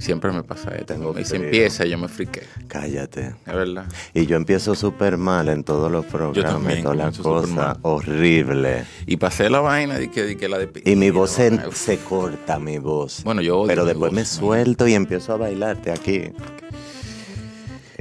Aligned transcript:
Siempre 0.00 0.32
me 0.32 0.42
pasa 0.42 0.70
esto. 0.70 0.86
Tengo 0.86 1.16
y 1.18 1.24
se 1.24 1.36
frío. 1.36 1.44
empieza, 1.44 1.84
yo 1.84 1.98
me 1.98 2.08
friqué. 2.08 2.42
Cállate. 2.68 3.34
Es 3.46 3.54
verdad. 3.54 3.84
Y 4.14 4.26
yo 4.26 4.36
empiezo 4.36 4.74
súper 4.74 5.18
mal 5.18 5.48
en 5.48 5.62
todos 5.62 5.92
los 5.92 6.06
programas, 6.06 6.54
también 6.54 6.82
todas 6.82 6.96
las 6.96 7.18
cosas. 7.18 7.76
Horrible. 7.82 8.84
Y 9.06 9.18
pasé 9.18 9.50
la 9.50 9.60
vaina 9.60 9.98
de 9.98 10.10
que, 10.10 10.22
de 10.22 10.36
que 10.36 10.48
la 10.48 10.58
de 10.58 10.70
Y 10.84 10.96
mi 10.96 11.10
voz 11.10 11.32
se, 11.32 11.60
se 11.72 11.98
corta, 11.98 12.58
mi 12.58 12.78
voz. 12.78 13.22
Bueno, 13.24 13.42
yo 13.42 13.58
odio 13.58 13.68
Pero 13.68 13.84
después 13.84 14.10
voz, 14.10 14.16
me 14.16 14.24
suelto 14.24 14.88
y 14.88 14.94
empiezo 14.94 15.34
a 15.34 15.36
bailarte 15.36 15.92
aquí. 15.92 16.32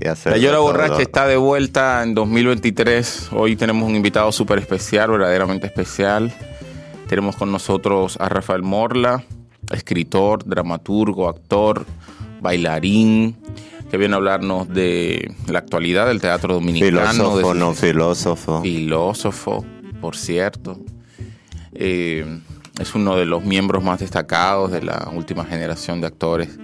La 0.01 0.15
todo. 0.15 0.61
Borracha 0.61 1.01
está 1.01 1.27
de 1.27 1.35
vuelta 1.35 2.01
en 2.03 2.15
2023. 2.15 3.29
Hoy 3.33 3.57
tenemos 3.57 3.87
un 3.87 3.97
invitado 3.97 4.31
súper 4.31 4.59
especial, 4.59 5.11
verdaderamente 5.11 5.67
especial. 5.67 6.31
Tenemos 7.07 7.35
con 7.35 7.51
nosotros 7.51 8.15
a 8.21 8.29
Rafael 8.29 8.61
Morla, 8.61 9.25
escritor, 9.71 10.45
dramaturgo, 10.45 11.29
actor, 11.29 11.85
bailarín, 12.41 13.37
que 13.89 13.97
viene 13.97 14.13
a 14.13 14.17
hablarnos 14.17 14.67
de 14.69 15.33
la 15.47 15.59
actualidad 15.59 16.07
del 16.07 16.21
teatro 16.21 16.53
dominicano. 16.53 17.11
Filósofo, 17.11 17.53
de 17.53 17.59
no 17.59 17.73
filósofo. 17.73 18.61
filósofo, 18.61 19.65
por 20.01 20.15
cierto. 20.15 20.79
Eh, 21.73 22.41
es 22.79 22.95
uno 22.95 23.15
de 23.17 23.25
los 23.25 23.43
miembros 23.43 23.83
más 23.83 23.99
destacados 23.99 24.71
de 24.71 24.81
la 24.81 25.09
última 25.13 25.43
generación 25.43 26.01
de 26.01 26.07
actores 26.07 26.57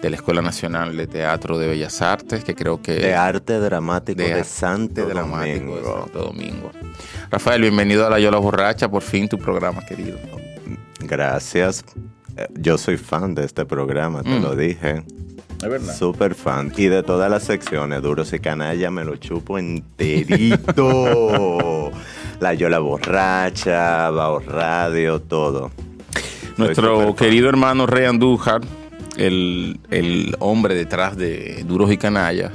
de 0.00 0.10
la 0.10 0.16
Escuela 0.16 0.42
Nacional 0.42 0.96
de 0.96 1.06
Teatro 1.06 1.58
de 1.58 1.66
Bellas 1.66 2.02
Artes, 2.02 2.44
que 2.44 2.54
creo 2.54 2.82
que... 2.82 2.92
De 2.92 3.14
arte 3.14 3.58
dramático 3.58 4.20
de, 4.20 4.34
arte 4.34 4.44
Santo 4.44 5.06
dramático 5.06 5.76
de 5.76 5.82
Domingo. 5.82 6.02
Santo 6.02 6.18
Domingo. 6.18 6.70
Rafael, 7.30 7.62
bienvenido 7.62 8.06
a 8.06 8.10
La 8.10 8.20
Yola 8.20 8.38
Borracha, 8.38 8.90
por 8.90 9.02
fin 9.02 9.28
tu 9.28 9.38
programa, 9.38 9.84
querido. 9.84 10.18
Gracias. 11.00 11.84
Yo 12.54 12.78
soy 12.78 12.96
fan 12.96 13.34
de 13.34 13.44
este 13.44 13.64
programa, 13.64 14.22
te 14.22 14.30
Mm. 14.38 14.42
lo 14.42 14.54
dije. 14.56 15.02
Es 15.62 15.68
verdad. 15.70 15.96
Súper 15.96 16.34
fan. 16.34 16.70
Y 16.76 16.86
de 16.86 17.02
todas 17.02 17.30
las 17.30 17.44
secciones, 17.44 18.02
Duros 18.02 18.32
y 18.34 18.38
Canalla, 18.40 18.90
me 18.90 19.04
lo 19.04 19.16
chupo 19.16 19.58
enterito. 19.58 21.90
la 22.40 22.54
Yola 22.54 22.78
Borracha, 22.78 24.10
Bao 24.10 24.40
Radio, 24.40 25.20
todo. 25.20 25.70
Nuestro 26.56 26.98
fan. 27.00 27.14
querido 27.14 27.48
hermano 27.48 27.86
Rey 27.86 28.04
Andújar, 28.06 28.60
el, 29.16 29.78
el 29.90 30.36
hombre 30.40 30.74
detrás 30.74 31.16
de 31.16 31.64
Duros 31.66 31.90
y 31.92 31.96
Canallas, 31.96 32.52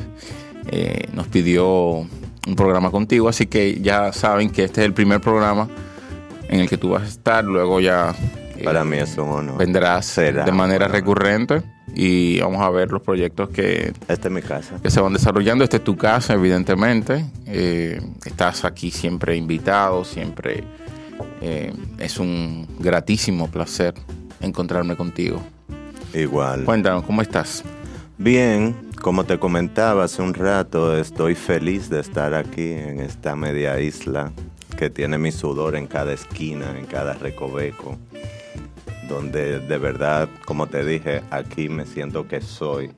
eh, 0.72 1.08
nos 1.14 1.28
pidió 1.28 2.08
un 2.48 2.56
programa 2.56 2.92
contigo, 2.92 3.30
así 3.30 3.46
que 3.48 3.80
ya 3.82 4.14
saben 4.14 4.50
que 4.50 4.64
este 4.64 4.82
es 4.82 4.86
el 4.86 4.94
primer 4.94 5.22
programa 5.22 5.68
en 6.50 6.60
el 6.60 6.70
que 6.70 6.78
tú 6.78 6.90
vas 6.90 7.04
a 7.04 7.08
estar, 7.08 7.44
luego 7.44 7.80
ya 7.80 8.14
eh, 8.62 8.64
Para 8.64 8.84
mí 8.84 8.98
es 8.98 9.18
un 9.18 9.30
honor. 9.30 9.58
vendrás 9.58 10.06
Será 10.06 10.46
de 10.46 10.52
manera 10.52 10.88
recurrente 10.88 11.62
y 11.94 12.40
vamos 12.40 12.62
a 12.62 12.70
ver 12.70 12.92
los 12.92 13.02
proyectos 13.02 13.50
que, 13.50 13.94
Esta 14.08 14.28
es 14.28 14.34
mi 14.34 14.42
casa. 14.42 14.76
que 14.82 14.90
se 14.90 15.02
van 15.02 15.14
desarrollando. 15.14 15.64
Esta 15.64 15.78
es 15.78 15.84
tu 15.84 15.98
casa, 15.98 16.34
evidentemente. 16.34 17.26
Eh, 17.48 18.02
estás 18.26 18.64
aquí 18.66 18.92
siempre 18.92 19.36
invitado, 19.36 20.04
siempre 20.06 20.64
eh, 21.42 21.74
es 21.98 22.18
un 22.20 22.68
gratísimo 22.80 23.50
placer 23.50 23.94
encontrarme 24.40 24.96
contigo. 24.96 25.42
Igual. 26.14 26.66
Cuéntanos, 26.66 27.04
¿cómo 27.04 27.22
estás? 27.22 27.64
Bien, 28.18 28.76
como 29.02 29.24
te 29.24 29.40
comentaba 29.40 30.04
hace 30.04 30.22
un 30.22 30.34
rato, 30.34 30.98
estoy 30.98 31.36
feliz 31.36 31.90
de 31.90 32.00
estar 32.00 32.34
aquí 32.34 32.72
en 32.72 33.00
esta 33.00 33.36
media 33.36 33.80
isla 33.80 34.32
que 34.78 34.90
tiene 34.90 35.18
mi 35.18 35.32
sudor 35.32 35.76
en 35.76 35.88
cada 35.88 36.14
esquina, 36.14 36.78
en 36.78 36.86
cada 36.86 37.14
recoveco, 37.14 37.98
donde 39.12 39.60
de 39.60 39.78
verdad, 39.78 40.30
como 40.46 40.68
te 40.68 40.84
dije, 40.86 41.22
aquí 41.30 41.70
me 41.70 41.86
siento 41.86 42.28
que 42.28 42.42
soy, 42.42 42.92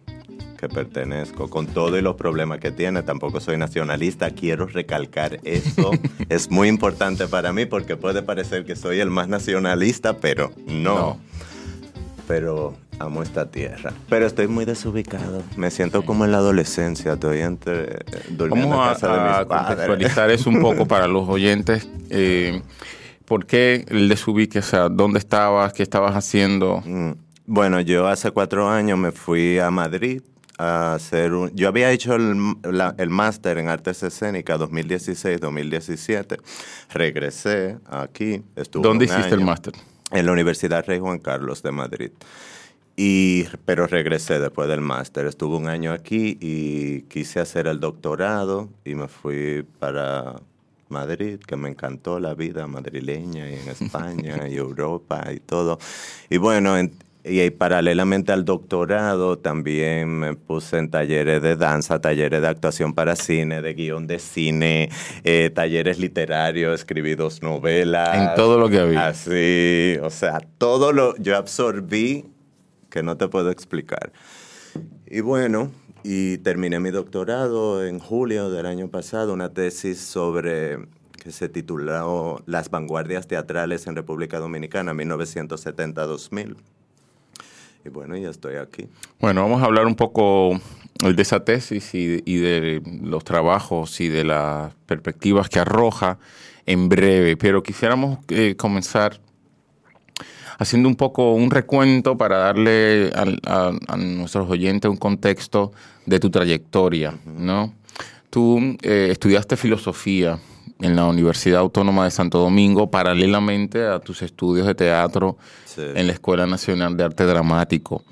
que 0.57 0.69
pertenezco, 0.69 1.49
con 1.49 1.67
todos 1.67 2.01
los 2.01 2.15
problemas 2.15 2.59
que 2.59 2.71
tiene, 2.71 3.03
tampoco 3.03 3.39
soy 3.39 3.57
nacionalista, 3.57 4.29
quiero 4.31 4.65
recalcar 4.67 5.39
eso, 5.43 5.91
es 6.29 6.49
muy 6.49 6.67
importante 6.69 7.27
para 7.27 7.51
mí 7.51 7.65
porque 7.65 7.97
puede 7.97 8.21
parecer 8.21 8.63
que 8.63 8.75
soy 8.75 8.99
el 8.99 9.09
más 9.09 9.27
nacionalista, 9.27 10.17
pero 10.17 10.51
no. 10.67 10.95
No. 10.95 11.17
Pero 12.25 12.75
amo 12.99 13.21
esta 13.21 13.49
tierra. 13.51 13.91
Pero 14.07 14.25
estoy 14.25 14.47
muy 14.47 14.63
desubicado. 14.63 15.43
Me 15.57 15.71
siento 15.71 16.05
como 16.05 16.23
en 16.23 16.31
la 16.31 16.37
adolescencia. 16.37 17.13
Estoy 17.13 17.39
entre 17.39 17.99
durmiendo 18.29 18.77
Vamos 18.77 18.87
en 18.87 18.93
casa 18.93 19.07
de 19.07 19.19
a, 19.19 19.35
a 19.35 19.39
mis 19.39 19.47
padres. 19.47 19.67
contextualizar 19.67 20.31
eso 20.31 20.49
un 20.49 20.61
poco 20.61 20.87
para 20.87 21.07
los 21.07 21.27
oyentes. 21.27 21.87
Eh, 22.15 22.61
¿Por 23.25 23.45
qué 23.45 23.85
el 23.89 24.09
desubique? 24.09 24.59
O 24.59 24.63
sea, 24.63 24.89
¿dónde 24.89 25.19
estabas? 25.19 25.73
¿Qué 25.73 25.83
estabas 25.83 26.15
haciendo? 26.15 26.81
Mm, 26.85 27.11
Bueno, 27.45 27.81
yo 27.81 28.07
hace 28.07 28.31
cuatro 28.31 28.69
años 28.69 28.97
me 28.97 29.11
fui 29.11 29.59
a 29.59 29.69
Madrid 29.71 30.21
a 30.57 30.93
hacer 30.93 31.33
un... 31.33 31.51
Yo 31.55 31.67
había 31.67 31.91
hecho 31.91 32.15
el, 32.15 32.37
la- 32.63 32.95
el 32.97 33.09
máster 33.09 33.57
en 33.57 33.67
artes 33.69 34.01
escénicas 34.03 34.59
2016-2017. 34.59 36.37
Regresé 36.93 37.77
aquí. 37.89 38.43
Estuve 38.55 38.83
¿Dónde 38.83 39.05
un 39.05 39.11
hiciste 39.11 39.35
el 39.35 39.41
máster? 39.41 39.73
En 40.11 40.25
la 40.25 40.31
Universidad 40.31 40.85
Rey 40.85 40.99
Juan 40.99 41.19
Carlos 41.19 41.63
de 41.63 41.71
Madrid. 41.71 42.11
Y, 42.95 43.45
pero 43.65 43.87
regresé 43.87 44.39
después 44.39 44.69
del 44.69 44.81
máster. 44.81 45.25
Estuve 45.25 45.57
un 45.57 45.67
año 45.67 45.91
aquí 45.91 46.37
y 46.39 47.01
quise 47.03 47.39
hacer 47.39 47.65
el 47.67 47.79
doctorado 47.79 48.69
y 48.85 48.93
me 48.95 49.07
fui 49.07 49.65
para 49.79 50.35
Madrid, 50.93 51.39
que 51.39 51.55
me 51.55 51.69
encantó 51.69 52.19
la 52.19 52.33
vida 52.35 52.67
madrileña 52.67 53.49
y 53.49 53.55
en 53.55 53.67
España 53.67 54.47
y 54.49 54.55
Europa 54.55 55.31
y 55.33 55.39
todo. 55.39 55.79
Y 56.29 56.37
bueno, 56.37 56.77
en- 56.77 56.93
y, 57.25 57.39
ahí 57.39 57.51
paralelamente 57.51 58.33
al 58.33 58.43
doctorado 58.43 59.37
también 59.37 60.09
me 60.19 60.35
puse 60.35 60.77
en 60.77 60.91
talleres 60.91 61.41
de 61.41 61.55
danza, 61.55 62.01
talleres 62.01 62.41
de 62.41 62.47
actuación 62.47 62.93
para 62.93 63.15
cine, 63.15 63.61
de 63.61 63.73
guion 63.73 64.07
de 64.07 64.19
cine, 64.19 64.89
eh, 65.23 65.49
talleres 65.53 65.99
literarios, 65.99 66.81
escribí 66.81 67.15
dos 67.15 67.41
novelas. 67.41 68.17
En 68.17 68.35
todo 68.35 68.59
lo 68.59 68.69
que 68.69 68.79
había. 68.79 69.07
Así, 69.07 69.97
o 70.01 70.09
sea, 70.09 70.41
todo 70.57 70.91
lo 70.91 71.15
yo 71.17 71.37
absorbí 71.37 72.25
que 72.89 73.03
no 73.03 73.15
te 73.15 73.27
puedo 73.29 73.49
explicar. 73.51 74.11
Y 75.07 75.21
bueno, 75.21 75.71
y 76.03 76.37
terminé 76.39 76.79
mi 76.79 76.91
doctorado 76.91 77.85
en 77.85 77.99
julio 77.99 78.49
del 78.49 78.65
año 78.65 78.89
pasado, 78.89 79.33
una 79.33 79.49
tesis 79.53 79.99
sobre 79.99 80.79
que 81.23 81.31
se 81.31 81.47
tituló 81.47 82.43
Las 82.45 82.69
vanguardias 82.69 83.27
teatrales 83.27 83.87
en 83.87 83.95
República 83.95 84.39
Dominicana, 84.39 84.93
1970-2000. 84.93 86.55
Y 87.85 87.89
bueno, 87.89 88.17
ya 88.17 88.29
estoy 88.29 88.55
aquí. 88.55 88.87
Bueno, 89.19 89.41
vamos 89.41 89.61
a 89.61 89.65
hablar 89.65 89.85
un 89.85 89.95
poco 89.95 90.59
de 91.01 91.21
esa 91.21 91.43
tesis 91.43 91.93
y, 91.95 92.21
y 92.25 92.37
de 92.37 92.81
los 93.01 93.23
trabajos 93.23 93.99
y 94.01 94.09
de 94.09 94.25
las 94.25 94.73
perspectivas 94.85 95.49
que 95.49 95.59
arroja 95.59 96.17
en 96.65 96.89
breve, 96.89 97.37
pero 97.37 97.63
quisiéramos 97.63 98.19
eh, 98.29 98.55
comenzar 98.55 99.19
haciendo 100.57 100.87
un 100.89 100.95
poco 100.95 101.33
un 101.33 101.49
recuento 101.51 102.17
para 102.17 102.37
darle 102.37 103.11
a, 103.45 103.71
a 103.87 103.97
nuestros 103.97 104.49
oyentes 104.49 104.89
un 104.89 104.97
contexto 104.97 105.71
de 106.05 106.19
tu 106.19 106.29
trayectoria, 106.29 107.13
¿no? 107.25 107.73
Tú 108.29 108.59
eh, 108.81 109.09
estudiaste 109.11 109.55
filosofía 109.57 110.39
en 110.81 110.95
la 110.95 111.05
Universidad 111.05 111.59
Autónoma 111.61 112.05
de 112.05 112.11
Santo 112.11 112.39
Domingo 112.39 112.89
paralelamente 112.89 113.85
a 113.85 113.99
tus 113.99 114.21
estudios 114.21 114.67
de 114.67 114.75
teatro 114.75 115.37
Sí. 115.65 115.81
en 115.95 116.05
la 116.05 116.13
Escuela 116.13 116.45
Nacional 116.45 116.95
de 116.95 117.03
Arte 117.03 117.25
Dramático. 117.25 118.03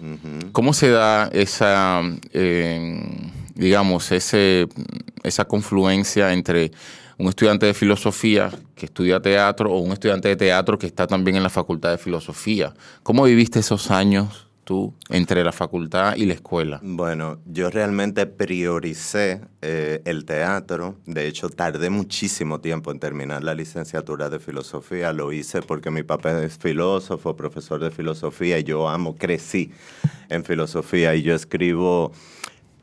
¿Cómo 0.52 0.74
se 0.74 0.90
da 0.90 1.28
esa, 1.32 2.02
eh, 2.34 3.04
digamos, 3.54 4.12
ese, 4.12 4.68
esa 5.22 5.46
confluencia 5.46 6.34
entre 6.34 6.72
un 7.22 7.30
estudiante 7.30 7.68
de 7.68 7.74
filosofía 7.76 8.50
que 8.74 8.88
estudia 8.88 9.22
teatro 9.22 9.72
o 9.72 9.78
un 9.78 9.92
estudiante 9.92 10.28
de 10.28 10.36
teatro 10.36 10.78
que 10.80 10.88
está 10.88 11.06
también 11.06 11.38
en 11.38 11.44
la 11.44 11.50
Facultad 11.50 11.92
de 11.92 12.00
Filosofía? 12.00 12.74
¿Cómo 13.04 13.26
viviste 13.26 13.60
esos 13.60 13.92
años 13.92 14.48
tú 14.64 14.96
entre 15.10 15.44
la 15.44 15.52
facultad 15.52 16.16
y 16.16 16.26
la 16.26 16.34
escuela? 16.34 16.80
Bueno, 16.82 17.40
yo 17.46 17.70
realmente 17.70 18.26
prioricé 18.26 19.42
eh, 19.62 20.02
el 20.06 20.26
teatro. 20.26 20.98
De 21.06 21.28
hecho, 21.28 21.50
tardé 21.50 21.92
muchísimo 21.92 22.60
tiempo 22.60 22.92
en 22.92 23.00
terminar 23.00 23.44
la 23.44 23.54
licenciatura 23.54 24.30
de 24.30 24.40
filosofía. 24.40 25.14
Lo 25.14 25.32
hice 25.32 25.62
porque 25.62 25.92
mi 25.92 26.02
papá 26.02 26.42
es 26.42 26.58
filósofo, 26.58 27.36
profesor 27.36 27.80
de 27.82 27.92
filosofía, 27.92 28.58
y 28.58 28.64
yo 28.64 28.90
amo, 28.90 29.16
crecí 29.16 29.72
en 30.30 30.44
filosofía 30.44 31.14
y 31.14 31.22
yo 31.22 31.36
escribo... 31.36 32.12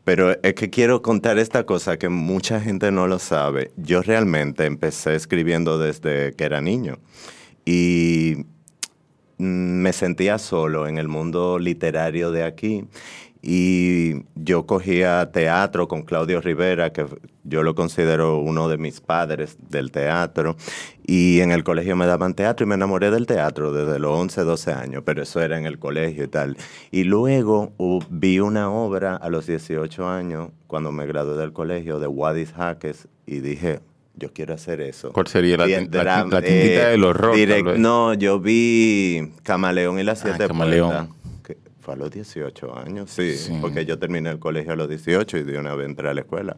Pero 0.09 0.43
es 0.43 0.55
que 0.55 0.71
quiero 0.71 1.03
contar 1.03 1.39
esta 1.39 1.67
cosa 1.67 1.99
que 1.99 2.09
mucha 2.09 2.63
gente 2.63 2.91
no 2.91 3.07
lo 3.07 3.19
sabe. 3.19 3.73
Yo 3.77 4.01
realmente 4.01 4.65
empecé 4.65 5.15
escribiendo 5.15 5.79
desde 5.79 6.33
que 6.33 6.45
era 6.45 6.63
niño. 6.63 6.99
Y 7.67 8.47
me 9.37 9.93
sentía 9.93 10.39
solo 10.39 10.89
en 10.89 10.97
el 10.97 11.09
mundo 11.09 11.59
literario 11.59 12.31
de 12.31 12.45
aquí 12.45 12.87
y 13.43 14.25
yo 14.35 14.67
cogía 14.67 15.31
teatro 15.33 15.87
con 15.89 16.03
Claudio 16.03 16.41
Rivera, 16.41 16.93
que 16.93 17.07
yo 17.45 17.63
lo 17.63 17.75
considero 17.75 18.39
uno 18.41 18.69
de 18.69 18.79
mis 18.79 19.01
padres 19.01 19.57
del 19.71 19.91
teatro, 19.91 20.57
y 21.07 21.41
en 21.41 21.53
el 21.53 21.65
colegio 21.65 21.97
me 21.97 22.07
daban 22.07 22.35
teatro 22.35 22.65
y 22.67 22.69
me 22.69 22.75
enamoré 22.75 23.11
del 23.11 23.27
teatro 23.27 23.73
desde 23.73 23.99
los 23.99 24.11
11, 24.19 24.43
12 24.43 24.73
años, 24.73 25.03
pero 25.07 25.23
eso 25.23 25.41
era 25.41 25.59
en 25.59 25.67
el 25.67 25.79
colegio 25.79 26.25
y 26.25 26.29
tal. 26.29 26.57
Y 26.91 27.05
luego 27.05 27.73
uh, 27.79 28.01
vi 28.11 28.41
una 28.41 28.71
obra 28.71 29.17
a 29.17 29.31
los 29.31 29.47
18 29.47 30.09
años, 30.09 30.51
cuando 30.67 30.93
me 30.93 31.07
gradué 31.07 31.37
del 31.39 31.53
colegio, 31.53 31.99
de 32.01 32.07
Wadis 32.09 32.53
Jaques, 32.53 33.09
y 33.27 33.41
dije, 33.41 33.81
yo 34.15 34.33
quiero 34.33 34.53
hacer 34.53 34.81
eso. 34.81 35.13
¿Cuál 35.13 35.29
sería 35.29 35.57
la, 35.57 35.65
Bien, 35.67 35.89
la, 35.93 36.03
la 36.03 36.23
tintita 36.43 36.43
eh, 36.89 36.91
del 36.91 37.05
horror? 37.05 37.37
direct- 37.37 37.77
no, 37.77 38.15
yo 38.15 38.41
vi 38.41 39.33
Camaleón 39.45 40.01
y 40.01 40.03
las 40.03 40.21
Ah, 40.25 40.31
siete 40.31 40.49
Camaleón. 40.49 40.89
puertas, 40.89 41.09
que 41.09 41.18
fue 41.89 41.95
a 41.95 41.97
los 41.97 42.11
18 42.11 42.77
años, 42.79 43.11
sí, 43.11 43.35
Sí. 43.37 43.57
porque 43.61 43.87
yo 43.87 43.99
terminé 43.99 44.31
el 44.31 44.39
colegio 44.39 44.73
a 44.73 44.77
los 44.77 44.89
18 44.89 45.39
y 45.39 45.43
de 45.43 45.59
una 45.59 45.75
vez 45.75 45.87
entré 45.89 46.09
a 46.11 46.15
la 46.15 46.21
escuela. 46.21 46.57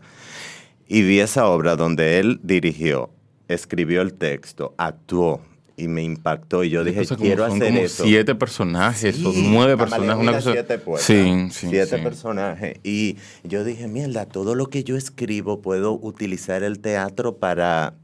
Y 0.88 1.02
vi 1.02 1.20
esa 1.20 1.46
obra 1.46 1.76
donde 1.76 2.18
él 2.18 2.40
dirigió, 2.42 3.10
escribió 3.46 4.02
el 4.02 4.14
texto, 4.14 4.74
actuó 4.76 5.40
y 5.76 5.86
me 5.88 6.02
impactó 6.02 6.64
y 6.64 6.70
yo 6.70 6.82
dije, 6.84 7.06
quiero 7.16 7.46
son 7.46 7.56
hacer 7.62 7.68
como 7.72 7.80
eso. 7.84 8.04
siete 8.04 8.34
personajes 8.34 9.14
Sí, 9.16 9.48
nueve 9.50 9.76
personajes, 9.76 10.20
una 10.22 10.32
cosa. 10.32 10.52
Siete, 10.52 10.78
puertas. 10.78 11.06
sí, 11.06 11.48
sí, 11.52 11.68
Siete 11.70 11.96
sí. 11.96 12.02
personajes. 12.02 12.78
Y 12.82 13.16
yo 13.44 13.62
dije, 13.64 13.86
mierda, 13.88 14.26
todo 14.26 14.54
lo 14.56 14.66
que 14.66 14.82
yo 14.84 14.96
escribo 14.96 15.62
puedo 15.62 15.92
utilizar 15.92 16.64
el 16.64 16.80
teatro 16.80 17.36
para 17.36 17.94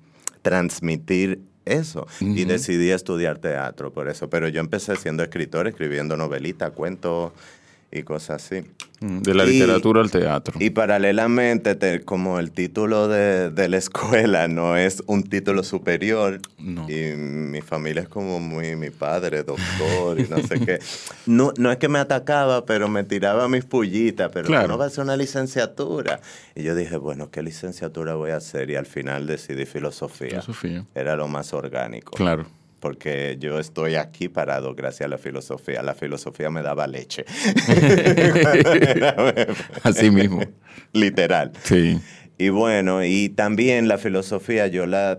transmitir 0.42 1.40
eso. 1.66 2.06
Y 2.20 2.44
decidí 2.44 2.90
estudiar 2.90 3.38
teatro 3.38 3.92
por 3.92 4.08
eso. 4.08 4.30
Pero 4.30 4.48
yo 4.48 4.60
empecé 4.60 4.96
siendo 4.96 5.22
escritor, 5.22 5.68
escribiendo 5.68 6.16
novelitas, 6.16 6.70
cuentos 6.70 7.32
y 7.92 8.02
cosas 8.02 8.42
así. 8.42 8.64
Mm, 9.00 9.18
De 9.22 9.34
la 9.34 9.44
Y- 9.44 9.50
literatura 9.52 10.00
al 10.00 10.10
teatro. 10.10 10.54
Y 10.58 10.70
paralelamente, 10.70 11.74
te- 11.74 12.00
como 12.02 12.38
el 12.38 12.50
título 12.50 13.08
de, 13.08 13.50
de 13.50 13.68
la 13.68 13.76
escuela 13.76 14.48
no 14.48 14.76
es 14.76 15.02
un 15.06 15.22
título 15.22 15.62
superior, 15.62 16.40
No. 16.58 16.88
y 16.88 17.14
mi 17.14 17.60
familia 17.60 18.02
es 18.02 18.08
como 18.08 18.40
muy 18.40 18.74
mi 18.76 18.88
padre, 18.90 19.42
doctor, 19.42 20.18
y 20.18 20.24
no 20.28 20.38
sé 20.38 20.60
qué. 20.64 20.78
No, 21.26 21.52
no 21.58 21.70
es 21.70 21.76
que 21.76 21.88
me 21.88 21.98
atacaba, 21.98 22.64
pero 22.64 22.88
me 22.88 23.04
tiraba 23.04 23.48
mis 23.48 23.64
pullitas, 23.64 24.30
pero 24.32 24.46
Claro. 24.46 24.68
no 24.68 24.78
vas 24.78 24.86
a 24.86 24.88
hacer 24.92 25.04
una 25.04 25.16
licenciatura. 25.16 26.20
Y 26.54 26.62
yo 26.62 26.74
dije, 26.74 26.96
bueno, 26.96 27.30
¿qué 27.30 27.42
licenciatura 27.42 28.14
voy 28.14 28.30
a 28.30 28.36
hacer? 28.36 28.70
Y 28.70 28.76
al 28.76 28.86
final 28.86 29.26
decidí 29.26 29.66
filosofía. 29.66 30.28
Filosofía. 30.30 30.84
Era 30.94 31.16
lo 31.16 31.28
más 31.28 31.52
orgánico. 31.52 32.12
Claro. 32.16 32.46
Porque 32.80 33.36
yo 33.40 33.58
estoy 33.58 33.94
aquí 33.94 34.28
parado 34.28 34.74
gracias 34.74 35.06
a 35.06 35.08
la 35.08 35.18
filosofía. 35.18 35.82
La 35.82 35.94
filosofía 35.94 36.50
me 36.50 36.62
daba 36.62 36.86
leche. 36.86 37.24
Así 39.82 40.10
mismo. 40.10 40.40
Literal. 40.92 41.52
Sí. 41.62 42.00
Y 42.38 42.50
bueno, 42.50 43.04
y 43.04 43.28
también 43.30 43.88
la 43.88 43.96
filosofía 43.98 44.66
yo 44.66 44.86
la, 44.86 45.18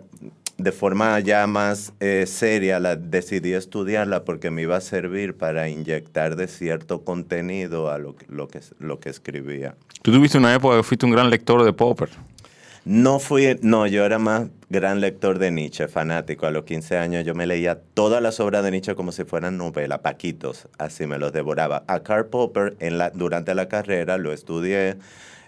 de 0.58 0.72
forma 0.72 1.20
ya 1.20 1.48
más 1.48 1.94
eh, 2.00 2.26
seria, 2.28 2.80
la 2.80 2.96
decidí 2.96 3.54
estudiarla 3.54 4.24
porque 4.24 4.52
me 4.52 4.62
iba 4.62 4.78
a 4.78 4.82
servir 4.82 5.36
para 5.36 5.68
inyectar 5.68 6.36
de 6.36 6.48
cierto 6.48 7.04
contenido 7.04 7.90
a 7.92 7.98
lo, 7.98 8.16
que- 8.16 8.26
lo, 8.30 8.48
que, 8.48 8.60
lo 8.80 9.00
que 9.00 9.10
escribía. 9.10 9.76
Tú 10.04 10.12
tuviste 10.12 10.38
una 10.38 10.54
época 10.54 10.78
que 10.78 10.84
fuiste 10.84 11.06
un 11.08 11.12
gran 11.12 11.30
lector 11.32 11.64
de 11.64 11.74
Popper. 11.74 12.10
No 12.88 13.20
fui, 13.20 13.60
no, 13.64 13.86
yo 13.86 14.06
era 14.06 14.18
más 14.18 14.48
gran 14.70 15.02
lector 15.02 15.40
de 15.40 15.52
Nietzsche, 15.52 15.90
fanático. 15.90 16.46
A 16.46 16.52
los 16.52 16.64
15 16.64 16.98
años 16.98 17.26
yo 17.26 17.36
me 17.36 17.46
leía 17.46 17.82
todas 17.94 18.22
las 18.22 18.40
obras 18.40 18.64
de 18.64 18.72
Nietzsche 18.72 18.96
como 18.96 19.12
si 19.12 19.26
fueran 19.26 19.58
novelas, 19.58 20.00
paquitos, 20.00 20.70
así 20.78 21.06
me 21.06 21.18
los 21.18 21.34
devoraba. 21.34 21.84
A 21.88 22.00
Karl 22.00 22.28
Popper 22.28 22.78
en 22.80 22.98
la, 22.98 23.10
durante 23.10 23.54
la 23.56 23.68
carrera 23.68 24.18
lo 24.18 24.32
estudié, 24.32 24.96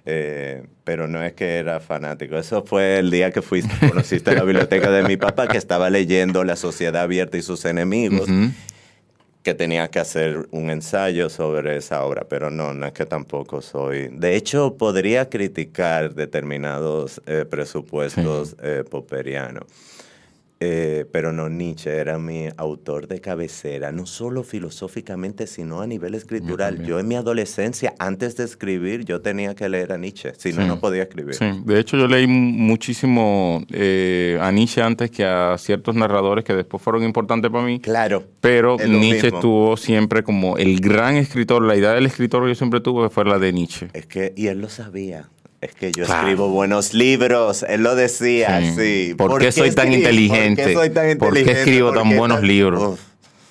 eh, 0.05 0.63
pero 0.83 1.07
no 1.07 1.23
es 1.23 1.31
que 1.31 1.55
era 1.59 1.79
fanático. 1.79 2.35
Eso 2.35 2.65
fue 2.65 2.99
el 2.99 3.09
día 3.09 3.31
que 3.31 3.41
fuiste, 3.41 3.73
conociste 3.87 4.35
la 4.35 4.43
biblioteca 4.43 4.91
de 4.91 5.03
mi 5.03 5.15
papá 5.15 5.47
que 5.47 5.57
estaba 5.57 5.89
leyendo 5.89 6.43
La 6.43 6.57
Sociedad 6.57 7.03
Abierta 7.03 7.37
y 7.37 7.41
sus 7.41 7.63
enemigos. 7.63 8.27
Que 9.43 9.53
tenía 9.53 9.87
que 9.89 9.99
hacer 9.99 10.47
un 10.51 10.69
ensayo 10.69 11.29
sobre 11.29 11.77
esa 11.77 12.03
obra, 12.03 12.25
pero 12.27 12.49
no, 12.49 12.73
no 12.73 12.87
es 12.87 12.93
que 12.93 13.05
tampoco 13.05 13.61
soy. 13.61 14.09
De 14.11 14.35
hecho, 14.35 14.75
podría 14.77 15.29
criticar 15.29 16.13
determinados 16.13 17.21
eh, 17.25 17.45
presupuestos 17.49 18.55
eh, 18.61 18.83
popperianos. 18.89 19.63
Eh, 20.61 21.05
pero 21.13 21.31
no, 21.31 21.47
Nietzsche 21.47 21.89
era 21.89 22.19
mi 22.19 22.49
autor 22.57 23.07
de 23.07 23.21
cabecera, 23.21 23.93
no 23.93 24.05
solo 24.05 24.43
filosóficamente, 24.43 25.47
sino 25.47 25.79
a 25.79 25.87
nivel 25.87 26.15
escritural. 26.15 26.83
Yo, 26.85 26.99
en 26.99 27.07
mi 27.07 27.15
adolescencia, 27.15 27.93
antes 27.97 28.35
de 28.35 28.43
escribir, 28.43 29.05
yo 29.05 29.21
tenía 29.21 29.55
que 29.55 29.69
leer 29.69 29.93
a 29.93 29.97
Nietzsche, 29.97 30.33
si 30.37 30.51
no, 30.51 30.61
Sí. 30.63 30.67
no 30.67 30.79
podía 30.81 31.03
escribir. 31.03 31.35
Sí, 31.35 31.45
de 31.65 31.79
hecho 31.79 31.95
yo 31.95 32.07
leí 32.07 32.27
mu- 32.27 32.51
muchísimo 32.51 33.63
eh, 33.71 34.37
a 34.41 34.51
Nietzsche 34.51 34.81
antes 34.81 35.11
que 35.11 35.23
a 35.23 35.55
ciertos 35.57 35.95
narradores 35.95 36.43
que 36.43 36.53
después 36.53 36.83
fueron 36.83 37.03
importantes 37.03 37.49
para 37.49 37.63
mí, 37.63 37.79
Claro. 37.79 38.25
pero 38.41 38.75
Nietzsche 38.77 39.23
mismo. 39.23 39.37
estuvo 39.37 39.77
siempre 39.77 40.23
como 40.23 40.57
el 40.57 40.81
gran 40.81 41.15
escritor, 41.15 41.63
la 41.63 41.77
idea 41.77 41.93
del 41.93 42.05
escritor 42.05 42.43
que 42.43 42.49
yo 42.49 42.55
siempre 42.55 42.81
tuve 42.81 43.09
fue 43.09 43.23
la 43.23 43.39
de 43.39 43.53
Nietzsche. 43.53 43.87
Es 43.93 44.07
que, 44.07 44.33
y 44.35 44.47
él 44.47 44.59
lo 44.59 44.67
sabía. 44.67 45.29
Es 45.61 45.75
que 45.75 45.91
yo 45.91 46.05
Claro. 46.05 46.21
escribo 46.21 46.47
buenos 46.49 46.93
libros, 46.93 47.63
él 47.67 47.83
lo 47.83 47.95
decía, 47.95 48.61
Sí. 48.61 48.75
sí. 49.09 49.13
¿Por 49.15 49.39
qué 49.41 49.51
soy 49.51 49.71
tan 49.71 49.91
inteligente? 49.91 50.63
¿Por 50.63 50.71
qué 50.71 50.73
soy 50.77 50.89
tan 50.89 51.17
¿Por 51.17 51.33
qué 51.33 51.39
inteligente? 51.41 51.59
escribo 51.59 51.91
tan 51.91 52.09
qué 52.09 52.15
buenos 52.17 52.41
libros? 52.41 52.93
Uf, 52.93 52.99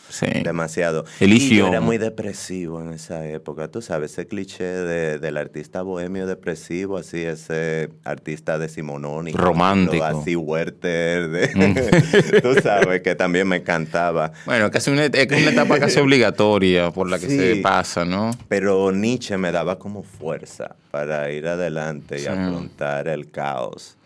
Sí. 0.09 0.27
demasiado. 0.43 1.05
Y 1.21 1.57
yo 1.57 1.69
era 1.69 1.81
muy 1.81 1.99
depresivo 1.99 2.81
en 2.81 2.93
esa 2.93 3.27
época. 3.27 3.69
Tú 3.69 3.83
sabes, 3.83 4.13
ese 4.13 4.27
cliché 4.27 4.65
de- 4.65 5.19
del 5.19 5.37
artista 5.37 5.83
bohemio 5.83 6.27
depresivo, 6.27 6.97
así 6.99 7.19
ese 7.23 7.91
artista 8.05 8.59
decimonónico. 8.59 9.39
Romántico. 9.39 10.05
Mm. 10.05 10.21
Así 10.21 10.35
Werther. 10.37 11.29
de- 11.29 12.41
tú 12.43 12.55
sabes, 12.63 13.03
que 13.03 13.15
también 13.15 13.47
me 13.49 13.57
encantaba. 13.57 14.33
Bueno, 14.47 14.71
casi 14.71 14.91
una, 14.91 15.05
es 15.07 15.27
una 15.31 15.51
etapa 15.51 15.79
casi 15.79 15.99
obligatoria 16.01 16.91
por 16.91 17.09
la 17.11 17.19
que 17.19 17.29
Sí. 17.29 17.37
se 17.39 17.57
pasa, 17.57 18.05
¿no? 18.05 18.31
Pero 18.49 18.91
Nietzsche 18.93 19.37
me 19.37 19.53
daba 19.53 19.79
como 19.79 20.03
fuerza 20.03 20.77
para 20.91 21.31
ir 21.31 21.47
adelante 21.47 22.17
y 22.17 22.21
Sí. 22.21 22.27
afrontar 22.29 23.09
el 23.09 23.31
caos. 23.31 23.97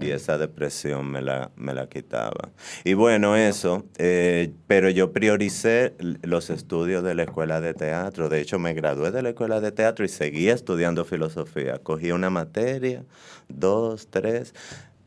Y 0.00 0.10
esa 0.10 0.38
depresión 0.38 1.10
me 1.10 1.22
la, 1.22 1.50
me 1.56 1.74
la 1.74 1.88
quitaba. 1.88 2.50
Y 2.84 2.94
bueno, 2.94 3.36
eso, 3.36 3.84
eh, 3.98 4.52
pero 4.66 4.90
yo 4.90 5.12
prioricé 5.12 5.94
los 6.22 6.50
estudios 6.50 7.04
de 7.04 7.14
la 7.14 7.24
escuela 7.24 7.60
de 7.60 7.74
teatro. 7.74 8.28
De 8.28 8.40
hecho, 8.40 8.58
me 8.58 8.74
gradué 8.74 9.10
de 9.10 9.22
la 9.22 9.30
escuela 9.30 9.60
de 9.60 9.72
teatro 9.72 10.04
y 10.04 10.08
seguía 10.08 10.54
estudiando 10.54 11.04
filosofía. 11.04 11.78
Cogí 11.78 12.12
una 12.12 12.30
materia, 12.30 13.04
dos, 13.48 14.08
tres. 14.08 14.54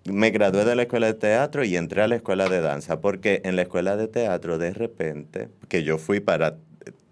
Me 0.06 0.32
gradué 0.32 0.66
de 0.66 0.76
la 0.76 0.84
escuela 0.84 1.08
de 1.08 1.14
teatro 1.16 1.64
y 1.64 1.76
entré 1.76 2.02
a 2.02 2.08
la 2.08 2.16
escuela 2.16 2.50
de 2.50 2.62
danza, 2.62 3.02
porque 3.02 3.42
en 3.44 3.56
la 3.56 3.64
escuela 3.64 3.98
de 3.98 4.08
teatro, 4.08 4.58
de 4.58 4.74
repente, 4.74 5.50
que 5.68 5.84
yo 5.84 5.98
fui 5.98 6.20
para 6.20 6.58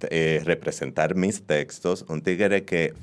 eh, 0.09 0.41
representar 0.45 1.15
mis 1.15 1.43
textos, 1.43 2.05
un 2.07 2.21
tigre 2.21 2.63
que 2.63 2.93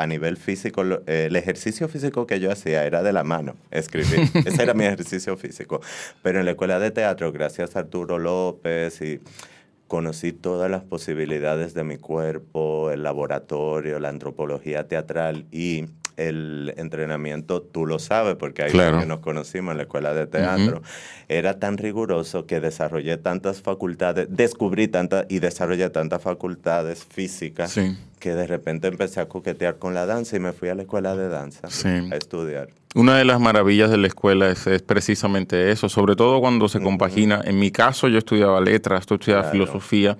a 0.00 0.06
nivel 0.06 0.36
físico, 0.36 0.82
eh, 1.06 1.26
el 1.26 1.36
ejercicio 1.36 1.88
físico 1.88 2.26
que 2.26 2.40
yo 2.40 2.50
hacía 2.50 2.84
era 2.84 3.02
de 3.02 3.12
la 3.12 3.24
mano, 3.24 3.56
escribir. 3.70 4.28
Ese 4.46 4.62
era 4.62 4.74
mi 4.74 4.84
ejercicio 4.84 5.36
físico. 5.36 5.80
Pero 6.22 6.40
en 6.40 6.46
la 6.46 6.52
escuela 6.52 6.78
de 6.78 6.90
teatro, 6.90 7.32
gracias 7.32 7.76
a 7.76 7.80
Arturo 7.80 8.18
López 8.18 9.00
y 9.02 9.20
conocí 9.88 10.32
todas 10.32 10.70
las 10.70 10.84
posibilidades 10.84 11.74
de 11.74 11.84
mi 11.84 11.96
cuerpo, 11.98 12.90
el 12.90 13.02
laboratorio, 13.02 13.98
la 13.98 14.08
antropología 14.08 14.86
teatral 14.86 15.46
y 15.50 15.86
el 16.28 16.74
entrenamiento, 16.76 17.62
tú 17.62 17.86
lo 17.86 17.98
sabes, 17.98 18.36
porque 18.36 18.62
ahí 18.62 18.70
Claro. 18.70 19.00
que 19.00 19.06
nos 19.06 19.20
conocimos 19.20 19.72
en 19.72 19.78
la 19.78 19.82
escuela 19.84 20.12
de 20.14 20.26
teatro, 20.26 20.82
era 21.28 21.58
tan 21.58 21.78
riguroso 21.78 22.46
que 22.46 22.60
desarrollé 22.60 23.16
tantas 23.16 23.62
facultades, 23.62 24.26
descubrí 24.30 24.88
tantas 24.88 25.26
y 25.28 25.38
desarrollé 25.38 25.90
tantas 25.90 26.22
facultades 26.22 27.04
físicas 27.04 27.72
Sí. 27.72 27.96
que 28.18 28.34
de 28.34 28.46
repente 28.46 28.88
empecé 28.88 29.20
a 29.20 29.28
coquetear 29.28 29.76
con 29.78 29.94
la 29.94 30.06
danza 30.06 30.36
y 30.36 30.40
me 30.40 30.52
fui 30.52 30.68
a 30.68 30.74
la 30.74 30.82
escuela 30.82 31.16
de 31.16 31.28
danza 31.28 31.68
Sí. 31.70 31.88
a 31.88 32.16
estudiar. 32.16 32.68
Una 32.96 33.16
de 33.16 33.24
las 33.24 33.38
maravillas 33.38 33.88
de 33.88 33.98
la 33.98 34.08
escuela 34.08 34.50
es, 34.50 34.66
es 34.66 34.82
precisamente 34.82 35.70
eso, 35.70 35.88
sobre 35.88 36.16
todo 36.16 36.40
cuando 36.40 36.68
se 36.68 36.80
compagina. 36.80 37.40
En 37.44 37.56
mi 37.60 37.70
caso, 37.70 38.08
yo 38.08 38.18
estudiaba 38.18 38.60
letras, 38.60 39.06
tú 39.06 39.14
estudiabas 39.14 39.46
Claro. 39.50 39.64
filosofía, 39.66 40.18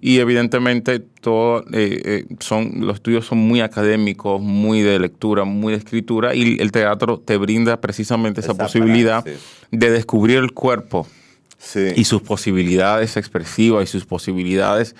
y 0.00 0.18
evidentemente 0.18 0.98
todo, 1.00 1.60
eh, 1.74 2.00
eh, 2.04 2.24
son, 2.40 2.72
los 2.86 2.94
estudios 2.96 3.26
son 3.26 3.36
muy 3.36 3.60
académicos, 3.60 4.40
muy 4.40 4.80
de 4.80 4.98
lectura, 4.98 5.44
muy 5.44 5.72
de 5.72 5.78
escritura, 5.78 6.34
y 6.34 6.56
el 6.58 6.72
teatro 6.72 7.18
te 7.18 7.36
brinda 7.36 7.82
precisamente 7.82 8.40
esa, 8.40 8.52
Esa 8.52 8.62
posibilidad 8.64 9.22
de 9.70 9.90
descubrir 9.90 10.38
el 10.38 10.52
cuerpo 10.52 11.06
Sí. 11.58 11.80
y 11.96 12.04
sus 12.04 12.22
posibilidades 12.22 13.18
expresivas 13.18 13.84
y 13.84 13.86
sus 13.92 14.06
posibilidades, 14.06 14.96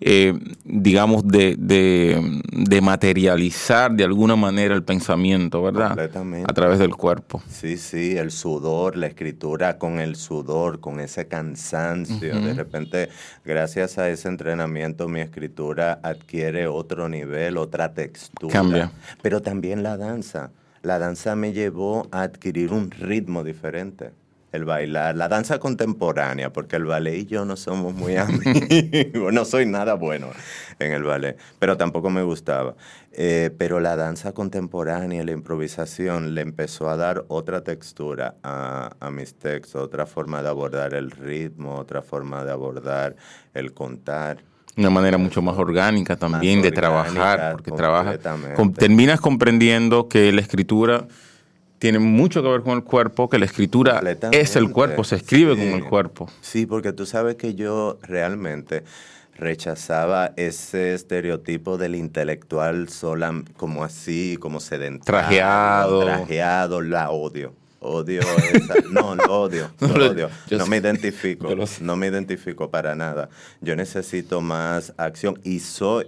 eh, 0.00 0.32
digamos, 0.64 1.26
de, 1.26 1.56
de- 1.58 2.40
de 2.52 2.80
materializar 2.80 3.90
de 3.92 4.04
alguna 4.04 4.36
manera 4.36 4.74
el 4.74 4.82
pensamiento, 4.84 5.62
¿verdad? 5.62 5.88
Completamente. 5.88 6.46
A 6.50 6.54
través 6.54 6.78
del 6.78 6.94
cuerpo. 6.94 7.42
Sí, 7.48 7.76
sí, 7.76 8.16
el 8.16 8.30
sudor, 8.30 8.96
la 8.96 9.06
escritura 9.08 9.78
con 9.78 9.98
el 9.98 10.14
sudor, 10.16 10.80
con 10.80 11.00
ese 11.00 11.26
cansancio. 11.26 12.40
De 12.40 12.54
repente, 12.54 13.08
gracias 13.44 13.98
a 13.98 14.08
ese 14.08 14.28
entrenamiento, 14.28 15.08
mi 15.08 15.20
escritura 15.20 15.98
adquiere 16.02 16.66
otro 16.66 17.08
nivel, 17.08 17.56
otra 17.56 17.92
textura. 17.92 18.52
Cambia. 18.52 18.92
Pero 19.22 19.42
también 19.42 19.82
la 19.82 19.96
danza. 19.96 20.50
La 20.82 20.98
danza 20.98 21.34
me 21.34 21.52
llevó 21.52 22.06
a 22.12 22.22
adquirir 22.22 22.72
un 22.72 22.90
ritmo 22.90 23.42
diferente. 23.42 24.10
El 24.50 24.64
bailar, 24.64 25.14
la 25.16 25.28
danza 25.28 25.58
contemporánea, 25.58 26.52
porque 26.52 26.76
el 26.76 26.86
ballet 26.86 27.18
y 27.18 27.26
yo 27.26 27.44
no 27.44 27.56
somos 27.56 27.94
muy 27.94 28.16
amigos, 28.16 29.32
no 29.32 29.44
soy 29.44 29.66
nada 29.66 29.94
bueno 29.94 30.28
en 30.78 30.92
el 30.92 31.02
ballet, 31.02 31.36
pero 31.58 31.76
tampoco 31.76 32.08
me 32.10 32.22
gustaba. 32.22 32.74
Eh, 33.12 33.50
pero 33.58 33.80
la 33.80 33.96
danza 33.96 34.32
contemporánea, 34.32 35.24
la 35.24 35.32
improvisación, 35.32 36.34
le 36.34 36.42
empezó 36.42 36.88
a 36.88 36.96
dar 36.96 37.24
otra 37.28 37.62
textura 37.62 38.36
a, 38.42 38.90
a 39.00 39.10
mis 39.10 39.34
textos, 39.34 39.82
otra 39.82 40.06
forma 40.06 40.42
de 40.42 40.48
abordar 40.48 40.94
el 40.94 41.10
ritmo, 41.10 41.76
otra 41.76 42.00
forma 42.00 42.44
de 42.44 42.52
abordar 42.52 43.16
el 43.54 43.74
contar. 43.74 44.44
Una 44.76 44.90
manera 44.90 45.18
mucho 45.18 45.42
más 45.42 45.58
orgánica 45.58 46.14
también 46.14 46.62
de 46.62 46.70
trabajar, 46.70 47.16
orgánica, 47.16 47.50
porque 47.50 47.72
trabajas, 47.72 48.18
terminas 48.76 49.20
comprendiendo 49.20 50.08
que 50.08 50.30
la 50.30 50.40
escritura 50.40 51.08
tiene 51.78 51.98
mucho 51.98 52.42
que 52.42 52.48
ver 52.48 52.62
con 52.62 52.72
el 52.76 52.84
cuerpo, 52.84 53.28
que 53.28 53.38
la 53.38 53.44
escritura 53.44 54.00
es 54.32 54.56
el 54.56 54.70
cuerpo, 54.70 55.04
se 55.04 55.16
escribe 55.16 55.54
Sí. 55.54 55.60
con 55.60 55.68
el 55.80 55.84
cuerpo. 55.84 56.28
Sí, 56.40 56.66
porque 56.66 56.92
tú 56.92 57.06
sabes 57.06 57.36
que 57.36 57.54
yo 57.54 57.98
realmente 58.02 58.84
rechazaba 59.36 60.32
ese 60.36 60.94
estereotipo 60.94 61.78
del 61.78 61.94
intelectual 61.94 62.88
sola, 62.88 63.42
como 63.56 63.84
así, 63.84 64.36
como 64.40 64.60
sedentario. 64.60 65.04
Trajeado. 65.20 66.04
Trajeado, 66.04 66.80
la 66.80 67.10
odio. 67.10 67.54
Odio 67.80 68.20
esa. 68.20 68.74
No, 68.90 69.14
lo 69.14 69.40
odio. 69.42 69.70
No, 69.80 69.88
lo 69.96 70.10
odio. 70.10 70.30
No 70.50 70.66
me 70.66 70.78
identifico. 70.78 71.48
No 71.80 71.96
me 71.96 72.08
identifico 72.08 72.70
para 72.70 72.96
nada. 72.96 73.28
Yo 73.60 73.76
necesito 73.76 74.40
más 74.40 74.92
acción 74.96 75.38
y 75.44 75.60
soy. 75.60 76.06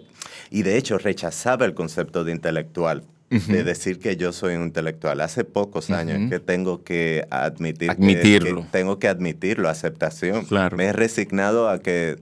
Y 0.50 0.64
de 0.64 0.76
hecho, 0.76 0.98
rechazaba 0.98 1.64
el 1.66 1.74
concepto 1.74 2.24
de 2.24 2.32
intelectual. 2.32 3.04
De 3.30 3.62
decir 3.62 4.00
que 4.00 4.16
yo 4.16 4.32
soy 4.32 4.56
un 4.56 4.64
intelectual. 4.64 5.20
Hace 5.20 5.44
pocos 5.44 5.90
años 5.90 6.28
que 6.28 6.40
tengo 6.40 6.82
que 6.82 7.26
admitir 7.30 7.88
Admitirlo. 7.90 8.62
que 8.62 8.68
tengo 8.72 8.98
que 8.98 9.06
admitirlo, 9.06 9.68
aceptación. 9.68 10.44
Claro. 10.46 10.76
Me 10.76 10.86
he 10.86 10.92
resignado 10.92 11.68
a 11.68 11.78
que 11.78 12.18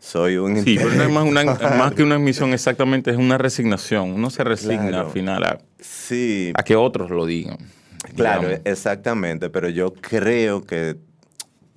soy 0.00 0.36
un 0.38 0.64
Sí, 0.64 0.76
pero 0.78 0.90
no 0.94 1.02
es 1.02 1.10
más, 1.10 1.24
una- 1.24 1.44
más 1.44 1.92
que 1.92 2.02
una 2.02 2.14
admisión, 2.16 2.52
exactamente, 2.54 3.10
es 3.10 3.16
una 3.18 3.36
resignación. 3.38 4.10
Uno 4.12 4.30
se 4.30 4.42
resigna 4.44 4.88
Claro. 4.88 5.06
al 5.08 5.12
final 5.12 5.44
a, 5.44 5.58
Sí, 5.78 6.52
a 6.54 6.62
que 6.62 6.74
otros 6.74 7.10
lo 7.10 7.26
digan. 7.26 7.58
claro, 8.16 8.48
digamos. 8.48 8.60
exactamente, 8.66 9.50
pero 9.50 9.68
yo 9.68 9.92
creo 9.92 10.64
que 10.64 10.96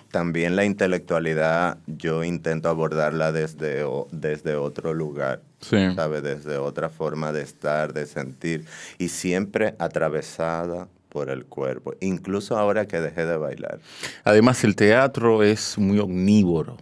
también 0.10 0.55
la 0.55 0.63
intelectualidad 0.63 1.77
yo 1.86 2.24
intento 2.24 2.69
abordarla 2.69 3.31
desde, 3.34 3.84
desde 4.12 4.55
otro 4.55 4.93
lugar, 4.93 5.41
Sí. 5.69 5.77
¿sabes? 5.95 6.22
Desde 6.22 6.57
otra 6.57 6.89
forma 6.89 7.31
de 7.31 7.41
estar, 7.41 7.93
de 7.93 8.05
sentir, 8.05 8.65
y 8.98 9.10
siempre 9.10 9.75
atravesada 9.79 10.88
por 11.15 11.29
el 11.29 11.45
cuerpo, 11.45 11.93
incluso 12.01 12.57
ahora 12.57 12.88
que 12.88 13.00
dejé 13.00 13.25
de 13.25 13.38
bailar. 13.38 13.79
Además, 14.25 14.65
el 14.65 14.75
teatro 14.75 15.43
es 15.43 15.77
muy 15.77 15.98
omnívoro. 15.98 16.75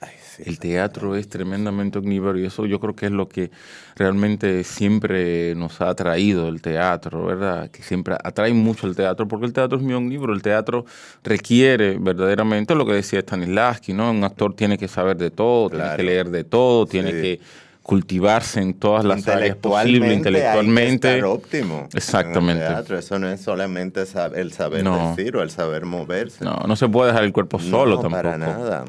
Ay, 0.00 0.10
sí, 0.20 0.42
El 0.44 0.58
teatro 0.58 1.14
es 1.14 1.28
tremendamente 1.28 1.98
omnívoro 1.98 2.36
y 2.36 2.46
eso 2.46 2.66
yo 2.66 2.80
creo 2.80 2.96
que 2.96 3.06
es 3.06 3.12
lo 3.12 3.28
que 3.28 3.52
realmente 3.94 4.64
siempre 4.64 5.54
nos 5.54 5.80
ha 5.80 5.90
atraído 5.90 6.48
el 6.48 6.60
teatro, 6.60 7.26
¿verdad? 7.26 7.70
Que 7.70 7.84
siempre 7.84 8.16
atrae 8.24 8.52
mucho 8.52 8.88
el 8.88 8.96
teatro 8.96 9.28
porque 9.28 9.46
el 9.46 9.52
teatro 9.52 9.78
es 9.78 9.84
muy 9.84 9.94
omnívoro. 9.94 10.34
El 10.34 10.42
teatro 10.42 10.84
requiere 11.22 11.96
verdaderamente 12.00 12.74
lo 12.74 12.84
que 12.86 12.94
decía 12.94 13.20
Stanislavski, 13.20 13.92
¿no? 13.92 14.10
Un 14.10 14.24
actor 14.24 14.52
tiene 14.54 14.76
que 14.78 14.88
saber 14.88 15.16
de 15.16 15.30
todo, 15.30 15.70
tiene 15.70 15.96
que 15.96 16.02
leer 16.02 16.30
de 16.30 16.42
todo, 16.42 16.86
tiene 16.86 17.12
que 17.12 17.40
cultivarse 17.86 18.60
en 18.60 18.74
todas 18.74 19.04
las 19.04 19.28
áreas 19.28 19.54
posibles 19.54 20.12
Intelectualmente 20.16 21.06
hay 21.08 21.14
que 21.14 21.18
estar 21.18 21.30
óptimo. 21.30 21.88
Exactamente. 21.94 22.60
En 22.64 22.66
el 22.68 22.74
teatro. 22.74 22.98
Eso 22.98 23.16
no 23.20 23.28
es 23.28 23.40
solamente 23.40 24.02
el 24.34 24.52
saber 24.52 24.82
No. 24.82 25.10
decir 25.10 25.36
o 25.36 25.42
el 25.42 25.50
saber 25.50 25.84
moverse. 25.84 26.44
No, 26.44 26.56
no 26.66 26.74
se 26.74 26.88
puede 26.88 27.12
dejar 27.12 27.22
el 27.22 27.32
cuerpo 27.32 27.60
solo 27.60 27.94
No, 27.94 28.00
tampoco. 28.02 28.10
para 28.24 28.38
nada. 28.38 28.84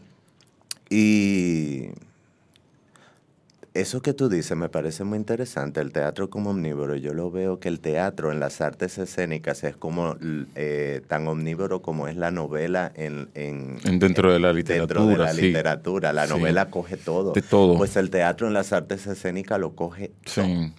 Y 0.89 1.89
eso 3.81 4.01
que 4.01 4.13
tú 4.13 4.29
dices 4.29 4.57
me 4.57 4.69
parece 4.69 5.03
muy 5.03 5.17
interesante, 5.17 5.79
el 5.81 5.91
teatro 5.91 6.29
como 6.29 6.50
omnívoro. 6.51 6.96
Yo 6.96 7.13
lo 7.13 7.29
veo 7.31 7.60
que 7.60 7.67
el 7.69 7.79
teatro 7.79 8.31
en 8.31 8.39
las 8.39 8.62
artes 8.62 8.98
escénicas 8.98 9.63
es 9.63 9.75
como 9.77 10.15
eh, 10.55 11.01
tan 11.07 11.27
omnívoro 11.27 11.81
como 11.81 12.07
es 12.07 12.15
la 12.17 12.31
novela 12.31 12.91
en, 12.96 13.29
en- 13.36 13.77
En- 13.86 14.00
dentro 14.00 14.31
de 14.34 14.39
la 14.39 14.53
Dentro 14.53 14.74
de 14.75 14.84
literatura, 15.13 15.17
la 15.25 15.34
sí. 15.34 15.41
literatura. 15.41 16.13
La 16.13 16.27
Sí. 16.27 16.34
novela 16.34 16.69
coge 16.69 16.98
todo. 16.98 17.34
De 17.34 17.41
todo. 17.41 17.77
Pues 17.77 17.96
el 17.98 18.10
teatro 18.10 18.48
en 18.48 18.53
las 18.53 18.74
artes 18.74 19.05
escénicas 19.07 19.60
lo 19.60 19.75
coge 19.75 20.12
todo. 20.36 20.46
Sí, 20.46 20.72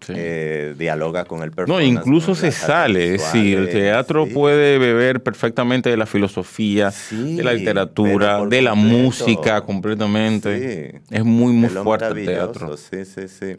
sí. 0.00 0.06
sí. 0.06 0.12
Eh, 0.16 0.74
dialoga 0.78 1.24
con 1.24 1.42
el 1.42 1.50
No, 1.50 1.54
performance. 1.56 1.86
incluso 1.88 2.26
con 2.28 2.36
se 2.36 2.52
sale, 2.52 3.10
decir, 3.10 3.58
el 3.58 3.68
teatro 3.70 4.26
sí. 4.26 4.32
puede 4.34 4.78
beber 4.78 5.22
perfectamente 5.22 5.90
de 5.90 5.96
la 5.96 6.06
filosofía, 6.06 6.90
Sí, 6.90 7.36
de 7.36 7.42
la 7.44 7.52
literatura, 7.52 8.44
de 8.46 8.62
la 8.62 8.74
música 8.74 9.60
completamente. 9.62 10.92
Sí. 10.92 10.98
Es 11.10 11.24
muy, 11.24 11.52
muy 11.52 11.68
fuerte 11.70 12.06
el 12.08 12.26
teatro. 12.26 12.76
Sí, 12.76 13.04
sí, 13.04 13.28
sí. 13.28 13.56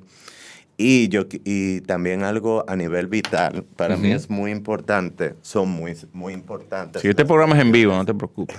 Y, 0.81 1.09
yo, 1.09 1.25
y 1.43 1.81
también 1.81 2.23
algo 2.23 2.63
a 2.65 2.77
nivel 2.77 3.07
vital, 3.07 3.65
para 3.75 3.97
mí 3.97 4.13
es 4.13 4.29
muy 4.29 4.49
importante, 4.49 5.35
son 5.41 5.67
muy, 5.67 5.93
muy 6.13 6.31
importantes. 6.33 7.01
Si 7.01 7.09
este 7.09 7.25
programa 7.25 7.57
es 7.57 7.63
en 7.63 7.73
vivo, 7.73 7.93
no 7.93 8.05
te 8.05 8.13
preocupes. 8.15 8.55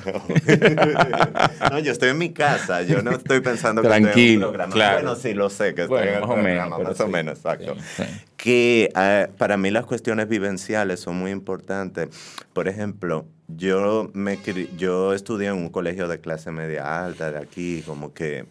no, 1.71 1.79
yo 1.79 1.91
estoy 1.91 2.11
en 2.11 2.19
mi 2.19 2.29
casa, 2.29 2.83
yo 2.83 3.01
no 3.03 3.13
estoy 3.13 3.41
pensando 3.41 3.81
que 3.81 3.89
estoy 3.89 3.99
en 4.01 4.05
Tranquilo, 4.05 4.47
un 4.49 4.53
programa. 4.53 4.71
claro. 4.75 4.97
Bueno, 4.99 5.17
sí, 5.17 5.33
lo 5.33 5.49
sé 5.49 5.75
que 5.75 5.85
estoy 5.85 5.97
Bueno, 5.97 6.11
en 6.11 6.15
el 6.17 6.21
más 6.21 6.31
o 6.31 6.37
menos, 6.37 6.83
más 6.83 7.01
o 7.01 7.09
menos, 7.09 7.39
exacto. 7.39 7.75
Sí, 7.97 8.03
sí. 8.05 8.27
Que 8.37 8.93
eh, 8.95 9.29
para 9.39 9.57
mí 9.57 9.71
las 9.71 9.87
cuestiones 9.87 10.29
vivenciales 10.29 11.01
son 11.01 11.17
muy 11.17 11.31
importantes. 11.31 12.11
Por 12.53 12.69
ejemplo, 12.69 13.25
yo, 13.49 14.11
me, 14.13 14.39
yo 14.77 15.15
estudié 15.15 15.49
en 15.49 15.55
un 15.55 15.71
colegio 15.71 16.07
de 16.07 16.21
clase 16.21 16.51
media 16.51 17.03
alta 17.03 17.31
de 17.31 17.39
aquí, 17.39 17.83
como 17.87 18.13
que 18.13 18.45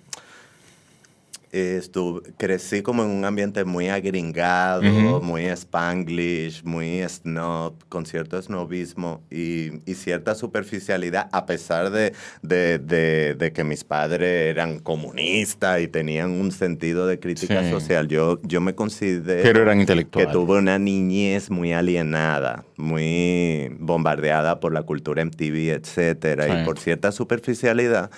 estuve, 1.51 2.21
crecí 2.37 2.81
como 2.81 3.03
en 3.03 3.09
un 3.09 3.25
ambiente 3.25 3.63
muy 3.65 3.89
agringado, 3.89 5.21
muy 5.21 5.45
spanglish, 5.45 6.63
muy 6.63 7.01
snob, 7.07 7.73
con 7.89 8.05
cierto 8.05 8.41
snobismo 8.41 9.21
y, 9.31 9.81
y 9.89 9.95
cierta 9.95 10.35
superficialidad, 10.35 11.27
a 11.31 11.45
pesar 11.45 11.89
de, 11.89 12.13
de, 12.41 12.79
de- 12.79 13.35
de 13.35 13.51
que 13.51 13.63
mis 13.63 13.83
padres 13.83 14.49
eran 14.51 14.79
comunistas 14.79 15.81
y 15.81 15.87
tenían 15.87 16.31
un 16.31 16.51
sentido 16.51 17.07
de 17.07 17.19
crítica 17.19 17.63
Sí. 17.63 17.71
social. 17.71 18.07
Yo, 18.07 18.39
yo 18.43 18.61
me 18.61 18.75
considero 18.75 19.43
Pero 19.43 19.61
eran 19.63 19.85
que 19.85 20.25
tuve 20.27 20.57
una 20.59 20.77
niñez 20.79 21.49
muy 21.49 21.73
alienada, 21.73 22.63
muy 22.77 23.69
bombardeada 23.79 24.59
por 24.59 24.73
la 24.73 24.83
cultura 24.83 25.21
MTV, 25.23 25.71
etcétera, 25.73 26.45
Sí. 26.45 26.51
y 26.61 26.65
por 26.65 26.79
cierta 26.79 27.11
superficialidad, 27.11 28.11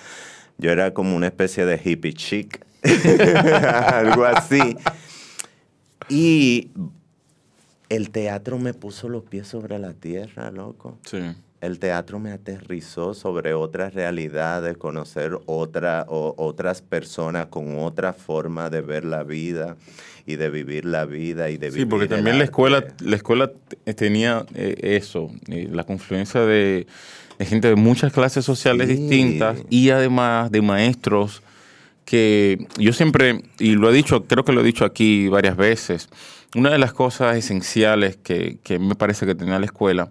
yo 0.58 0.70
era 0.70 0.92
como 0.94 1.16
una 1.16 1.26
especie 1.28 1.64
de 1.66 1.80
hippie 1.82 2.12
chic, 2.14 2.64
algo 3.92 4.24
así. 4.24 4.76
Y 6.08 6.70
el 7.88 8.10
teatro 8.10 8.58
me 8.58 8.74
puso 8.74 9.08
los 9.08 9.22
pies 9.24 9.46
sobre 9.48 9.78
la 9.78 9.92
tierra, 9.94 10.50
loco. 10.50 10.98
Sí. 11.04 11.18
El 11.60 11.78
teatro 11.78 12.18
me 12.18 12.32
aterrizó 12.32 13.14
sobre 13.14 13.54
otras 13.54 13.94
realidades, 13.94 14.76
conocer 14.76 15.38
otra, 15.46 16.06
o- 16.08 16.34
otras 16.36 16.82
personas 16.82 17.46
con 17.46 17.78
otra 17.78 18.12
forma 18.12 18.68
de 18.68 18.80
ver 18.80 19.04
la 19.04 19.22
vida 19.22 19.76
y 20.26 20.34
de 20.36 20.50
vivir 20.50 20.84
la 20.84 21.04
vida 21.04 21.50
y 21.50 21.58
de 21.58 21.68
Sí, 21.70 21.76
vivir 21.78 21.88
porque 21.88 22.04
el 22.04 22.10
también 22.10 22.38
la 22.38 22.44
escuela, 22.44 22.84
la 22.98 23.14
escuela 23.16 23.52
tenía 23.96 24.44
eh, 24.54 24.74
eso, 25.00 25.30
eh, 25.48 25.68
la 25.70 25.84
confluencia 25.84 26.40
de, 26.40 26.86
de 27.38 27.46
gente 27.46 27.68
de 27.68 27.76
muchas 27.76 28.12
clases 28.12 28.44
sociales 28.44 28.88
Sí. 28.88 28.96
distintas 28.96 29.58
y 29.70 29.90
además 29.90 30.50
de 30.50 30.62
maestros 30.62 31.42
que 32.12 32.66
yo 32.76 32.92
siempre, 32.92 33.40
y 33.58 33.72
lo 33.72 33.88
he 33.88 33.92
dicho, 33.94 34.24
creo 34.24 34.44
que 34.44 34.52
lo 34.52 34.60
he 34.60 34.64
dicho 34.64 34.84
aquí 34.84 35.28
varias 35.28 35.56
veces, 35.56 36.10
una 36.54 36.68
de 36.68 36.76
las 36.76 36.92
cosas 36.92 37.34
esenciales 37.38 38.18
que, 38.22 38.58
que 38.62 38.78
me 38.78 38.94
parece 38.94 39.24
que 39.24 39.34
tenía 39.34 39.58
la 39.58 39.64
escuela 39.64 40.10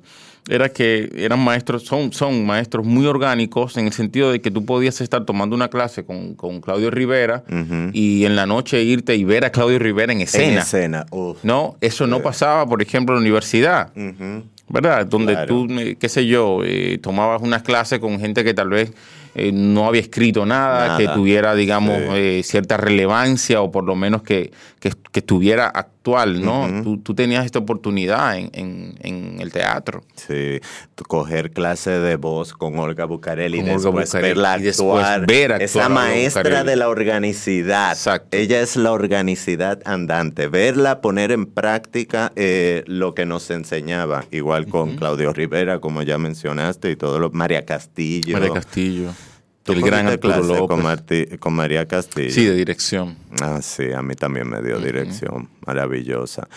era 0.50 0.70
que 0.70 1.12
eran 1.16 1.40
maestros, 1.40 1.84
son, 1.84 2.12
son 2.12 2.44
maestros 2.44 2.84
muy 2.88 3.06
orgánicos 3.06 3.78
en 3.78 3.86
el 3.86 3.94
sentido 3.94 4.32
de 4.32 4.42
que 4.42 4.50
tú 4.50 4.66
podías 4.66 5.00
estar 5.00 5.24
tomando 5.26 5.56
una 5.56 5.68
clase 5.68 6.04
con, 6.04 6.34
con 6.34 6.60
Claudio 6.60 6.90
Rivera 6.90 7.44
y 7.94 8.26
en 8.26 8.36
la 8.36 8.48
noche 8.48 8.82
irte 8.82 9.16
y 9.16 9.24
ver 9.24 9.46
a 9.46 9.52
Claudio 9.52 9.78
Rivera 9.78 10.12
en 10.12 10.22
escena. 10.22 10.54
En 10.54 10.58
escena. 10.58 11.06
uf. 11.12 11.38
No, 11.44 11.76
eso 11.82 12.08
no 12.08 12.24
pasaba, 12.24 12.66
por 12.66 12.82
ejemplo, 12.82 13.14
en 13.14 13.20
la 13.20 13.22
universidad. 13.22 13.92
¿verdad? 14.68 15.06
Donde 15.06 15.34
Claro. 15.34 15.48
tú, 15.48 15.68
eh, 15.80 15.98
qué 16.00 16.10
sé 16.10 16.26
yo, 16.26 16.62
eh, 16.64 16.98
tomabas 17.04 17.42
unas 17.44 17.62
clases 17.62 18.00
con 18.00 18.20
gente 18.20 18.44
que 18.44 18.54
tal 18.56 18.70
vez 18.70 18.94
eh, 19.36 19.52
no 19.54 19.88
había 19.88 20.02
escrito 20.02 20.46
nada, 20.46 20.88
Nada. 20.88 20.98
que 20.98 21.08
tuviera, 21.08 21.56
digamos, 21.56 21.98
Sí. 21.98 22.04
eh, 22.12 22.42
cierta 22.44 22.78
relevancia 22.78 23.62
o 23.62 23.72
por 23.72 23.84
lo 23.84 23.96
menos 23.96 24.24
que, 24.24 24.52
que- 24.80 24.92
que 25.12 25.20
estuviera 25.20 25.68
actual, 26.02 26.42
¿no? 26.44 26.62
Ujú. 26.66 26.84
tú, 26.84 26.98
tú 26.98 27.14
tenías 27.14 27.46
esta 27.46 27.60
oportunidad 27.60 28.36
en, 28.36 28.50
en- 28.54 28.96
en 29.02 29.40
el 29.40 29.52
teatro. 29.52 30.02
Sí, 30.16 30.60
coger 31.08 31.52
clase 31.52 31.92
de 31.92 32.16
voz 32.16 32.54
con 32.54 32.78
Olga 32.80 33.06
Bucareli 33.06 33.58
y 33.60 33.62
Con 33.62 33.70
Olga 33.70 33.76
después 33.84 34.10
Bucareli, 34.10 34.30
verla 34.30 34.58
y 34.58 34.62
después 34.64 35.04
actuar. 35.06 35.28
ver 35.28 35.52
Olga 35.76 35.90
maestra 35.90 36.64
de 36.64 36.76
la 36.76 36.90
organicidad. 36.90 37.92
Exacto. 37.92 38.36
Ella 38.36 38.62
es 38.62 38.76
la 38.78 38.92
organicidad 38.94 39.80
andante. 39.86 40.48
Verla 40.48 41.02
poner 41.02 41.32
en 41.32 41.46
práctica 41.46 42.32
eh, 42.36 42.84
lo 42.88 43.14
que 43.14 43.26
nos 43.28 43.50
enseñaba. 43.52 44.26
Igual 44.32 44.66
con 44.68 44.96
Claudio 44.96 45.34
Rivera, 45.34 45.80
como 45.80 46.02
ya 46.02 46.18
mencionaste, 46.18 46.90
y 46.92 46.96
todo 46.96 47.20
lo. 47.20 47.30
María 47.32 47.64
Castillo. 47.66 48.34
María 48.40 48.54
Castillo, 48.54 49.10
¿Tú 49.10 49.31
el 49.74 49.82
gran 49.82 50.08
Arturo 50.08 50.42
López. 50.44 50.68
Con, 50.68 50.84
Marti- 50.84 51.38
con 51.40 51.54
María 51.54 51.88
Castillo. 51.88 52.32
Sí, 52.32 52.46
de 52.46 52.56
dirección. 52.56 53.16
Ah, 53.42 53.60
sí, 53.62 53.92
a 53.92 54.02
mí 54.02 54.16
también 54.16 54.50
me 54.50 54.62
dio 54.62 54.80
dirección 54.80 55.50
maravillosa. 55.66 56.48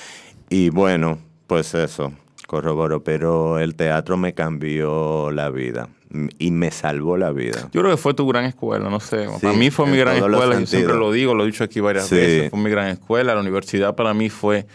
Y 0.50 0.68
bueno, 0.70 1.18
pues 1.46 1.74
eso, 1.74 2.12
corroboro, 2.46 3.02
pero 3.02 3.58
el 3.58 3.74
teatro 3.74 4.16
me 4.16 4.34
cambió 4.34 5.30
la 5.30 5.50
vida 5.50 5.88
y 6.38 6.50
me 6.52 6.70
salvó 6.70 7.16
la 7.16 7.32
vida. 7.32 7.68
Yo 7.72 7.80
creo 7.80 7.90
que 7.90 7.96
fue 7.96 8.14
tu 8.14 8.26
gran 8.28 8.44
escuela, 8.44 8.88
no 8.88 9.00
sé. 9.00 9.26
Sí, 9.26 9.32
para 9.42 9.54
mí 9.54 9.70
fue 9.70 9.86
mi 9.88 9.96
gran 9.96 10.16
escuela, 10.16 10.60
yo 10.60 10.66
siempre 10.66 10.94
lo 10.94 11.10
digo, 11.10 11.34
lo 11.34 11.42
he 11.42 11.46
dicho 11.46 11.64
aquí 11.64 11.80
varias 11.80 12.06
Sí. 12.06 12.14
veces, 12.14 12.50
fue 12.50 12.58
mi 12.60 12.70
gran 12.70 12.88
escuela. 12.88 13.34
La 13.34 13.40
universidad 13.40 13.96
para 13.96 14.14
mí 14.14 14.30
fue... 14.30 14.66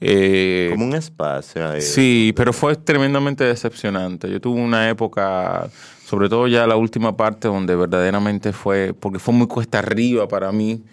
eh, 0.00 0.68
Como 0.72 0.86
un 0.86 0.94
espacio 0.94 1.68
ahí. 1.68 1.82
Sí, 1.82 2.32
pero 2.36 2.52
fue 2.52 2.76
tremendamente 2.76 3.44
decepcionante. 3.44 4.30
Yo 4.30 4.40
tuve 4.40 4.60
una 4.60 4.88
época, 4.88 5.68
sobre 6.08 6.28
todo 6.28 6.46
ya 6.46 6.66
la 6.68 6.76
última 6.76 7.16
parte, 7.16 7.48
donde 7.48 7.74
verdaderamente 7.74 8.52
fue, 8.52 8.94
porque 8.94 9.18
fue 9.18 9.34
muy 9.34 9.48
cuesta 9.48 9.80
arriba 9.80 10.28
para 10.28 10.52
mí, 10.52 10.84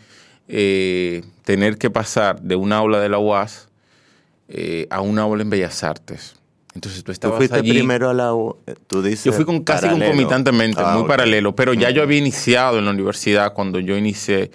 eh, 0.47 1.23
tener 1.43 1.77
que 1.77 1.91
pasar 1.91 2.41
de 2.41 2.55
un 2.55 2.73
aula 2.73 2.99
de 2.99 3.09
la 3.09 3.19
UAS 3.19 3.69
eh, 4.49 4.87
a 4.89 5.01
un 5.01 5.19
aula 5.19 5.43
en 5.43 5.49
Bellas 5.51 5.83
Artes. 5.83 6.35
Entonces 6.73 7.01
tú 7.01 7.05
Tú 7.05 7.11
estabas 7.11 7.37
fuiste 7.37 7.59
allí. 7.59 7.69
primero 7.69 8.09
a 8.09 8.13
la 8.15 8.33
U- 8.33 8.57
eh, 8.65 8.73
tú 8.87 9.03
dices 9.03 9.23
Yo 9.25 9.33
fui 9.33 9.45
con 9.45 9.63
casi 9.63 9.83
paralelo. 9.85 10.05
concomitantemente, 10.05 10.81
Ah, 10.83 10.97
muy 10.97 11.07
paralelo, 11.07 11.55
pero 11.55 11.73
ya 11.75 11.91
yo 11.91 12.01
había 12.01 12.17
iniciado 12.17 12.79
en 12.79 12.85
la 12.85 12.91
universidad 12.91 13.53
cuando 13.53 13.79
yo 13.79 13.95
inicié 13.95 14.49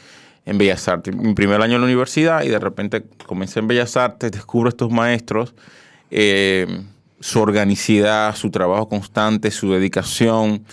en 0.44 0.59
Bellas 0.59 0.88
Artes. 0.88 1.14
Mi 1.14 1.35
primer 1.35 1.62
año 1.62 1.76
en 1.76 1.83
la 1.83 1.87
universidad 1.87 2.42
y 2.42 2.48
de 2.48 2.59
repente 2.59 3.04
comencé 3.26 3.61
en 3.61 3.68
Bellas 3.68 3.96
Artes, 3.96 4.33
descubro 4.33 4.68
estos 4.70 4.90
maestros, 4.90 5.54
eh, 6.11 6.66
su 7.20 7.40
organicidad, 7.40 8.35
su 8.37 8.50
trabajo 8.50 8.88
constante, 8.88 9.50
su 9.50 9.72
dedicación. 9.72 10.64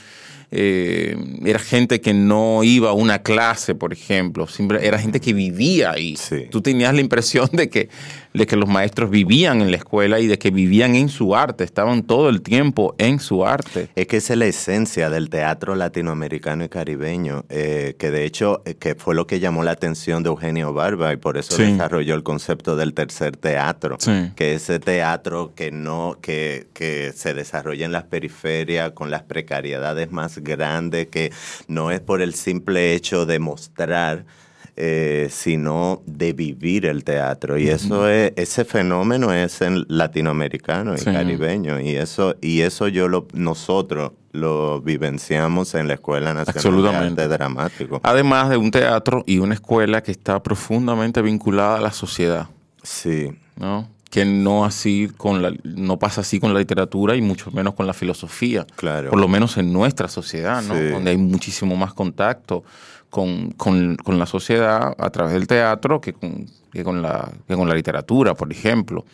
eh, 0.51 1.17
era 1.43 1.59
gente 1.59 1.99
que 1.99 2.13
no 2.13 2.63
iba 2.63 2.89
a 2.89 2.93
una 2.93 3.19
clase, 3.23 3.75
por 3.75 3.91
ejemplo, 3.91 4.47
siempre 4.47 4.87
era 4.87 4.97
gente 4.99 5.19
que 5.19 5.33
vivía 5.33 5.91
ahí. 5.91 6.15
Sí. 6.15 6.45
Tú 6.49 6.61
tenías 6.61 6.93
la 6.93 7.01
impresión 7.01 7.49
de 7.51 7.69
que, 7.69 7.89
de 8.37 8.45
que 8.47 8.55
los 8.55 8.69
maestros 8.69 9.09
vivían 9.09 9.61
en 9.61 9.71
la 9.71 9.77
escuela 9.77 10.19
y 10.19 10.27
de 10.27 10.37
que 10.37 10.51
vivían 10.51 10.95
en 10.95 11.09
su 11.09 11.35
arte, 11.35 11.63
estaban 11.63 12.03
todo 12.03 12.29
el 12.29 12.41
tiempo 12.41 12.95
en 12.97 13.19
su 13.19 13.45
arte. 13.45 13.89
Es 13.95 14.07
que 14.07 14.17
esa 14.17 14.33
es 14.33 14.39
la 14.39 14.45
esencia 14.45 15.09
del 15.09 15.29
teatro 15.29 15.75
latinoamericano 15.75 16.63
y 16.65 16.69
caribeño, 16.69 17.45
eh, 17.49 17.95
que 17.97 18.11
de 18.11 18.25
hecho 18.25 18.61
eh, 18.65 18.75
que 18.75 18.95
fue 18.95 19.15
lo 19.15 19.27
que 19.27 19.39
llamó 19.39 19.63
la 19.63 19.71
atención 19.71 20.23
de 20.23 20.29
Eugenio 20.29 20.73
Barba 20.73 21.13
y 21.13 21.17
por 21.17 21.37
eso 21.37 21.55
Sí. 21.55 21.63
desarrolló 21.63 22.15
el 22.15 22.23
concepto 22.23 22.75
del 22.75 22.93
tercer 22.93 23.37
teatro, 23.37 23.97
Sí. 23.99 24.31
que 24.35 24.53
ese 24.55 24.79
teatro 24.79 25.53
que 25.55 25.71
no 25.71 26.17
que, 26.21 26.67
que 26.73 27.13
se 27.15 27.33
desarrolla 27.33 27.85
en 27.85 27.91
las 27.91 28.03
periferias 28.03 28.91
con 28.91 29.09
las 29.11 29.23
precariedades 29.23 30.11
más 30.11 30.39
grandes, 30.39 31.07
que 31.07 31.31
no 31.67 31.91
es 31.91 31.99
por 32.01 32.21
el 32.21 32.33
simple 32.33 32.93
hecho 32.93 33.25
de 33.25 33.39
mostrar 33.39 34.25
eh, 34.77 35.29
sino 35.31 36.01
de 36.05 36.33
vivir 36.33 36.85
el 36.85 37.03
teatro. 37.03 37.57
Y 37.57 37.69
eso 37.69 38.09
es, 38.09 38.33
ese 38.35 38.65
fenómeno 38.65 39.31
es 39.33 39.61
en 39.61 39.85
latinoamericano 39.87 40.93
y 40.95 40.97
Sí. 40.97 41.05
caribeño. 41.05 41.79
Y 41.79 41.95
eso, 41.95 42.35
y 42.41 42.61
eso 42.61 42.87
yo 42.89 43.07
lo, 43.07 43.27
nosotros 43.33 44.11
lo 44.33 44.81
vivenciamos 44.81 45.75
en 45.75 45.87
la 45.87 45.93
Escuela 45.93 46.33
Nacional 46.33 46.83
de. 47.17 47.21
Arte 47.21 47.27
Dramático. 47.29 48.01
Además 48.03 48.49
de 48.49 48.57
un 48.57 48.69
teatro 48.71 49.23
y 49.25 49.37
una 49.37 49.53
escuela 49.53 50.03
que 50.03 50.11
está 50.11 50.43
profundamente 50.43 51.21
vinculada 51.21 51.77
a 51.77 51.81
la 51.81 51.91
sociedad, 51.91 52.47
Sí, 52.83 53.31
¿no? 53.55 53.89
Que 54.11 54.25
no 54.25 54.63
así 54.65 55.09
con 55.17 55.41
la, 55.41 55.51
no 55.63 55.97
pasa 55.97 56.21
así 56.21 56.39
con 56.39 56.53
la 56.53 56.59
literatura 56.59 57.15
y 57.15 57.21
mucho 57.21 57.49
menos 57.51 57.73
con 57.73 57.87
la 57.87 57.93
filosofía. 57.93 58.65
Claro. 58.75 59.09
Por 59.09 59.19
lo 59.19 59.27
menos 59.27 59.57
en 59.57 59.73
nuestra 59.73 60.07
sociedad, 60.07 60.61
¿no? 60.61 60.75
Sí. 60.75 60.89
Donde 60.89 61.11
hay 61.11 61.17
muchísimo 61.17 61.75
más 61.75 61.93
contacto 61.93 62.63
con, 63.15 63.51
con- 63.51 63.95
con 63.95 64.19
la 64.19 64.25
sociedad 64.25 64.93
a 64.97 65.09
través 65.09 65.31
del 65.31 65.47
teatro 65.47 66.01
que 66.01 66.11
con, 66.11 66.45
que 66.73 66.83
con, 66.83 67.01
la, 67.01 67.31
que 67.47 67.55
con 67.55 67.69
la 67.69 67.73
literatura, 67.73 68.33
por 68.35 68.51
ejemplo. 68.51 69.05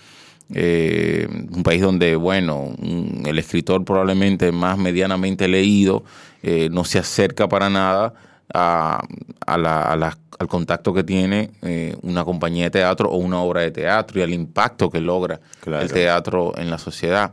Eh, 0.54 1.28
un 1.30 1.62
país 1.62 1.82
donde, 1.84 2.16
bueno, 2.16 2.58
un- 2.80 3.22
el 3.28 3.38
escritor 3.38 3.86
probablemente 3.86 4.52
más 4.52 4.76
medianamente 4.80 5.48
leído 5.48 6.04
eh, 6.42 6.68
no 6.72 6.84
se 6.84 6.98
acerca 6.98 7.48
para 7.48 7.70
nada 7.70 8.14
a, 8.52 9.00
a 9.46 9.58
la- 9.60 9.84
a 9.84 9.96
la- 9.96 10.18
al 10.40 10.48
contacto 10.48 10.92
que 10.96 11.04
tiene 11.04 11.52
eh, 11.62 11.96
una 12.02 12.26
compañía 12.26 12.64
de 12.66 12.72
teatro 12.72 13.08
o 13.12 13.18
una 13.18 13.40
obra 13.40 13.62
de 13.62 13.70
teatro 13.70 14.20
y 14.20 14.24
al 14.24 14.34
impacto 14.34 14.90
que 14.90 15.00
logra 15.00 15.40
Claro. 15.60 15.84
el 15.84 15.92
teatro 15.94 16.54
en 16.58 16.72
la 16.72 16.80
sociedad. 16.80 17.32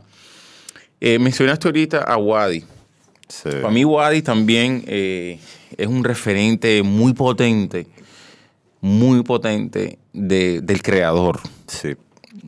Mencionaste 1.01 1.67
ahorita 1.67 2.03
a 2.03 2.17
Wadi. 2.17 2.63
sí. 3.27 3.49
Para 3.61 3.69
mí 3.73 3.83
Wadi 3.85 4.21
también 4.21 4.83
es 5.77 5.87
un 5.87 6.03
referente 6.03 6.83
muy 6.83 7.13
potente, 7.13 7.87
muy 8.81 9.23
potente 9.23 9.99
de- 10.13 10.61
del 10.61 10.81
creador. 10.81 11.39
Sí. 11.67 11.95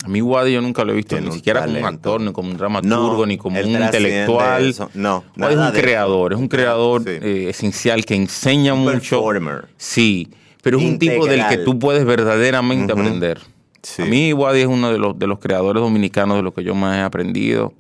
A 0.03 0.07
mí 0.07 0.21
Wadi 0.21 0.53
yo 0.53 0.61
nunca 0.61 0.83
lo 0.83 0.93
he 0.93 0.95
visto 0.95 1.15
Tiene 1.15 1.29
ni 1.29 1.35
siquiera 1.35 1.61
como 1.61 1.73
un 1.75 1.81
talento. 1.81 1.97
actor, 2.09 2.21
ni 2.21 2.31
como 2.31 2.49
un 2.49 2.57
dramaturgo, 2.57 3.17
No, 3.17 3.25
ni 3.25 3.37
como 3.37 3.59
un 3.59 3.69
intelectual. 3.69 4.75
No, 4.93 5.23
Wadi 5.37 5.53
es 5.53 5.59
un 5.59 5.71
creador, 5.71 6.33
es 6.33 6.39
un 6.39 6.47
creador 6.47 7.03
Sí. 7.03 7.09
eh, 7.21 7.49
esencial 7.49 8.05
que 8.05 8.15
enseña 8.15 8.73
Un 8.73 8.81
mucho. 8.81 8.93
performer. 9.21 9.67
Sí, 9.77 10.29
pero 10.63 10.79
es 10.79 10.85
un 10.85 10.97
tipo 10.97 11.25
del 11.27 11.45
que 11.49 11.57
tú 11.57 11.77
puedes 11.77 12.05
verdaderamente 12.05 12.93
aprender. 12.93 13.39
Sí. 13.83 14.03
A 14.03 14.05
mí 14.05 14.31
Wadi 14.33 14.61
es 14.61 14.67
uno 14.67 14.91
de 14.91 14.97
los, 14.99 15.17
de 15.19 15.27
los 15.27 15.39
creadores 15.39 15.81
dominicanos 15.81 16.37
de 16.37 16.43
los 16.43 16.53
que 16.53 16.63
yo 16.63 16.73
más 16.75 16.97
he 16.97 17.01
aprendido. 17.01 17.73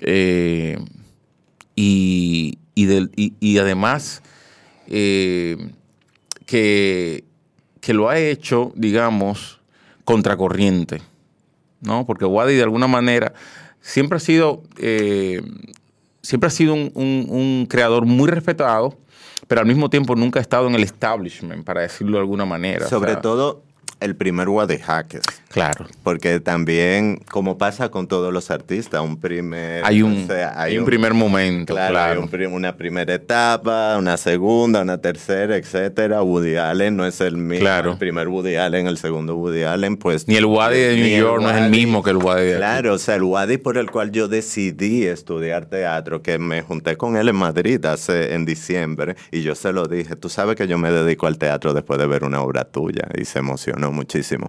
Eh, 0.00 0.76
y, 1.76 2.58
y, 2.74 2.84
del- 2.86 3.10
y- 3.16 3.34
y 3.40 3.58
además 3.58 4.22
eh, 4.88 5.56
que, 6.46 7.24
que 7.80 7.94
lo 7.94 8.08
ha 8.08 8.18
hecho, 8.18 8.72
digamos, 8.74 9.60
contracorriente. 10.04 11.02
¿no? 11.80 12.06
Porque 12.06 12.24
Wadi 12.24 12.54
de 12.54 12.62
alguna 12.62 12.86
manera 12.86 13.34
siempre 13.80 14.16
ha 14.16 14.20
sido, 14.20 14.62
eh, 14.78 15.42
siempre 16.22 16.46
ha 16.46 16.50
sido 16.50 16.72
un, 16.74 16.90
un- 16.94 17.26
un 17.28 17.66
creador 17.68 18.06
muy 18.06 18.28
respetado, 18.30 18.96
pero 19.48 19.60
al 19.60 19.66
mismo 19.66 19.90
tiempo 19.90 20.16
nunca 20.16 20.38
ha 20.38 20.42
estado 20.42 20.66
en 20.68 20.74
el 20.74 20.82
establishment, 20.82 21.64
para 21.64 21.82
decirlo 21.82 22.16
de 22.16 22.20
alguna 22.22 22.46
manera. 22.46 22.86
O 22.86 22.88
Sobre 22.88 23.12
sea, 23.12 23.20
todo 23.20 23.62
el 24.00 24.16
primer 24.16 24.48
Wadi 24.48 24.78
Jaques. 24.78 25.22
Claro. 25.48 25.86
Porque 26.02 26.40
también, 26.40 27.20
como 27.30 27.58
pasa 27.58 27.88
con 27.90 28.08
todos 28.08 28.32
los 28.32 28.50
artistas, 28.50 29.00
un 29.00 29.20
primer... 29.20 29.84
Hay 29.84 30.02
un, 30.02 30.24
o 30.24 30.26
sea, 30.26 30.60
hay 30.60 30.76
un 30.78 30.84
primer 30.84 31.14
momento, 31.14 31.74
Claro, 31.74 31.92
claro. 31.92 32.12
hay 32.12 32.18
un 32.18 32.28
prim- 32.28 32.52
una 32.52 32.76
primera 32.76 33.14
etapa, 33.14 33.96
una 33.96 34.16
segunda, 34.16 34.82
una 34.82 34.98
tercera, 34.98 35.56
etcétera. 35.56 36.22
Woody 36.22 36.56
Allen 36.56 36.96
no 36.96 37.06
es 37.06 37.20
el 37.20 37.36
mismo. 37.36 37.60
Claro. 37.60 37.92
El 37.92 37.98
primer 37.98 38.26
Woody 38.28 38.56
Allen, 38.56 38.88
el 38.88 38.98
segundo 38.98 39.36
Woody 39.36 39.62
Allen, 39.62 39.96
pues... 39.96 40.26
Ni 40.26 40.34
el 40.34 40.46
Wadi 40.46 40.76
de 40.78 40.96
New 40.96 41.20
York 41.20 41.42
no 41.42 41.50
es 41.50 41.56
el 41.56 41.70
mismo 41.70 42.02
que 42.02 42.10
el 42.10 42.16
Wadi 42.16 42.42
de 42.46 42.50
aquí. 42.54 42.58
Claro, 42.58 42.94
o 42.94 42.98
sea, 42.98 43.14
el 43.14 43.22
Wadi 43.22 43.58
por 43.58 43.78
el 43.78 43.90
cual 43.92 44.10
yo 44.10 44.26
decidí 44.26 45.04
estudiar 45.06 45.66
teatro, 45.66 46.20
que 46.20 46.38
me 46.38 46.62
junté 46.62 46.96
con 46.96 47.16
él 47.16 47.28
en 47.28 47.36
Madrid 47.36 47.84
hace 47.86 48.34
en 48.34 48.44
diciembre, 48.44 49.14
y 49.30 49.42
yo 49.42 49.54
se 49.54 49.72
lo 49.72 49.86
dije, 49.86 50.16
tú 50.16 50.28
sabes 50.28 50.56
que 50.56 50.66
yo 50.66 50.78
me 50.78 50.90
dedico 50.90 51.28
al 51.28 51.38
teatro 51.38 51.72
después 51.74 51.98
de 52.00 52.06
ver 52.06 52.24
una 52.24 52.42
obra 52.42 52.64
tuya, 52.64 53.06
y 53.16 53.24
se 53.24 53.38
emocionó 53.38 53.73
muchísimo. 53.76 54.48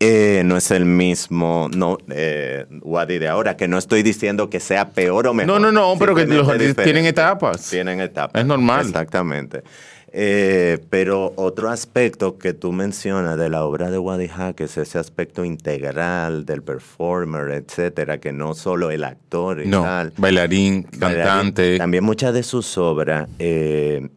Eh, 0.00 0.42
no 0.44 0.56
es 0.56 0.70
el 0.70 0.84
mismo 0.84 1.68
no, 1.74 1.98
eh, 2.10 2.66
Wadi 2.82 3.18
de 3.18 3.26
ahora, 3.28 3.56
que 3.56 3.66
no 3.66 3.78
estoy 3.78 4.04
diciendo 4.04 4.48
que 4.48 4.60
sea 4.60 4.90
peor 4.90 5.26
o 5.26 5.34
mejor. 5.34 5.54
No, 5.54 5.58
no, 5.58 5.72
no, 5.72 5.98
pero 5.98 6.14
que 6.14 6.24
los 6.26 6.48
tienen 6.76 7.04
etapas. 7.04 7.68
Tienen 7.68 8.00
etapas. 8.00 8.40
Es 8.40 8.46
normal. 8.46 8.86
Exactamente. 8.86 9.64
Eh, 10.10 10.78
pero 10.88 11.34
otro 11.36 11.68
aspecto 11.68 12.38
que 12.38 12.54
tú 12.54 12.72
mencionas 12.72 13.36
de 13.36 13.50
la 13.50 13.64
obra 13.64 13.90
de 13.90 13.98
Wadi 13.98 14.28
Jaques, 14.28 14.78
ese 14.78 14.98
aspecto 14.98 15.44
integral 15.44 16.46
del 16.46 16.62
performer, 16.62 17.50
etcétera, 17.50 18.18
que 18.18 18.32
no 18.32 18.54
solo 18.54 18.90
el 18.90 19.04
actor 19.04 19.60
y 19.60 19.66
No, 19.66 19.82
tal. 19.82 20.12
bailarín, 20.16 20.84
cantante. 20.84 21.76
También 21.76 22.04
muchas 22.04 22.32
de 22.32 22.42
sus 22.42 22.78
obras, 22.78 23.28
eh, 23.38 24.08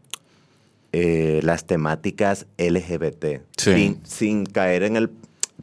eh, 0.94 1.40
las 1.44 1.66
temáticas 1.66 2.48
LGBT, 2.58 3.42
Sí. 3.58 3.74
sin, 3.74 4.00
sin 4.06 4.46
caer 4.46 4.84
en 4.84 4.96
el, 4.98 5.10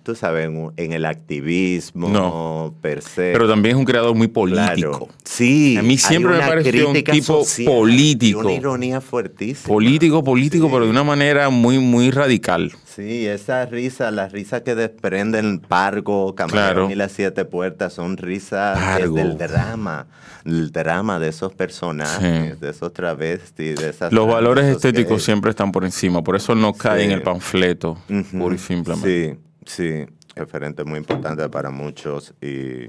tú 0.08 0.14
sabes, 0.14 0.48
en, 0.78 0.92
el 0.94 1.04
activismo 1.04 2.08
No. 2.08 2.74
per 2.80 3.02
se. 3.02 3.30
Pero 3.32 3.46
también 3.46 3.74
es 3.76 3.78
un 3.78 3.84
creador 3.84 4.14
muy 4.14 4.28
Claro. 4.28 4.40
político. 4.70 5.08
Sí. 5.22 5.76
A 5.76 5.82
mí 5.82 5.98
siempre 5.98 6.32
me 6.32 6.38
pareció 6.38 6.88
un 6.88 6.94
tipo 7.02 7.44
social 7.44 7.66
político. 7.66 8.40
Una 8.40 8.52
ironía 8.52 9.00
fuertísima. 9.02 9.68
Político, 9.68 10.24
político, 10.24 10.70
pero 10.70 10.84
de 10.86 10.90
una 10.90 11.04
manera 11.04 11.50
muy, 11.50 11.78
muy 11.78 12.10
radical. 12.10 12.72
Sí, 12.86 13.26
esa 13.26 13.66
risa, 13.66 14.10
la 14.10 14.28
risa 14.28 14.64
que 14.64 14.74
desprenden 14.74 15.60
Pargo, 15.60 16.34
Camarón 16.34 16.58
Claro. 16.86 16.90
y 16.90 16.94
las 16.94 17.12
Siete 17.12 17.44
Puertas 17.44 17.92
son 17.92 18.16
risas 18.16 18.78
del 19.12 19.36
drama, 19.36 20.06
el 20.46 20.72
drama 20.72 21.18
de 21.18 21.28
esos 21.28 21.52
personajes, 21.52 22.54
Sí. 22.54 22.58
de 22.60 22.70
esos 22.70 22.92
travestis, 22.94 23.76
de 23.76 23.90
esas... 23.90 24.10
Los 24.12 24.26
valores 24.26 24.64
estéticos 24.64 25.22
siempre 25.22 25.50
están 25.50 25.70
por 25.70 25.84
encima, 25.84 26.24
por 26.24 26.34
eso 26.34 26.54
no 26.54 26.72
cae 26.72 27.00
Sí. 27.00 27.04
en 27.04 27.10
el 27.12 27.22
panfleto, 27.22 27.98
pura 28.32 28.54
y 28.54 28.58
simplemente. 28.58 29.34
Sí, 29.34 29.38
sí, 29.68 30.06
referente 30.34 30.84
muy 30.84 30.98
importante 30.98 31.48
para 31.48 31.70
muchos 31.70 32.34
y 32.40 32.88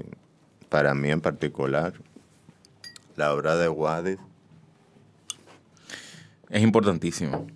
para 0.68 0.94
mí 0.94 1.10
en 1.10 1.20
particular. 1.20 1.92
La 3.16 3.34
obra 3.34 3.56
de 3.56 3.68
Wadis. 3.68 4.18
Es 6.48 6.62
importantísimo. 6.62 7.46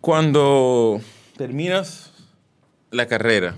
Cuando 0.00 1.00
terminas 1.36 2.12
la 2.90 3.06
carrera, 3.06 3.54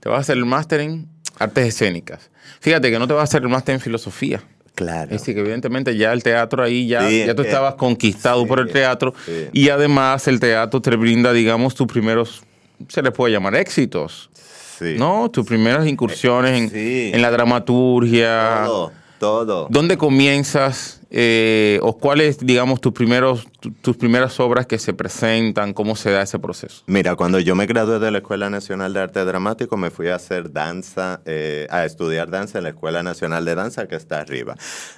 te 0.00 0.08
vas 0.08 0.18
a 0.18 0.20
hacer 0.20 0.36
el 0.36 0.44
máster 0.44 0.80
en 0.80 1.08
artes 1.38 1.68
escénicas. 1.68 2.30
Fíjate 2.60 2.90
que 2.90 2.98
no 2.98 3.06
te 3.06 3.14
vas 3.14 3.20
a 3.20 3.24
hacer 3.24 3.42
el 3.42 3.48
máster 3.48 3.74
en 3.74 3.80
filosofía. 3.80 4.42
Claro. 4.78 5.06
Es 5.12 5.20
decir, 5.22 5.34
que 5.34 5.40
evidentemente 5.40 5.96
ya 5.96 6.12
el 6.12 6.22
teatro 6.22 6.62
ahí, 6.62 6.86
ya, 6.86 7.08
Sí, 7.08 7.24
ya 7.26 7.34
tú 7.34 7.42
que- 7.42 7.48
estabas 7.48 7.74
conquistado 7.74 8.42
sí, 8.42 8.46
por 8.46 8.60
el 8.60 8.70
teatro 8.70 9.12
sí. 9.26 9.48
y 9.52 9.68
además 9.70 10.28
el 10.28 10.38
teatro 10.38 10.80
te 10.80 10.94
brinda, 10.94 11.32
digamos, 11.32 11.74
tus 11.74 11.88
primeros, 11.88 12.42
se 12.88 13.02
les 13.02 13.10
puede 13.12 13.32
llamar 13.32 13.56
éxitos, 13.56 14.30
Sí. 14.78 14.94
¿no? 14.96 15.28
Tus 15.32 15.44
primeras 15.44 15.84
incursiones 15.88 16.72
en, 16.72 17.12
en 17.14 17.20
la 17.22 17.32
dramaturgia. 17.32 18.62
Todo, 18.66 18.92
todo. 19.18 19.66
¿Dónde 19.68 19.96
comienzas 19.98 20.97
eh, 21.10 21.78
o 21.82 21.96
cuáles, 21.96 22.38
digamos, 22.38 22.80
tus, 22.80 22.92
primeros, 22.92 23.46
tu- 23.60 23.70
tus 23.72 23.96
primeras 23.96 24.38
obras 24.40 24.66
que 24.66 24.78
se 24.78 24.92
presentan? 24.92 25.72
¿Cómo 25.72 25.96
se 25.96 26.10
da 26.10 26.22
ese 26.22 26.38
proceso? 26.38 26.82
Mira, 26.86 27.14
cuando 27.16 27.38
yo 27.40 27.54
me 27.54 27.64
gradué 27.66 27.98
de 27.98 28.10
la 28.10 28.18
Escuela 28.18 28.50
Nacional 28.50 28.92
de 28.92 29.00
Arte 29.00 29.24
Dramático, 29.24 29.76
me 29.76 29.90
fui 29.90 30.08
a 30.08 30.16
hacer 30.16 30.52
danza, 30.52 31.20
eh, 31.24 31.66
a 31.70 31.84
estudiar 31.86 32.30
danza 32.30 32.58
en 32.58 32.64
la 32.64 32.70
Escuela 32.70 33.02
Nacional 33.02 33.44
de 33.44 33.54
Danza 33.54 33.88
que 33.88 33.96
está 33.96 34.20
arriba. 34.20 34.54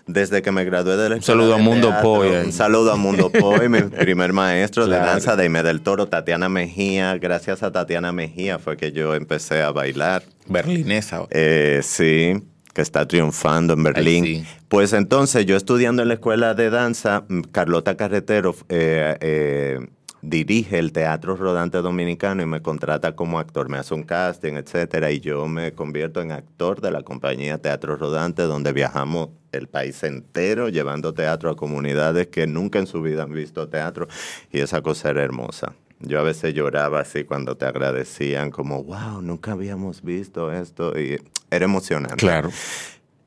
Desde 0.06 0.42
que 0.42 0.50
me 0.50 0.64
gradué 0.64 0.96
de 0.96 1.08
la 1.08 1.14
Un 1.14 1.20
Escuela 1.20 1.40
saludo 1.42 1.54
a 1.54 1.58
Mundo 1.58 1.88
Teatro, 1.88 2.02
Poy 2.02 2.28
ahí. 2.28 2.46
Un 2.46 2.52
saludo 2.52 2.92
a 2.92 2.96
Mundo 2.96 3.30
Poy, 3.38 3.68
mi 3.68 3.82
primer 3.82 4.32
maestro 4.32 4.86
Claro. 4.86 5.02
de 5.04 5.08
danza 5.10 5.36
de 5.36 5.44
Ime 5.46 5.62
del 5.62 5.80
Toro, 5.80 6.06
Tatiana 6.08 6.48
Mejía. 6.48 7.16
Gracias 7.18 7.62
a 7.62 7.70
Tatiana 7.70 8.12
Mejía 8.12 8.58
fue 8.58 8.76
que 8.76 8.90
yo 8.92 9.14
empecé 9.14 9.62
a 9.62 9.70
bailar. 9.70 10.24
Berlinesa. 10.48 11.26
Eh, 11.30 11.80
sí, 11.84 12.34
que 12.80 12.82
está 12.82 13.06
triunfando 13.06 13.74
en 13.74 13.82
Berlín. 13.82 14.24
sí. 14.24 14.44
Pues 14.68 14.94
entonces, 14.94 15.44
yo 15.44 15.54
estudiando 15.54 16.00
en 16.00 16.08
la 16.08 16.14
escuela 16.14 16.54
de 16.54 16.70
danza, 16.70 17.24
Carlota 17.52 17.94
Carretero 17.96 18.54
eh, 18.70 19.18
eh, 19.20 19.86
dirige 20.22 20.78
el 20.78 20.92
Teatro 20.92 21.36
Rodante 21.36 21.78
Dominicano 21.78 22.42
y 22.42 22.46
me 22.46 22.62
contrata 22.62 23.14
como 23.14 23.38
actor. 23.38 23.68
Me 23.68 23.76
hace 23.76 23.92
un 23.92 24.04
casting, 24.04 24.54
etcétera, 24.54 25.10
y 25.10 25.20
yo 25.20 25.46
me 25.46 25.72
convierto 25.72 26.22
en 26.22 26.32
actor 26.32 26.80
de 26.80 26.90
la 26.90 27.02
compañía 27.02 27.58
Teatro 27.58 27.96
Rodante, 27.96 28.44
donde 28.44 28.72
viajamos 28.72 29.28
el 29.52 29.66
país 29.66 30.02
entero 30.02 30.70
llevando 30.70 31.12
teatro 31.12 31.50
a 31.50 31.56
comunidades 31.56 32.28
que 32.28 32.46
nunca 32.46 32.78
en 32.78 32.86
su 32.86 33.02
vida 33.02 33.24
han 33.24 33.32
visto 33.34 33.68
teatro, 33.68 34.08
y 34.50 34.60
esa 34.60 34.80
cosa 34.80 35.10
era 35.10 35.22
hermosa. 35.22 35.74
Yo 35.98 36.18
a 36.18 36.22
veces 36.22 36.54
lloraba 36.54 37.00
así 37.00 37.24
cuando 37.24 37.58
te 37.58 37.66
agradecían, 37.66 38.50
como, 38.50 38.82
wow, 38.84 39.20
nunca 39.20 39.52
habíamos 39.52 40.00
visto 40.00 40.50
esto, 40.50 40.98
y 40.98 41.18
era 41.50 41.64
emocionante. 41.64 42.16
Claro. 42.16 42.50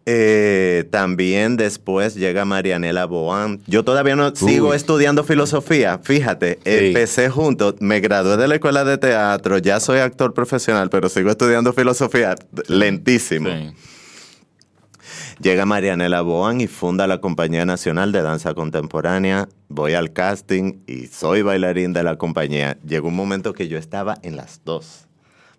Eh, 0.06 0.84
también 0.92 1.56
después 1.56 2.16
llega 2.16 2.44
Marianela 2.44 3.06
Boan. 3.06 3.62
Yo 3.68 3.86
todavía 3.86 4.18
no 4.18 4.36
sigo 4.36 4.74
estudiando 4.74 5.24
filosofía, 5.24 5.98
fíjate, 6.04 6.60
Sí. 6.66 6.88
empecé 6.88 7.30
junto, 7.30 7.74
me 7.80 8.02
gradué 8.02 8.36
de 8.36 8.50
la 8.50 8.56
escuela 8.56 8.84
de 8.84 8.98
teatro, 8.98 9.60
ya 9.60 9.80
soy 9.80 10.00
actor 10.00 10.34
profesional, 10.34 10.90
pero 10.90 11.08
sigo 11.08 11.30
estudiando 11.30 11.72
filosofía 11.72 12.36
lentísimo. 12.68 13.48
Sí. 13.50 13.72
Llega 15.42 15.66
Marianela 15.66 16.22
Boan 16.22 16.62
y 16.62 16.68
funda 16.68 17.08
la 17.08 17.20
Compañía 17.20 17.66
Nacional 17.66 18.12
de 18.12 18.22
Danza 18.22 18.54
Contemporánea. 18.54 19.48
Voy 19.68 19.94
al 19.94 20.14
casting 20.14 20.80
y 20.86 21.08
soy 21.08 21.42
bailarín 21.42 21.92
de 21.92 22.04
la 22.04 22.18
compañía. 22.18 22.78
Llegó 22.86 23.08
un 23.08 23.16
momento 23.16 23.54
que 23.54 23.68
yo 23.68 23.78
estaba 23.78 24.18
en 24.22 24.36
las 24.36 24.62
dos. 24.64 25.08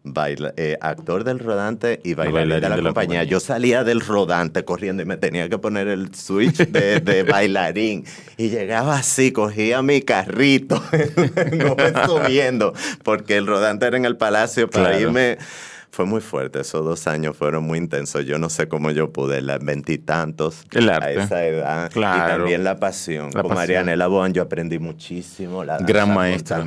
Baila- 0.07 0.53
eh, 0.59 0.77
actor 0.83 1.25
del 1.25 1.39
rodante 1.39 1.99
y 2.05 2.13
bailarín, 2.13 2.35
bailarín 2.51 2.63
de, 2.63 2.69
la, 2.69 2.77
de 2.77 2.83
la 2.83 2.89
compañía. 2.91 3.21
compañía. 3.21 3.25
Yo 3.25 3.41
salía 3.41 3.85
del 3.85 4.03
rodante 4.03 4.63
corriendo 4.63 5.03
y 5.03 5.07
me 5.07 5.17
tenía 5.17 5.49
que 5.49 5.57
poner 5.57 5.89
el 5.89 6.15
switch 6.15 6.59
de, 6.69 7.01
de 7.01 7.23
bailarín. 7.31 8.05
Y 8.37 8.51
llegaba 8.51 8.97
así, 8.97 9.33
cogía 9.33 9.81
mi 9.81 10.03
carrito, 10.03 10.77
no 11.53 11.75
me 11.75 12.05
subiendo, 12.07 12.75
porque 13.03 13.39
el 13.39 13.47
rodante 13.47 13.87
era 13.87 13.97
en 13.97 14.05
el 14.05 14.19
palacio 14.19 14.69
para 14.69 14.91
Claro. 14.91 15.01
irme. 15.01 15.39
Fue 15.95 16.07
muy 16.07 16.21
fuerte, 16.21 16.59
esos 16.59 16.85
dos 16.85 17.07
años 17.07 17.37
fueron 17.37 17.63
muy 17.63 17.79
intensos. 17.79 18.25
Yo 18.25 18.37
no 18.37 18.51
sé 18.51 18.67
cómo 18.67 18.91
yo 18.91 19.13
pude, 19.13 19.41
las 19.43 19.65
veintitantos, 19.65 20.65
a 20.75 21.11
esa 21.13 21.47
edad. 21.47 21.93
Claro. 21.93 22.35
Y 22.35 22.37
también 22.39 22.65
la 22.65 22.81
pasión. 22.81 23.27
La 23.27 23.43
Con 23.43 23.51
pasión. 23.51 23.57
Marianela 23.59 24.09
Boan 24.09 24.33
yo 24.33 24.43
aprendí 24.43 24.81
muchísimo. 24.81 25.63
La 25.63 25.75
danza 25.75 25.87
Gran 25.87 26.13
maestra. 26.13 26.65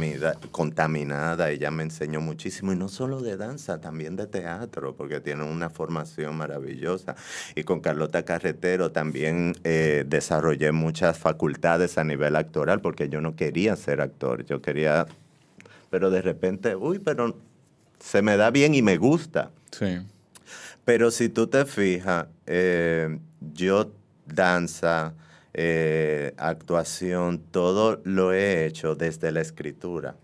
contaminada, 0.51 1.51
ella 1.51 1.69
me 1.71 1.83
enseñó 1.83 2.21
muchísimo. 2.21 2.71
Y 2.71 2.77
no 2.77 2.87
solo 2.87 3.19
de 3.19 3.35
danza, 3.35 3.81
también 3.81 4.15
de 4.15 4.27
teatro, 4.27 4.95
porque 4.95 5.19
tiene 5.19 5.43
una 5.43 5.69
formación 5.69 6.37
maravillosa. 6.37 7.17
Y 7.53 7.63
con 7.63 7.81
Carlota 7.81 8.23
Carretero 8.23 8.93
también 8.93 9.55
eh, 9.65 10.05
desarrollé 10.07 10.71
muchas 10.71 11.17
facultades 11.17 11.97
a 11.97 12.05
nivel 12.05 12.37
actoral, 12.37 12.79
porque 12.79 13.09
yo 13.09 13.19
no 13.19 13.35
quería 13.35 13.75
ser 13.75 13.99
actor, 13.99 14.45
yo 14.45 14.61
quería... 14.61 15.05
Pero 15.89 16.09
de 16.11 16.21
repente, 16.21 16.75
uy, 16.75 16.99
pero 16.99 17.35
se 17.99 18.21
me 18.21 18.37
da 18.37 18.51
bien 18.51 18.73
y 18.75 18.81
me 18.81 18.97
gusta. 18.97 19.51
Sí. 19.71 19.97
Pero 20.85 21.11
si 21.11 21.29
tú 21.29 21.47
te 21.47 21.65
fijas, 21.65 22.27
eh, 22.45 23.19
yo 23.53 23.91
danza, 24.25 25.13
eh, 25.53 26.33
actuación, 26.37 27.39
todo 27.51 27.99
lo 28.03 28.31
he 28.33 28.65
hecho 28.65 28.95
desde 28.95 29.31
la 29.31 29.41
escritura. 29.41 30.15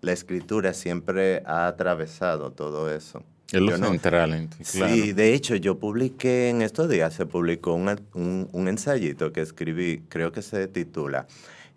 La 0.00 0.12
escritura 0.12 0.72
siempre 0.72 1.42
ha 1.44 1.66
atravesado 1.66 2.50
todo 2.52 2.90
eso. 2.94 3.22
Es 3.52 3.60
lo 3.60 3.76
no- 3.78 3.88
central. 3.88 4.32
en 4.32 4.48
ti, 4.48 4.64
claro. 4.64 4.94
Sí, 4.94 5.12
de 5.12 5.34
hecho, 5.34 5.56
yo 5.56 5.78
publiqué 5.78 6.48
en 6.50 6.62
estos 6.62 6.88
días, 6.88 7.12
se 7.14 7.26
publicó 7.26 7.74
un, 7.74 7.88
un- 8.14 8.48
un 8.52 8.68
ensayito 8.68 9.32
que 9.32 9.40
escribí, 9.42 10.02
creo 10.08 10.30
que 10.32 10.40
se 10.40 10.68
titula 10.68 11.26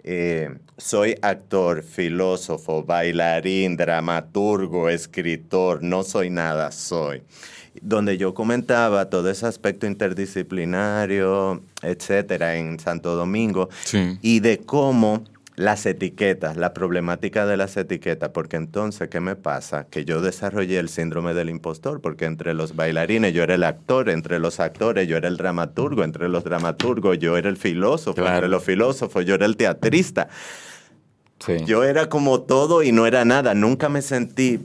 eh, 0.04 0.50
Soy 0.78 1.16
actor, 1.22 1.84
filósofo, 1.84 2.84
bailarín, 2.84 3.78
dramaturgo, 3.78 4.90
escritor, 4.90 5.84
no 5.84 6.04
soy 6.04 6.30
nada, 6.30 6.72
soy. 6.72 7.22
Donde 7.82 8.18
yo 8.18 8.34
comentaba 8.34 9.10
todo 9.10 9.30
ese 9.30 9.46
aspecto 9.46 9.86
interdisciplinario, 9.88 11.62
etcétera, 11.82 12.56
en 12.58 12.80
Santo 12.80 13.16
Domingo, 13.16 13.70
Sí. 13.84 14.18
y 14.22 14.40
de 14.40 14.60
cómo 14.60 15.24
las 15.56 15.86
etiquetas, 15.86 16.58
la 16.58 16.74
problemática 16.74 17.46
de 17.46 17.58
las 17.58 17.78
etiquetas, 17.78 18.30
porque 18.30 18.58
entonces, 18.58 19.08
¿qué 19.10 19.20
me 19.20 19.36
pasa? 19.36 19.86
Que 19.88 20.04
yo 20.04 20.20
desarrollé 20.22 20.80
el 20.80 20.90
síndrome 20.90 21.36
del 21.36 21.50
impostor, 21.50 22.02
porque 22.02 22.26
entre 22.26 22.56
los 22.56 22.76
bailarines 22.76 23.34
yo 23.34 23.44
era 23.44 23.54
el 23.54 23.64
actor, 23.64 24.10
entre 24.10 24.40
los 24.40 24.60
actores 24.60 25.08
yo 25.08 25.16
era 25.16 25.28
el 25.28 25.38
dramaturgo, 25.38 26.04
entre 26.04 26.28
los 26.28 26.44
dramaturgos 26.44 27.20
yo 27.20 27.38
era 27.38 27.50
el 27.50 27.58
filósofo, 27.58 28.16
Claro. 28.16 28.36
entre 28.36 28.50
los 28.50 28.64
filósofos 28.64 29.26
yo 29.26 29.36
era 29.36 29.46
el 29.46 29.56
teatrista. 29.56 30.28
Sí. 31.40 31.58
Yo 31.66 31.84
era 31.84 32.08
como 32.10 32.42
todo 32.42 32.82
y 32.84 32.92
no 32.92 33.06
era 33.06 33.24
nada, 33.26 33.54
nunca 33.54 33.90
me 33.90 34.02
sentí... 34.02 34.62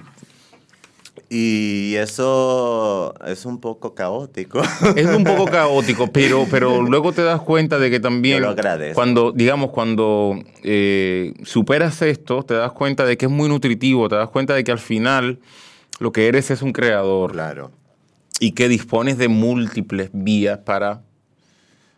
Y 1.30 1.94
eso 1.96 3.14
es 3.26 3.44
un 3.44 3.60
poco 3.60 3.94
caótico. 3.94 4.62
Es 4.96 5.06
un 5.06 5.24
poco 5.24 5.44
caótico, 5.50 6.06
pero, 6.10 6.46
pero 6.50 6.80
luego 6.82 7.12
te 7.12 7.22
das 7.22 7.42
cuenta 7.42 7.78
de 7.78 7.90
que 7.90 8.00
también 8.00 8.38
Yo 8.38 8.44
lo 8.46 8.50
agradezco. 8.52 8.94
cuando, 8.94 9.32
digamos, 9.32 9.70
cuando 9.70 10.38
eh, 10.62 11.34
superas 11.44 12.00
esto, 12.00 12.42
te 12.44 12.54
das 12.54 12.72
cuenta 12.72 13.04
de 13.04 13.18
que 13.18 13.26
es 13.26 13.30
muy 13.32 13.48
nutritivo, 13.50 14.08
te 14.08 14.16
das 14.16 14.30
cuenta 14.30 14.54
de 14.54 14.64
que 14.64 14.72
al 14.72 14.78
final 14.78 15.38
lo 15.98 16.12
que 16.12 16.28
eres 16.28 16.50
es 16.50 16.62
un 16.62 16.72
creador 16.72 17.32
claro. 17.32 17.72
y 18.40 18.52
que 18.52 18.68
dispones 18.68 19.18
de 19.18 19.28
múltiples 19.28 20.08
vías 20.14 20.60
para 20.60 21.02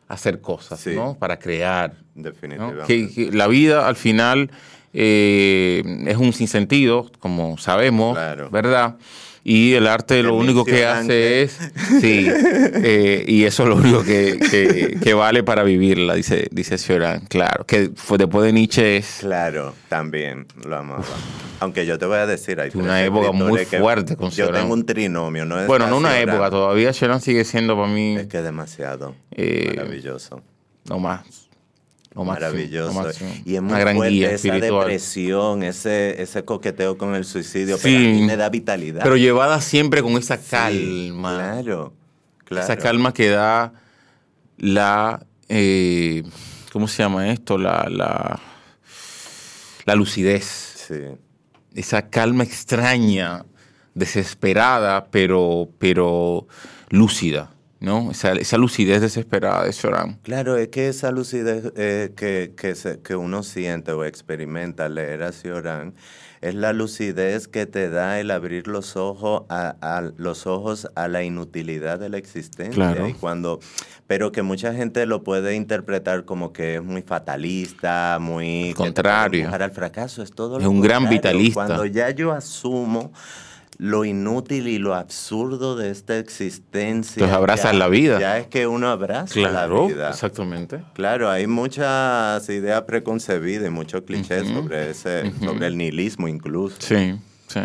hacer 0.09 0.41
cosas, 0.41 0.81
Sí. 0.81 0.91
¿no? 0.97 1.17
Para 1.17 1.39
crear. 1.39 1.95
¿no? 2.17 2.25
Definitivamente. 2.25 2.85
Que, 2.87 3.09
que 3.31 3.31
la 3.33 3.47
vida 3.47 3.87
al 3.87 3.95
final 3.95 4.51
eh, 4.93 5.83
es 6.07 6.17
un 6.17 6.33
sinsentido, 6.33 7.11
como 7.19 7.59
sabemos, 7.59 8.17
Claro. 8.17 8.51
¿verdad? 8.51 8.97
Y 9.43 9.73
el 9.73 9.87
arte 9.87 10.23
lo 10.23 10.35
único 10.35 10.67
que 10.67 10.85
hace 10.85 11.43
es, 11.43 11.59
sí, 12.01 12.27
eh, 12.31 13.25
y 13.27 13.45
eso 13.45 13.63
es 13.63 13.69
lo 13.71 13.77
único 13.77 14.03
que, 14.05 14.39
que- 14.39 14.99
que 15.03 15.15
vale 15.15 15.43
para 15.43 15.63
vivirla, 15.63 16.15
dice, 16.15 16.49
dice 16.51 16.77
Cioran, 16.77 17.21
claro, 17.27 17.65
que 17.65 17.91
fue 17.97 18.19
después 18.19 18.45
de 18.45 18.53
Nietzsche 18.53 18.99
es 18.99 19.19
Claro, 19.21 19.75
también 19.89 20.47
lo 20.67 20.77
amaba. 20.77 21.05
Aunque 21.61 21.87
yo 21.87 21.99
te 21.99 22.05
voy 22.05 22.17
a 22.19 22.27
decir, 22.27 22.61
hay 22.61 22.71
Una 22.75 23.03
época 23.03 23.33
muy 23.33 23.65
fuerte 23.65 24.15
con 24.17 24.31
Yo 24.31 24.51
tengo 24.51 24.75
un 24.75 24.85
trinomio, 24.85 25.47
no 25.47 25.59
es 25.59 25.67
bueno, 25.67 25.87
no 25.89 25.97
una 25.97 26.11
Cioran. 26.13 26.35
época, 26.35 26.51
todavía 26.51 26.93
Cioran 26.93 27.21
sigue 27.23 27.45
siendo 27.45 27.77
para 27.77 27.89
mí 27.89 28.17
Es 28.17 28.27
que 28.27 28.39
es 28.39 28.45
demasiado 28.45 29.15
Eh, 29.31 29.73
maravilloso. 29.75 30.43
lo 30.87 30.99
más, 30.99 31.49
maravilloso. 32.25 33.09
Y 33.45 33.55
es 33.57 33.63
muy 33.63 33.71
una 33.73 33.79
gran 33.81 33.97
fuerte 33.97 34.15
guía 34.15 34.27
esa 34.33 34.35
espiritual. 34.49 34.81
depresión, 34.85 35.63
ese, 35.63 36.23
ese 36.23 36.45
coqueteo 36.45 36.97
con 36.99 37.15
el 37.15 37.25
suicidio, 37.25 37.77
Sí. 37.77 37.83
pero 37.85 37.97
a 37.99 38.01
mí 38.13 38.23
me 38.23 38.37
da 38.37 38.49
vitalidad. 38.49 39.03
Pero 39.03 39.17
llevada 39.17 39.61
siempre 39.61 40.03
con 40.03 40.13
esa 40.17 40.37
Sí, 40.37 40.43
calma. 40.51 41.35
Claro, 41.63 41.93
claro. 42.45 42.65
Esa 42.65 42.77
calma 42.77 43.13
que 43.15 43.29
da 43.29 43.73
la. 44.59 45.25
eh, 45.49 46.23
¿Cómo 46.73 46.87
se 46.87 47.03
llama 47.03 47.31
esto? 47.33 47.59
La, 47.59 47.89
la, 47.91 48.41
la 49.87 49.95
lucidez. 49.95 50.45
Sí, 50.89 50.95
Esa 51.75 52.09
calma 52.11 52.45
extraña, 52.45 53.45
desesperada, 53.95 55.07
pero, 55.11 55.69
pero 55.79 56.47
lúcida. 56.91 57.51
¿No? 57.81 58.11
Esa, 58.11 58.33
esa 58.33 58.59
lucidez 58.59 59.01
desesperada 59.01 59.65
de 59.65 59.73
Choran. 59.73 60.19
Claro, 60.23 60.57
es 60.57 60.69
que 60.69 60.89
esa 60.89 61.11
lucidez 61.11 61.73
eh, 61.77 62.13
que, 62.17 62.53
que, 62.57 62.75
se- 62.75 63.01
que 63.01 63.17
uno 63.17 63.43
siente 63.43 63.93
o 63.93 64.05
experimenta 64.05 64.85
al 64.87 64.95
leer 64.97 65.23
a 65.23 65.33
Cioran 65.33 65.95
es 66.43 66.55
la 66.55 66.73
lucidez 66.73 67.49
que 67.49 67.67
te 67.67 67.91
da 67.91 68.19
el 68.21 68.31
abrir 68.31 68.67
los 68.67 68.97
ojos 68.97 69.43
a, 69.51 69.77
a 69.83 70.01
los 70.17 70.47
ojos 70.47 70.89
a 70.95 71.07
la 71.09 71.23
inutilidad 71.23 71.99
de 71.99 72.09
la 72.09 72.17
existencia. 72.19 72.73
Claro. 72.75 73.09
Y 73.09 73.13
cuando, 73.13 73.61
pero 74.07 74.33
que 74.33 74.41
mucha 74.43 74.73
gente 74.73 75.05
lo 75.05 75.23
puede 75.23 75.55
interpretar 75.55 76.25
como 76.25 76.53
que 76.55 76.77
es 76.77 76.83
muy 76.83 77.03
fatalista, 77.03 78.17
muy 78.21 78.73
Contrario. 78.75 79.41
empujar 79.41 79.63
al 79.63 79.71
fracaso. 79.73 80.23
Es 80.23 80.31
todo 80.33 80.57
Es 80.59 80.65
lo 80.65 80.71
un 80.71 80.81
gran 80.81 81.03
contrario. 81.03 81.19
vitalista. 81.39 81.55
Cuando 81.67 81.85
ya 81.87 82.09
yo 82.11 82.33
asumo 82.33 83.13
lo 83.83 84.05
inútil 84.05 84.69
y 84.69 84.79
lo 84.79 84.95
absurdo 84.95 85.75
de 85.75 85.91
esta 85.91 86.19
existencia. 86.19 87.15
Entonces 87.15 87.35
abrazas 87.35 87.73
ya- 87.73 87.79
la 87.79 87.89
vida. 87.89 88.21
Ya 88.21 88.37
es 88.39 88.47
que 88.47 88.67
uno 88.67 88.89
abraza 88.89 89.33
Claro, 89.33 89.87
la 89.87 89.89
vida. 89.95 90.11
exactamente. 90.11 90.83
Claro, 90.93 91.31
hay 91.31 91.47
muchas 91.47 92.47
ideas 92.51 92.83
preconcebidas 92.83 93.67
y 93.67 93.71
muchos 93.71 94.03
clichés 94.03 94.47
sobre 94.49 94.91
ese, 94.91 95.33
sobre 95.43 95.67
el 95.69 95.79
nihilismo 95.79 96.29
incluso. 96.29 96.77
Sí, 96.81 97.15
sí. 97.47 97.61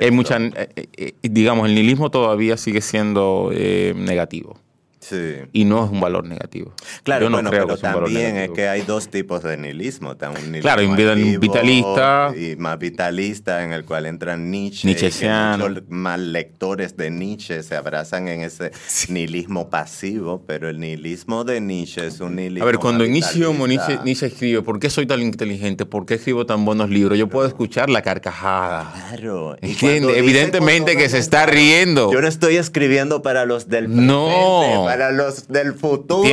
Hay 0.00 0.10
mucha, 0.10 0.38
eh, 0.38 0.68
eh, 0.76 0.88
eh, 0.96 1.12
digamos, 1.22 1.68
el 1.68 1.74
nihilismo 1.74 2.10
todavía 2.10 2.56
sigue 2.56 2.80
siendo 2.80 3.50
eh, 3.52 3.92
negativo 3.96 4.58
Sí. 5.08 5.36
y 5.52 5.64
no 5.64 5.84
es 5.84 5.90
un 5.90 6.00
valor 6.00 6.24
negativo. 6.26 6.72
Claro, 7.02 7.24
Yo 7.26 7.30
no 7.30 7.36
bueno, 7.38 7.50
creo 7.50 7.66
pero 7.66 7.76
que 7.76 7.82
valor 7.82 8.04
también 8.04 8.36
es 8.36 8.50
que 8.50 8.68
hay 8.68 8.82
dos 8.82 9.08
tipos 9.08 9.42
de 9.42 9.56
nihilismo. 9.56 10.10
Un 10.10 10.34
nihilismo 10.34 10.60
Claro, 10.62 10.82
un 10.88 11.40
vitalista. 11.40 12.32
y 12.36 12.56
más 12.56 12.78
vitalista 12.78 13.64
en 13.64 13.72
el 13.72 13.84
cual 13.84 14.06
entran 14.06 14.50
Nietzsche. 14.50 14.86
Nietzscheano. 14.88 15.68
muchos 15.68 15.82
más 15.88 16.18
lectores 16.18 16.96
de 16.96 17.10
Nietzsche 17.10 17.62
se 17.62 17.76
abrazan 17.76 18.28
en 18.28 18.42
ese 18.42 18.72
nihilismo 19.08 19.70
pasivo, 19.70 20.42
pero 20.46 20.68
el 20.68 20.78
nihilismo 20.80 21.44
de 21.44 21.60
Nietzsche 21.60 22.06
es 22.06 22.20
un 22.20 22.36
nihilismo 22.36 22.64
A 22.64 22.66
ver, 22.66 22.78
cuando 22.78 23.04
inicio 23.04 23.52
Nietzsche. 23.52 23.98
Nietzsche 24.04 24.26
escribe, 24.26 24.62
¿por 24.62 24.78
qué 24.78 24.90
soy 24.90 25.06
tan 25.06 25.20
inteligente? 25.22 25.86
¿Por 25.86 26.06
qué 26.06 26.14
escribo 26.14 26.46
tan 26.46 26.64
buenos 26.64 26.90
libros? 26.90 27.18
Yo 27.18 27.28
puedo 27.28 27.46
escuchar 27.46 27.88
la 27.90 28.02
carcajada. 28.02 28.92
Claro. 29.10 29.56
evidentemente 29.62 30.96
que 30.96 31.08
se 31.08 31.18
está 31.18 31.46
riendo. 31.46 32.12
Yo 32.12 32.20
no 32.20 32.28
estoy 32.28 32.56
escribiendo 32.56 33.22
para 33.22 33.44
los 33.44 33.68
del 33.68 33.84
presente, 33.86 34.06
No. 34.06 34.82
para 34.84 34.97
los 35.12 35.48
del 35.48 35.74
futuro. 35.74 36.24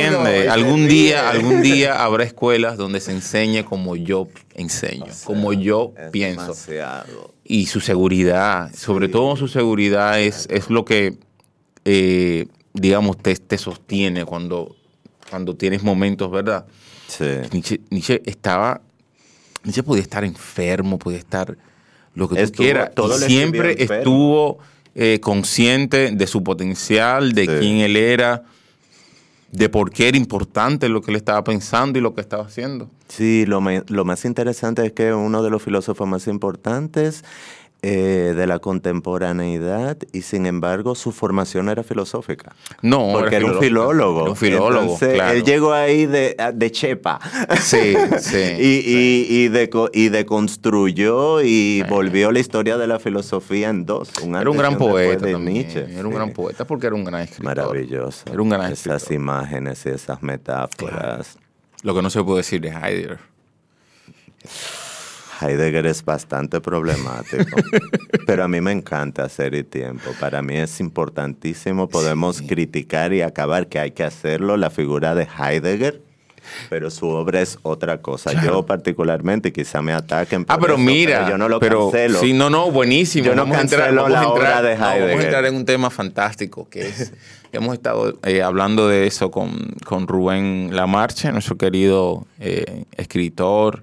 Algún 0.50 0.88
día, 0.88 1.28
algún 1.30 1.62
día 1.62 2.02
habrá 2.02 2.24
escuelas 2.24 2.76
donde 2.76 3.00
se 3.00 3.12
enseñe 3.12 3.64
como 3.64 3.96
yo 3.96 4.28
enseño, 4.54 5.04
O 5.04 5.12
sea, 5.12 5.26
como 5.26 5.52
yo 5.52 5.92
pienso. 6.12 6.42
demasiado. 6.42 7.34
Y 7.44 7.66
su 7.66 7.80
seguridad, 7.80 8.74
sobre 8.74 9.08
todo 9.08 9.36
su 9.36 9.48
seguridad 9.48 10.20
es, 10.20 10.46
es 10.50 10.68
lo 10.70 10.84
que, 10.84 11.16
eh, 11.84 12.46
digamos, 12.74 13.18
te, 13.18 13.36
te 13.36 13.58
sostiene 13.58 14.24
cuando, 14.24 14.74
cuando 15.30 15.54
tienes 15.56 15.82
momentos, 15.82 16.30
¿verdad? 16.30 16.66
Sí. 17.08 17.24
Nietzsche, 17.52 17.80
Nietzsche 17.90 18.22
estaba, 18.26 18.80
Nietzsche 19.62 19.82
podía 19.82 20.02
estar 20.02 20.24
enfermo, 20.24 20.98
podía 20.98 21.18
estar 21.18 21.56
lo 22.14 22.28
que 22.28 22.36
tú 22.36 22.42
Estuvo- 22.42 22.62
quieras. 22.64 22.90
todo 22.94 23.16
siempre 23.18 23.76
estuvo 23.82 24.58
eh, 24.98 25.20
consciente 25.20 26.10
de 26.10 26.26
su 26.26 26.42
potencial, 26.42 27.32
de 27.32 27.42
Sí. 27.42 27.52
quién 27.60 27.76
él 27.80 27.96
era, 27.96 28.44
de 29.52 29.68
por 29.68 29.90
qué 29.90 30.08
era 30.08 30.16
importante 30.16 30.88
lo 30.88 31.00
que 31.02 31.10
él 31.12 31.16
estaba 31.16 31.42
pensando 31.44 31.98
y 31.98 32.02
lo 32.02 32.14
que 32.14 32.20
estaba 32.20 32.44
haciendo. 32.44 32.90
Sí, 33.08 33.44
lo, 33.46 33.60
me- 33.60 33.84
lo 33.88 34.04
más 34.04 34.24
interesante 34.24 34.84
es 34.84 34.92
que 34.92 35.12
uno 35.14 35.42
de 35.42 35.50
los 35.50 35.62
filósofos 35.62 36.06
más 36.08 36.26
importantes 36.26 37.24
eh, 37.88 38.34
de 38.34 38.46
la 38.48 38.58
contemporaneidad 38.58 39.96
y 40.12 40.22
sin 40.22 40.46
embargo 40.46 40.94
su 40.96 41.12
formación 41.12 41.68
era 41.68 41.82
filosófica. 41.84 42.54
No, 42.82 43.12
Porque 43.12 43.36
era 43.36 43.46
un 43.46 43.58
filólogo. 43.60 44.22
Era 44.22 44.30
un 44.30 44.36
filólogo, 44.36 44.82
Entonces, 44.82 45.14
claro. 45.14 45.32
Él 45.36 45.44
llegó 45.44 45.72
ahí 45.72 46.06
de, 46.06 46.36
de 46.52 46.70
chepa. 46.72 47.20
Sí, 47.60 47.94
sí, 48.20 48.36
y, 48.38 48.82
sí. 48.82 49.26
y, 49.28 49.44
y, 49.44 49.48
deco- 49.50 49.90
y 49.92 50.08
deconstruyó 50.08 51.42
y 51.42 51.46
Sí. 51.76 51.82
volvió 51.88 52.32
la 52.32 52.38
historia 52.40 52.76
de 52.76 52.86
la 52.86 52.98
filosofía 52.98 53.68
en 53.68 53.86
dos. 53.86 54.10
Un 54.22 54.34
Era 54.34 54.50
un 54.50 54.56
gran 54.56 54.76
poeta 54.78 55.24
de 55.26 55.32
también. 55.32 55.54
Nietzsche. 55.68 55.86
Era 55.96 56.08
un 56.08 56.14
gran 56.14 56.32
poeta 56.32 56.64
porque 56.64 56.86
era 56.88 56.96
un 56.96 57.04
gran 57.04 57.20
escritor. 57.22 57.44
Maravilloso. 57.44 58.24
Era 58.32 58.42
un 58.42 58.48
gran 58.48 58.72
Esas 58.72 59.02
escritor. 59.02 59.14
imágenes 59.22 59.86
y 59.86 59.90
esas 59.90 60.22
metáforas. 60.22 61.38
Lo 61.82 61.94
que 61.94 62.02
no 62.02 62.10
se 62.10 62.22
puede 62.24 62.38
decir 62.38 62.60
de 62.60 62.68
Heidegger. 62.70 63.18
Heidegger 65.40 65.86
es 65.86 66.04
bastante 66.04 66.60
problemático, 66.60 67.56
pero 68.26 68.44
a 68.44 68.48
mí 68.48 68.60
me 68.60 68.72
encanta 68.72 69.24
hacer 69.24 69.54
y 69.54 69.64
tiempo. 69.64 70.10
Para 70.20 70.42
mí 70.42 70.56
es 70.56 70.80
importantísimo, 70.80 71.88
podemos 71.88 72.40
criticar 72.42 73.12
y 73.12 73.22
acabar 73.22 73.66
que 73.68 73.78
hay 73.78 73.90
que 73.90 74.04
hacerlo, 74.04 74.56
la 74.56 74.70
figura 74.70 75.14
de 75.14 75.26
Heidegger, 75.38 76.00
pero 76.70 76.90
su 76.90 77.08
obra 77.08 77.40
es 77.40 77.58
otra 77.62 78.00
cosa. 78.00 78.30
Claro. 78.30 78.46
Yo 78.46 78.66
particularmente, 78.66 79.52
quizá 79.52 79.82
me 79.82 79.92
ataquen 79.92 80.44
por 80.44 80.54
Ah, 80.56 80.58
pero 80.60 80.74
eso, 80.74 80.82
mira, 80.82 81.28
yo 81.28 81.36
no 81.36 81.48
lo 81.48 81.58
pero, 81.58 81.90
cancelo. 81.90 82.20
Sí, 82.20 82.32
no, 82.32 82.48
no, 82.50 82.70
buenísimo. 82.70 83.26
Yo 83.26 83.34
no 83.34 83.42
Vamos 83.42 83.58
a 83.58 83.60
entrar- 83.62 83.80
cancelo 83.80 84.02
vamos 84.04 84.16
a 84.16 84.20
la 84.22 84.28
entrar- 84.28 84.52
obra 84.58 84.62
de 84.62 84.74
no, 84.76 84.80
vamos 84.80 84.92
a 84.94 84.96
Heidegger. 85.02 85.24
entrar 85.24 85.44
en 85.46 85.54
un 85.56 85.64
tema 85.64 85.90
fantástico 85.90 86.68
que 86.70 86.82
es, 86.88 87.12
hemos 87.52 87.74
estado 87.74 88.16
eh, 88.22 88.42
hablando 88.42 88.86
de 88.88 89.06
eso 89.08 89.30
con, 89.32 89.74
con 89.84 90.06
Rubén 90.06 90.70
Lamarche, 90.72 91.32
nuestro 91.32 91.56
querido 91.56 92.26
eh, 92.38 92.84
escritor, 92.96 93.82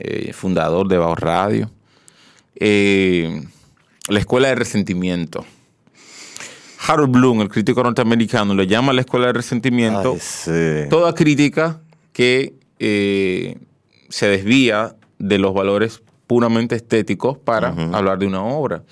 eh, 0.00 0.32
fundador 0.32 0.88
de 0.88 0.98
Bao 0.98 1.14
Radio. 1.14 1.70
Eh, 2.56 3.42
la 4.08 4.18
escuela 4.18 4.48
de 4.48 4.54
resentimiento. 4.54 5.44
Harold 6.86 7.12
Bloom, 7.12 7.42
el 7.42 7.48
crítico 7.48 7.82
norteamericano, 7.82 8.54
le 8.54 8.66
llama 8.66 8.92
la 8.92 9.02
escuela 9.02 9.26
de 9.26 9.32
resentimiento 9.34 10.12
Ay, 10.14 10.20
sí. 10.20 10.88
toda 10.88 11.14
crítica 11.14 11.80
que 12.12 12.54
eh, 12.78 13.58
se 14.08 14.28
desvía 14.28 14.94
de 15.18 15.38
los 15.38 15.52
valores 15.52 16.00
puramente 16.26 16.76
estéticos 16.76 17.36
para 17.38 17.68
hablar 17.92 18.18
de 18.18 18.26
una 18.26 18.42
obra. 18.42 18.82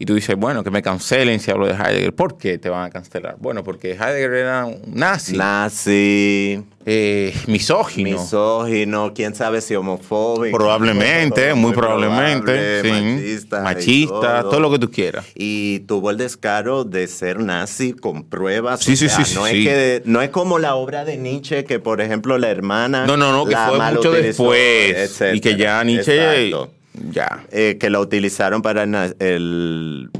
Y 0.00 0.06
tú 0.06 0.14
dices, 0.14 0.36
bueno, 0.36 0.62
que 0.62 0.70
me 0.70 0.80
cancelen 0.80 1.40
si 1.40 1.50
hablo 1.50 1.66
de 1.66 1.72
Heidegger. 1.72 2.14
¿Por 2.14 2.38
qué 2.38 2.56
te 2.56 2.68
van 2.68 2.84
a 2.84 2.90
cancelar? 2.90 3.34
Bueno, 3.40 3.64
porque 3.64 3.92
Heidegger 3.92 4.32
era 4.32 4.64
un 4.64 4.80
nazi, 4.86 5.36
Nazi, 5.36 6.62
eh, 6.86 7.34
misógino. 7.48 8.20
misógino, 8.20 9.12
quién 9.12 9.34
sabe 9.34 9.60
si 9.60 9.74
homofóbico. 9.74 10.56
Probablemente, 10.56 11.52
muy 11.54 11.72
probablemente, 11.72 12.82
sí. 12.82 12.90
Machista. 12.92 13.62
Machista, 13.62 14.42
todo. 14.44 14.60
lo 14.60 14.70
que 14.70 14.78
tú 14.78 14.88
quieras. 14.88 15.26
Y 15.34 15.80
tuvo 15.80 16.12
el 16.12 16.16
descaro 16.16 16.84
de 16.84 17.08
ser 17.08 17.40
nazi 17.40 17.92
con 17.92 18.22
pruebas. 18.22 18.78
Sí, 18.78 18.92
o 18.92 18.96
sí, 18.96 19.08
sea, 19.08 19.24
sí, 19.24 19.34
no 19.34 19.46
sí. 19.46 19.58
Es 19.58 19.64
que, 19.66 20.02
no 20.04 20.22
es 20.22 20.30
como 20.30 20.60
la 20.60 20.76
obra 20.76 21.04
de 21.04 21.16
Nietzsche, 21.16 21.64
que 21.64 21.80
por 21.80 22.00
ejemplo 22.00 22.38
la 22.38 22.50
hermana. 22.50 23.04
No, 23.04 23.16
no, 23.16 23.32
no, 23.32 23.46
que 23.46 23.56
fue 23.56 23.80
mucho 23.80 24.12
después. 24.12 25.20
Y 25.34 25.40
que 25.40 25.56
ya 25.56 25.82
etcétera. 25.82 25.84
Nietzsche. 25.84 26.46
Exacto. 26.46 26.77
Ya. 27.10 27.46
Eh, 27.50 27.76
que 27.78 27.90
la 27.90 28.00
utilizaron 28.00 28.62
para 28.62 28.84
el. 29.18 30.10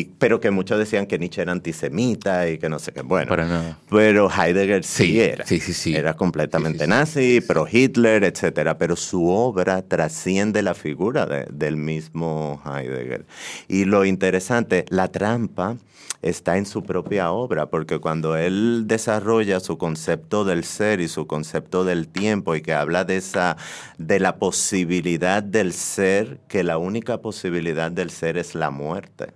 Y- 0.00 0.04
pero 0.18 0.40
que 0.40 0.50
muchos 0.50 0.78
decían 0.78 1.06
que 1.06 1.18
Nietzsche 1.18 1.42
era 1.42 1.52
antisemita 1.52 2.48
y 2.48 2.58
que 2.58 2.68
no 2.68 2.78
sé 2.78 2.92
qué. 2.92 3.02
Bueno, 3.02 3.28
Para 3.28 3.46
nada. 3.46 3.78
pero 3.90 4.28
Heidegger 4.30 4.84
sí, 4.84 5.04
Sí, 5.06 5.20
era. 5.20 5.46
sí, 5.46 5.60
sí, 5.60 5.72
sí. 5.72 5.94
Era 5.94 6.14
completamente 6.14 6.78
Sí, 6.78 6.84
sí, 6.84 6.90
sí. 6.90 6.90
nazi, 6.90 7.40
pro 7.40 7.66
Hitler, 7.70 8.24
etcétera. 8.24 8.78
Pero 8.78 8.96
su 8.96 9.28
obra 9.28 9.82
trasciende 9.82 10.62
la 10.62 10.74
figura 10.74 11.26
de- 11.26 11.46
del 11.52 11.76
mismo 11.76 12.60
Heidegger. 12.64 13.26
Y 13.68 13.84
lo 13.84 14.04
interesante, 14.04 14.84
la 14.88 15.08
trampa 15.08 15.76
está 16.22 16.56
en 16.56 16.64
su 16.64 16.82
propia 16.82 17.32
obra, 17.32 17.66
porque 17.66 17.98
cuando 17.98 18.34
él 18.36 18.84
desarrolla 18.86 19.60
su 19.60 19.76
concepto 19.76 20.44
del 20.46 20.64
ser 20.64 21.00
y 21.00 21.08
su 21.08 21.26
concepto 21.26 21.84
del 21.84 22.08
tiempo 22.08 22.54
y 22.54 22.62
que 22.62 22.72
habla 22.72 23.04
de 23.04 23.18
esa 23.18 23.58
de 23.98 24.20
la 24.20 24.36
posibilidad 24.38 25.42
del 25.42 25.74
ser, 25.74 26.38
que 26.48 26.62
la 26.64 26.78
única 26.78 27.18
posibilidad 27.20 27.90
del 27.90 28.08
ser 28.10 28.38
es 28.38 28.54
la 28.54 28.70
muerte. 28.70 29.26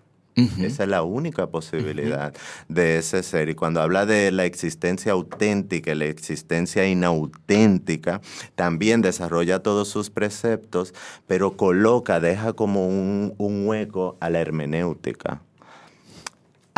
Esa 0.60 0.84
es 0.84 0.88
la 0.88 1.02
única 1.02 1.48
posibilidad 1.48 2.32
de 2.68 2.98
ese 2.98 3.22
ser. 3.22 3.48
Y 3.48 3.54
cuando 3.54 3.80
habla 3.80 4.06
de 4.06 4.30
la 4.30 4.44
existencia 4.44 5.12
auténtica 5.12 5.92
y 5.92 5.94
la 5.96 6.04
existencia 6.06 6.86
inauténtica, 6.86 8.20
también 8.54 9.02
desarrolla 9.02 9.62
todos 9.62 9.88
sus 9.88 10.10
preceptos, 10.10 10.94
pero 11.26 11.56
coloca, 11.56 12.20
deja 12.20 12.52
como 12.52 12.86
un, 12.86 13.34
un 13.38 13.66
hueco 13.66 14.16
a 14.20 14.30
la 14.30 14.40
hermenéutica 14.40 15.42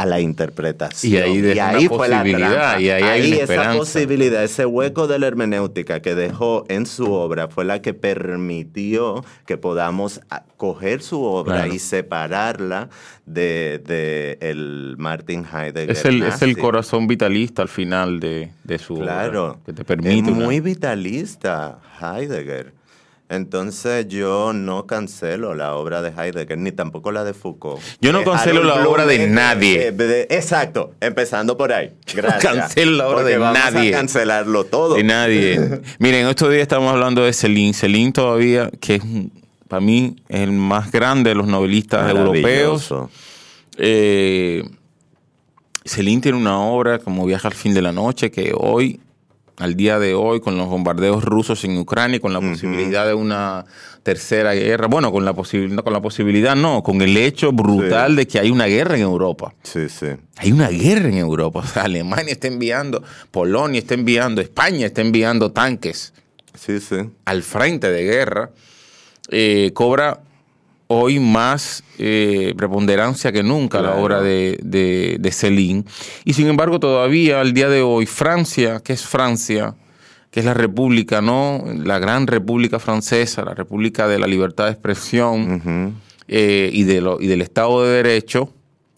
a 0.03 0.07
la 0.07 0.21
interpretación. 0.21 1.13
Y 1.13 1.59
ahí 1.59 1.87
fue 1.89 2.09
la 2.09 2.19
posibilidad, 2.21 2.51
trampa. 2.53 2.81
y 2.81 2.89
ahí 2.91 3.03
hay 3.03 3.33
esa 3.35 3.73
posibilidad, 3.75 4.43
ese 4.45 4.65
hueco 4.67 5.07
de 5.07 5.19
la 5.19 5.27
hermenéutica 5.27 6.01
que 6.01 6.15
dejó 6.15 6.65
en 6.69 6.87
su 6.87 7.13
obra 7.13 7.49
fue 7.49 7.65
la 7.65 7.83
que 7.83 7.93
permitió 7.93 9.25
que 9.47 9.57
podamos 9.57 10.21
a- 10.31 10.45
coger 10.57 11.03
su 11.03 11.23
obra 11.23 11.57
Claro. 11.63 11.75
y 11.75 11.79
separarla 11.79 12.89
de, 13.27 13.81
de 13.87 14.39
el 14.41 14.95
Martin 14.99 15.45
Heidegger. 15.45 15.91
Es 15.91 16.05
el, 16.05 16.23
es 16.23 16.43
el 16.43 16.57
corazón 16.57 17.07
vitalista 17.07 17.63
al 17.63 17.69
final 17.69 18.21
de, 18.21 18.51
de 18.65 18.79
su 18.79 18.95
obra, 18.95 19.05
Claro. 19.05 19.59
que 19.67 19.73
te 19.73 19.85
permite 19.85 20.31
Es 20.31 20.37
una- 20.37 20.45
muy 20.47 20.61
vitalista 20.61 21.79
Heidegger. 22.01 22.73
Entonces 23.31 24.09
yo 24.09 24.53
no 24.53 24.87
cancelo 24.87 25.55
la 25.55 25.77
obra 25.77 26.03
de 26.03 26.11
Heidegger, 26.11 26.59
ni 26.59 26.73
tampoco 26.73 27.13
la 27.13 27.23
de 27.23 27.33
Foucault. 27.33 27.81
Yo 28.01 28.13
no 28.13 28.21
Eh, 28.21 28.25
cancelo 28.25 28.65
la 28.65 28.87
obra 28.89 29.07
de 29.07 29.25
eh, 29.25 29.27
nadie. 29.29 29.87
eh, 29.87 29.93
de- 29.93 30.27
exacto, 30.31 30.95
empezando 31.01 31.57
por 31.57 31.73
ahí. 31.73 31.93
Gracias. 32.15 32.43
cancelo 32.53 32.91
la 32.97 33.07
obra 33.07 33.17
Porque 33.19 33.31
de 33.33 33.39
vamos 33.39 33.59
nadie. 33.59 33.95
a 33.95 33.99
cancelarlo 33.99 34.65
todo. 34.65 34.97
de 34.97 35.05
nadie. 35.05 35.81
Miren, 36.01 36.27
estos 36.27 36.51
días 36.51 36.63
estamos 36.63 36.93
hablando 36.93 37.23
de 37.25 37.33
Celine. 37.33 37.73
Celine 37.73 38.11
todavía, 38.13 38.69
que 38.81 38.97
es 38.97 39.03
para 39.69 39.81
mí 39.81 40.17
es 40.29 40.41
el 40.41 40.51
más 40.51 40.91
grande 40.91 41.31
de 41.31 41.37
los 41.37 41.47
novelistas 41.47 42.11
europeos. 42.11 42.93
Eh, 43.79 44.65
Celine 45.85 46.21
tiene 46.21 46.37
una 46.37 46.59
obra 46.61 46.99
como 46.99 47.25
Viaja 47.25 47.47
al 47.49 47.55
fin 47.55 47.73
de 47.75 47.81
la 47.83 47.93
noche 47.93 48.31
que 48.33 48.53
hoy, 48.57 48.99
al 49.61 49.77
día 49.77 49.99
de 49.99 50.15
hoy, 50.15 50.41
con 50.41 50.57
los 50.59 50.69
bombardeos 50.69 51.23
rusos 51.25 51.63
en 51.65 51.79
Ucrania, 51.79 52.17
y 52.17 52.21
con 52.21 52.33
la 52.33 52.41
posibilidad 52.41 53.07
de 53.07 53.15
una 53.15 53.65
tercera 54.03 54.55
guerra, 54.55 54.87
bueno, 54.87 55.13
con 55.13 55.25
la 55.25 55.35
posibilidad, 55.35 55.85
con 55.85 55.93
la 55.93 56.01
posibilidad 56.01 56.57
no, 56.57 56.83
con 56.83 57.03
el 57.03 57.17
hecho 57.17 57.53
brutal 57.53 58.13
Sí. 58.13 58.17
de 58.17 58.27
que 58.27 58.39
hay 58.41 58.51
una 58.51 58.67
guerra 58.67 58.97
en 58.97 59.03
Europa. 59.03 59.55
Sí, 59.63 59.89
sí. 59.89 60.07
Hay 60.39 60.53
una 60.53 60.69
guerra 60.69 61.09
en 61.09 61.19
Europa. 61.19 61.61
O 61.61 61.67
sea, 61.67 61.83
Alemania 61.85 62.33
está 62.33 62.49
enviando, 62.49 63.03
Polonia 63.31 63.79
está 63.79 63.95
enviando, 63.95 64.41
España 64.41 64.87
está 64.87 65.03
enviando 65.03 65.53
tanques 65.53 66.15
Sí, 66.59 66.81
sí. 66.81 66.97
al 67.27 67.43
frente 67.43 67.91
de 67.91 68.03
guerra. 68.05 68.51
Eh, 69.31 69.71
cobra 69.75 70.21
hoy 70.93 71.21
más 71.21 71.85
eh, 71.99 72.53
preponderancia 72.57 73.31
que 73.31 73.45
nunca 73.45 73.81
la 73.81 73.91
Claro. 73.91 74.03
obra 74.03 74.21
de, 74.23 74.59
de, 74.61 75.19
de 75.21 75.31
Céline. 75.31 75.85
Y 76.25 76.33
sin 76.33 76.49
embargo, 76.49 76.81
todavía 76.81 77.41
al 77.41 77.53
día 77.53 77.69
de 77.69 77.81
hoy, 77.83 78.07
Francia, 78.07 78.81
que 78.81 78.93
es 78.95 79.07
Francia, 79.07 79.77
que 80.33 80.41
es 80.41 80.47
la 80.47 80.55
república, 80.55 81.21
¿no? 81.23 81.63
La 81.85 82.01
gran 82.01 82.27
república 82.27 82.81
francesa, 82.81 83.45
la 83.45 83.55
república 83.55 84.09
de 84.09 84.19
la 84.19 84.27
libertad 84.27 84.65
de 84.65 84.73
expresión 84.73 85.95
eh, 86.27 86.71
y, 86.73 86.83
de 86.83 87.01
lo- 87.01 87.21
y 87.21 87.29
del 87.29 87.43
Estado 87.43 87.85
de 87.85 87.91
Derecho, 88.03 88.53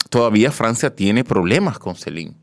todavía 0.08 0.50
Francia 0.50 0.94
tiene 0.94 1.24
problemas 1.24 1.78
con 1.78 1.94
Céline. 1.94 2.34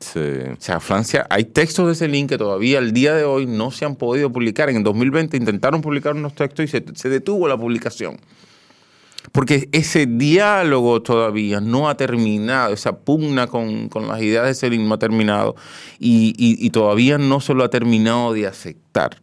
Sí. 0.00 0.20
O 0.20 0.56
sea, 0.60 0.80
Francia, 0.80 1.26
hay 1.28 1.44
textos 1.44 1.86
de 1.88 1.94
Céline 1.94 2.26
que 2.28 2.38
todavía 2.38 2.78
al 2.78 2.92
día 2.92 3.14
de 3.14 3.24
hoy 3.24 3.44
no 3.46 3.70
se 3.70 3.84
han 3.84 3.96
podido 3.96 4.30
publicar. 4.32 4.68
En 4.70 4.76
el 4.76 4.82
2020 4.84 5.36
intentaron 5.36 5.80
publicar 5.82 6.14
unos 6.14 6.34
textos 6.34 6.64
y 6.64 6.68
se, 6.68 6.82
se 6.94 7.08
detuvo 7.10 7.46
la 7.48 7.56
publicación. 7.56 8.18
Porque 9.32 9.68
ese 9.72 10.06
diálogo 10.06 11.02
todavía 11.02 11.60
no 11.60 11.88
ha 11.88 11.96
terminado, 11.96 12.72
esa 12.72 12.96
pugna 12.98 13.46
con, 13.46 13.88
con 13.88 14.08
las 14.08 14.20
ideas 14.22 14.46
de 14.46 14.54
Céline 14.54 14.86
no 14.88 14.94
ha 14.94 14.98
terminado 14.98 15.56
y, 15.98 16.70
todavía 16.70 17.18
no 17.18 17.40
se 17.40 17.54
lo 17.54 17.64
ha 17.64 17.70
terminado 17.70 18.32
de 18.32 18.46
aceptar. 18.46 19.20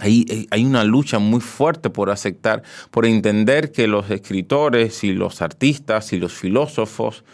Hay, 0.00 0.24
hay- 0.30 0.46
hay 0.50 0.64
una 0.64 0.84
lucha 0.84 1.18
muy 1.18 1.40
fuerte 1.40 1.90
por 1.90 2.10
aceptar, 2.10 2.62
por 2.90 3.04
entender 3.06 3.72
que 3.72 3.86
los 3.88 4.10
escritores 4.10 5.02
y 5.04 5.12
los 5.12 5.42
artistas 5.42 6.12
y 6.12 6.18
los 6.18 6.32
filósofos 6.32 7.24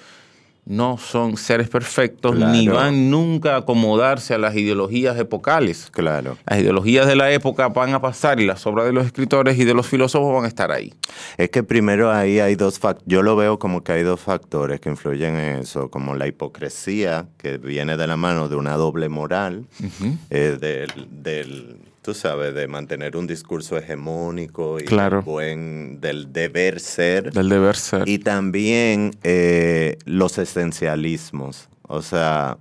no 0.66 0.96
son 0.96 1.36
seres 1.36 1.68
perfectos 1.68 2.36
ni 2.36 2.68
van 2.68 3.10
nunca 3.10 3.54
a 3.54 3.58
acomodarse 3.58 4.34
a 4.34 4.38
las 4.38 4.56
ideologías 4.56 5.18
epocales. 5.18 5.88
Claro. 5.90 6.38
Las 6.46 6.60
ideologías 6.60 7.06
de 7.06 7.16
la 7.16 7.30
época 7.32 7.68
van 7.68 7.94
a 7.94 8.00
pasar 8.00 8.40
y 8.40 8.46
las 8.46 8.66
obras 8.66 8.86
de 8.86 8.92
los 8.92 9.06
escritores 9.06 9.58
y 9.58 9.64
de 9.64 9.74
los 9.74 9.86
filósofos 9.86 10.34
van 10.34 10.44
a 10.44 10.48
estar 10.48 10.72
ahí. 10.72 10.94
Es 11.36 11.50
que 11.50 11.62
primero 11.62 12.10
ahí 12.10 12.40
hay 12.40 12.54
dos 12.54 12.78
factores, 12.78 13.06
yo 13.06 13.22
lo 13.22 13.36
veo 13.36 13.58
como 13.58 13.84
que 13.84 13.92
hay 13.92 14.02
dos 14.02 14.20
factores 14.20 14.80
que 14.80 14.88
influyen 14.88 15.36
en 15.36 15.58
eso, 15.60 15.90
como 15.90 16.14
la 16.14 16.26
hipocresía, 16.26 17.26
que 17.36 17.58
viene 17.58 17.96
de 17.96 18.06
la 18.06 18.16
mano 18.16 18.48
de 18.48 18.56
una 18.56 18.74
doble 18.74 19.08
moral, 19.08 19.66
eh, 20.30 20.56
del, 20.60 20.90
del, 21.10 21.78
tú 22.04 22.12
sabes, 22.12 22.54
de 22.54 22.68
mantener 22.68 23.16
un 23.16 23.26
discurso 23.26 23.78
hegemónico 23.78 24.78
y 24.78 24.84
Claro. 24.84 25.22
buen, 25.22 26.02
del 26.02 26.34
deber 26.34 26.78
ser. 26.78 27.32
Del 27.32 27.48
deber 27.48 27.76
ser. 27.76 28.06
Y 28.06 28.18
también 28.18 29.12
eh, 29.22 29.96
los 30.04 30.36
esencialismos. 30.36 31.70
O 31.88 32.02
sea, 32.02 32.58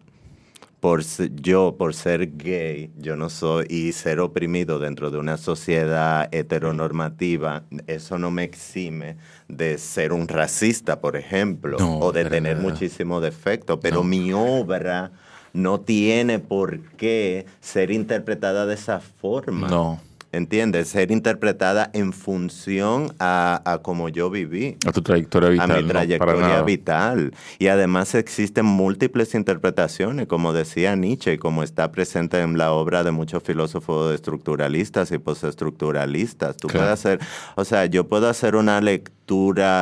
por 0.80 1.04
yo, 1.42 1.76
por 1.78 1.94
ser 1.94 2.38
gay, 2.38 2.92
yo 2.98 3.18
no 3.18 3.30
soy, 3.30 3.66
y 3.70 3.92
ser 3.92 4.22
oprimido 4.22 4.80
dentro 4.80 5.12
de 5.12 5.18
una 5.18 5.36
sociedad 5.36 6.30
heteronormativa, 6.34 7.64
eso 7.88 8.18
no 8.18 8.32
me 8.32 8.44
exime 8.46 9.18
de 9.50 9.78
ser 9.78 10.14
un 10.14 10.30
racista, 10.30 11.02
por 11.02 11.18
ejemplo, 11.18 11.78
No, 11.80 12.00
o 12.00 12.14
de 12.14 12.24
tener 12.26 12.58
muchísimo 12.58 13.20
defecto. 13.20 13.82
Pero 13.82 13.98
No. 13.98 14.04
mi 14.06 14.32
obra 14.32 15.12
no 15.54 15.80
tiene 15.80 16.40
por 16.40 16.80
qué 16.98 17.46
ser 17.62 17.92
interpretada 17.92 18.66
de 18.66 18.74
esa 18.74 19.00
forma. 19.00 19.68
No. 19.68 20.02
¿Entiendes? 20.32 20.88
Ser 20.88 21.12
interpretada 21.12 21.92
en 21.94 22.12
función 22.12 23.14
a, 23.20 23.62
a 23.72 23.78
cómo 23.84 24.10
yo 24.10 24.32
viví 24.32 24.78
A 24.88 24.92
tu 24.92 25.04
trayectoria 25.04 25.50
vital. 25.50 25.70
a 25.72 25.76
mi 25.80 25.88
trayectoria 25.88 26.62
vital. 26.64 27.36
Y 27.60 27.68
además 27.68 28.16
existen 28.16 28.66
múltiples 28.66 29.36
interpretaciones, 29.36 30.26
como 30.26 30.52
decía 30.52 30.96
Nietzsche, 30.96 31.38
como 31.38 31.62
está 31.62 31.92
presente 31.92 32.40
en 32.42 32.58
la 32.58 32.72
obra 32.72 33.04
de 33.04 33.12
muchos 33.12 33.44
filósofos 33.44 34.12
estructuralistas 34.16 35.12
y 35.12 35.20
postestructuralistas. 35.20 36.58
Tú 36.58 36.68
Claro. 36.68 36.86
puedes 36.88 36.94
hacer, 37.00 37.20
o 37.56 37.64
sea, 37.64 37.86
yo 37.86 38.08
puedo 38.08 38.28
hacer 38.28 38.56
una 38.56 38.82
lectura 38.82 39.14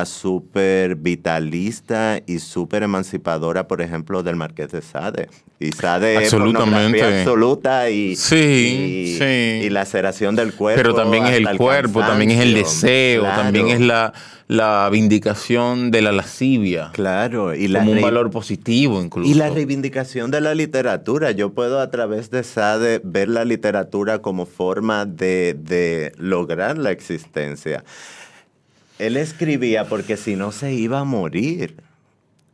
súper 0.06 0.96
vitalista 0.96 2.20
y 2.26 2.38
súper 2.38 2.82
emancipadora, 2.82 3.68
por 3.68 3.82
ejemplo, 3.82 4.22
del 4.22 4.36
Marqués 4.36 4.70
de 4.72 4.82
Sade. 4.82 5.28
Y 5.58 5.72
Sade 5.72 6.14
es 6.16 6.32
Absolutamente. 6.32 6.98
pornografía 6.98 7.18
absoluta 7.20 7.90
y, 7.90 8.16
Sí, 8.16 9.14
y, 9.14 9.18
sí. 9.18 9.66
y 9.66 9.70
laceración 9.70 10.34
del 10.34 10.52
cuerpo. 10.54 10.80
Pero 10.82 10.94
también 10.94 11.26
es 11.26 11.34
el 11.36 11.56
cuerpo, 11.56 12.00
también 12.00 12.30
es 12.32 12.40
el 12.40 12.54
deseo, 12.54 13.22
Claro. 13.22 13.42
también 13.42 13.68
es 13.68 13.80
la, 13.80 14.12
la 14.48 14.88
vindicación 14.90 15.90
de 15.92 16.02
la 16.02 16.10
lascivia. 16.12 16.90
Claro, 16.92 17.54
y 17.54 17.68
la 17.68 17.80
como 17.80 17.92
un 17.92 18.00
valor 18.00 18.30
positivo 18.30 19.00
incluso. 19.02 19.30
Y 19.30 19.34
la 19.34 19.50
reivindicación 19.50 20.30
de 20.30 20.40
la 20.40 20.54
literatura. 20.54 21.30
Yo 21.30 21.52
puedo 21.52 21.80
a 21.80 21.90
través 21.90 22.30
de 22.30 22.42
Sade 22.42 23.00
ver 23.04 23.28
la 23.28 23.44
literatura 23.44 24.18
como 24.20 24.46
forma 24.46 25.04
de, 25.06 25.56
de 25.58 26.12
lograr 26.16 26.76
la 26.78 26.90
existencia. 26.90 27.84
Él 29.06 29.16
escribía 29.16 29.84
porque 29.86 30.16
si 30.16 30.36
no 30.36 30.52
se 30.52 30.72
iba 30.72 31.00
a 31.00 31.04
morir. 31.04 31.76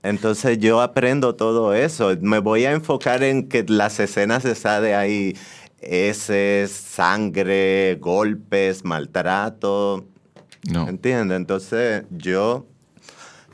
Entonces 0.03 0.59
yo 0.59 0.81
aprendo 0.81 1.35
todo 1.35 1.75
eso. 1.75 2.15
Me 2.21 2.39
voy 2.39 2.65
a 2.65 2.73
enfocar 2.73 3.23
en 3.23 3.49
que 3.49 3.65
las 3.69 4.01
escenas 4.01 4.45
de 4.45 4.95
ahí 4.95 5.37
heces, 5.81 6.71
sangre, 6.71 7.97
golpes, 8.01 8.85
maltrato. 8.85 10.07
No. 10.73 10.89
¿Entiendes? 10.89 11.37
Entonces 11.37 12.05
yo 12.11 12.67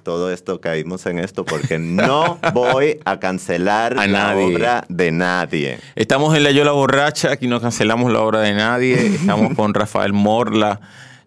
todo 0.05 0.31
esto 0.31 0.61
caímos 0.61 1.07
en 1.07 1.19
esto 1.19 1.45
porque 1.45 1.79
no 1.79 2.39
voy 2.55 3.01
a 3.05 3.19
cancelar 3.19 3.99
A 3.99 4.07
la 4.07 4.35
nadie. 4.35 4.55
obra 4.55 4.85
de 4.89 5.11
nadie. 5.11 5.79
Estamos 5.97 6.37
en 6.37 6.45
La 6.45 6.51
Yola 6.51 6.73
Borracha, 6.73 7.33
aquí 7.33 7.49
no 7.49 7.61
cancelamos 7.61 8.13
la 8.13 8.21
obra 8.21 8.41
de 8.41 8.53
nadie. 8.53 8.95
Estamos 9.17 9.55
con 9.55 9.73
Rafael 9.75 10.13
Morla, 10.13 10.81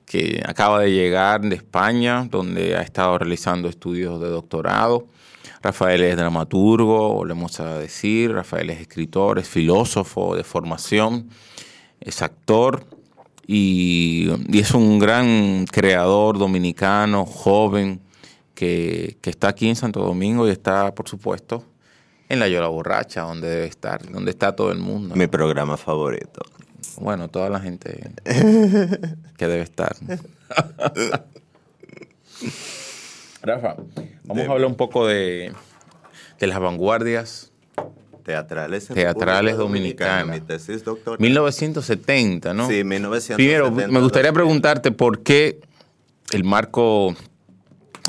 que 0.08 0.42
acaba 0.48 0.80
de 0.80 0.92
llegar 0.94 1.42
de 1.42 1.58
España, 1.58 2.28
donde 2.32 2.78
ha 2.78 2.82
estado 2.82 3.18
realizando 3.18 3.68
estudios 3.68 4.22
de 4.22 4.30
doctorado. 4.30 5.06
Rafael 5.62 6.02
es 6.02 6.16
dramaturgo, 6.16 7.14
volvemos 7.14 7.60
a 7.60 7.78
decir. 7.78 8.32
Rafael 8.32 8.70
es 8.70 8.80
escritor, 8.80 9.38
es 9.38 9.50
filósofo 9.50 10.36
de 10.38 10.46
formación, 10.46 11.30
es 12.00 12.22
actor 12.22 12.86
y, 13.46 14.30
y 14.48 14.60
es 14.60 14.72
un 14.72 14.98
gran 14.98 15.66
creador 15.66 16.38
dominicano, 16.38 17.26
joven, 17.26 18.00
que, 18.56 19.18
que 19.20 19.30
está 19.30 19.50
aquí 19.50 19.68
en 19.68 19.76
Santo 19.76 20.00
Domingo 20.00 20.48
y 20.48 20.52
está, 20.52 20.96
por 20.96 21.10
supuesto, 21.10 21.66
en 22.30 22.40
la 22.40 22.48
Yola 22.48 22.68
Borracha, 22.68 23.24
donde 23.24 23.50
debe 23.50 23.66
estar, 23.66 24.10
donde 24.10 24.32
está 24.32 24.56
todo 24.56 24.72
el 24.72 24.80
mundo. 24.80 25.16
Mi 25.18 25.28
programa 25.28 25.76
favorito. 25.76 26.44
Bueno, 27.00 27.28
toda 27.30 27.50
la 27.50 27.60
gente 27.60 28.12
que 29.38 29.48
debe 29.48 29.62
estar. 29.62 29.96
Rafa, 33.42 33.76
vamos 33.76 33.88
Dime. 34.26 34.44
a 34.44 34.52
hablar 34.52 34.68
un 34.68 34.76
poco 34.76 35.08
de, 35.08 35.54
de 36.40 36.48
las 36.48 36.60
vanguardias. 36.60 37.52
Teatrales, 38.24 38.90
en 38.90 38.96
Teatrales 38.96 39.54
República 39.56 39.58
Dominicana. 39.64 40.20
dominicanas. 40.24 40.42
Mi 40.42 40.48
tesis 40.48 40.84
doctoral. 40.84 41.18
1970, 41.22 42.54
¿no? 42.54 42.68
Sí, 42.68 42.84
1970. 42.84 43.36
Primero, 43.38 43.72
me 43.90 44.02
gustaría 44.02 44.34
preguntarte 44.34 44.92
por 44.92 45.24
qué 45.24 45.62
el 46.34 46.44
marco 46.44 47.16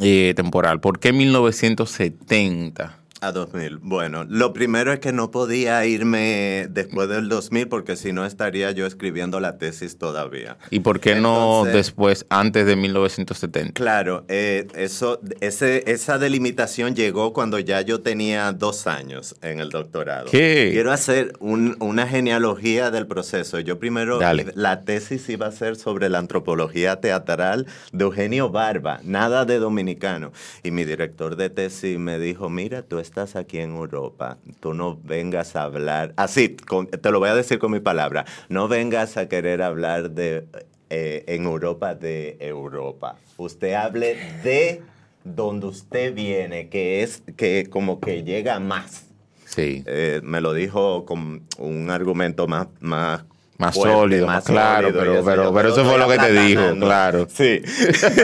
eh, 0.01 0.33
temporal, 0.35 0.81
¿por 0.81 0.99
qué 0.99 1.13
1970? 1.13 2.98
A 3.21 3.33
2000. 3.33 3.79
Bueno, 3.79 4.25
lo 4.29 4.53
primero 4.53 4.93
es 4.93 5.01
que 5.01 5.13
no 5.13 5.33
podía 5.33 5.85
irme 5.87 6.69
después 6.71 7.09
del 7.09 7.29
2000 7.29 7.67
porque 7.67 7.97
si 7.97 8.13
no 8.13 8.25
estaría 8.25 8.71
yo 8.71 8.87
escribiendo 8.87 9.41
la 9.41 9.59
tesis 9.59 9.99
todavía. 9.99 10.57
¿Y 10.71 10.81
por 10.81 11.01
qué 11.01 11.17
no 11.17 11.65
Entonces- 11.65 11.75
después, 11.75 12.27
antes 12.29 12.65
de 12.65 12.77
1970? 12.77 13.73
Claro, 13.73 14.25
eh, 14.29 14.69
eso, 14.77 15.19
ese, 15.41 15.83
esa 15.91 16.19
delimitación 16.19 16.95
llegó 16.95 17.33
cuando 17.33 17.59
ya 17.59 17.81
yo 17.81 18.01
tenía 18.03 18.53
dos 18.53 18.87
años 18.87 19.35
en 19.43 19.59
el 19.59 19.71
doctorado. 19.71 20.27
¿Qué? 20.31 20.69
Quiero 20.73 20.93
hacer 20.93 21.33
un- 21.41 21.77
una 21.81 22.07
genealogía 22.07 22.93
del 22.93 23.09
proceso. 23.09 23.59
Yo 23.59 23.81
primero, 23.81 24.19
Dale. 24.21 24.47
la 24.55 24.85
tesis 24.85 25.29
iba 25.29 25.47
a 25.49 25.53
ser 25.53 25.75
sobre 25.75 26.09
la 26.09 26.19
antropología 26.19 27.01
teatral 27.01 27.67
de 27.91 28.05
Eugenio 28.05 28.51
Barba, 28.51 29.01
nada 29.03 29.45
de 29.45 29.59
dominicano. 29.59 30.31
Y 30.63 30.71
mi 30.71 30.85
director 30.85 31.35
de 31.35 31.51
tesis 31.51 31.99
me 31.99 32.21
dijo, 32.21 32.49
mira, 32.49 32.83
tú 32.83 32.99
estás 32.99 33.08
aquí 33.17 33.59
en 33.59 33.75
Europa, 33.77 34.39
tú 34.61 34.75
no 34.75 34.99
vengas 35.03 35.57
a 35.57 35.63
hablar, 35.65 36.13
así, 36.17 36.57
con- 36.57 36.87
te 36.87 37.11
lo 37.11 37.19
voy 37.19 37.29
a 37.31 37.35
decir 37.35 37.59
con 37.59 37.73
mi 37.73 37.81
palabra, 37.81 38.25
no 38.49 38.69
vengas 38.69 39.17
a 39.17 39.29
querer 39.29 39.63
hablar 39.63 40.11
de 40.11 40.45
eh, 40.91 41.25
en 41.27 41.45
Europa 41.45 41.95
de 41.95 42.37
Europa. 42.41 43.17
Usted 43.37 43.75
hable 43.75 44.17
de 44.43 44.83
donde 45.25 45.67
usted 45.67 46.15
viene, 46.15 46.69
que 46.69 47.03
es 47.03 47.23
que 47.37 47.67
como 47.71 48.01
que 48.01 48.23
llega 48.25 48.59
más. 48.61 49.05
Sí. 49.45 49.83
Eh, 49.87 50.21
me 50.23 50.41
lo 50.41 50.53
dijo 50.53 51.05
con 51.05 51.43
un 51.59 51.91
argumento 51.91 52.47
más 52.47 52.69
más 52.81 53.25
Más 53.59 53.75
fuerte, 53.75 53.97
sólido, 53.97 54.27
más 54.27 54.45
claro, 54.45 54.89
sólido, 54.89 55.01
pero- 55.01 55.25
pero- 55.25 55.43
yo, 55.45 55.55
pero 55.55 55.69
eso 55.71 55.85
fue 55.85 55.99
lo 55.99 56.09
que 56.09 56.19
te 56.19 56.33
dijo, 56.33 56.63
claro. 56.79 57.27
Sí. 57.29 57.61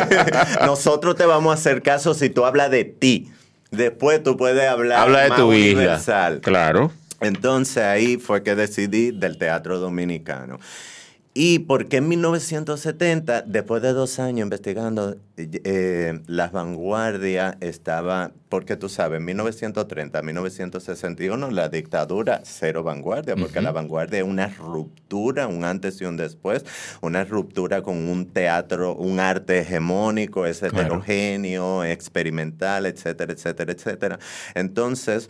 Nosotros 0.64 1.16
te 1.16 1.26
vamos 1.26 1.51
a 1.51 1.55
hacer 1.55 1.82
caso 1.82 2.14
si 2.14 2.30
tú 2.30 2.45
hablas 2.45 2.70
de 2.70 2.85
ti. 2.85 3.30
Después 3.76 4.22
tú 4.22 4.36
puedes 4.36 4.68
hablar 4.68 5.00
Habla 5.00 5.20
de 5.22 5.28
más 5.30 5.38
tu 5.38 5.52
isla. 5.52 5.78
universal. 5.80 6.40
Claro. 6.40 6.92
Entonces 7.20 7.82
ahí 7.84 8.16
fue 8.18 8.42
que 8.42 8.54
decidí 8.54 9.10
del 9.10 9.38
teatro 9.38 9.78
dominicano. 9.78 10.58
¿Y 11.37 11.59
por 11.59 11.89
qué 11.89 11.97
en 11.97 12.09
1970, 12.09 13.43
después 13.43 13.82
de 13.82 13.93
dos 13.93 14.20
años 14.20 14.45
investigando, 14.45 15.16
eh, 15.37 16.20
las 16.28 16.53
vanguardias 16.53 17.57
estaba, 17.59 18.30
porque 18.49 18.76
tú 18.76 18.89
sabes, 18.89 19.18
en 19.18 19.24
1930, 19.24 20.22
1961, 20.22 21.51
la 21.51 21.68
dictadura, 21.68 22.43
cero 22.45 22.85
vanguardia, 22.85 23.35
porque 23.35 23.61
la 23.61 23.72
vanguardia 23.72 24.20
es 24.20 24.24
una 24.24 24.47
ruptura, 24.47 25.49
un 25.49 25.64
antes 25.64 26.01
y 26.01 26.05
un 26.05 26.16
después, 26.16 26.64
una 27.01 27.24
ruptura 27.24 27.82
con 27.82 27.97
un 28.09 28.26
teatro, 28.26 28.95
un 28.95 29.18
arte 29.18 29.59
hegemónico, 29.59 30.47
es 30.47 30.61
Claro. 30.61 30.78
heterogéneo, 30.82 31.82
experimental, 31.82 32.87
etcétera, 32.87 33.32
etcétera, 33.32 33.72
etcétera. 33.72 34.18
Entonces, 34.55 35.28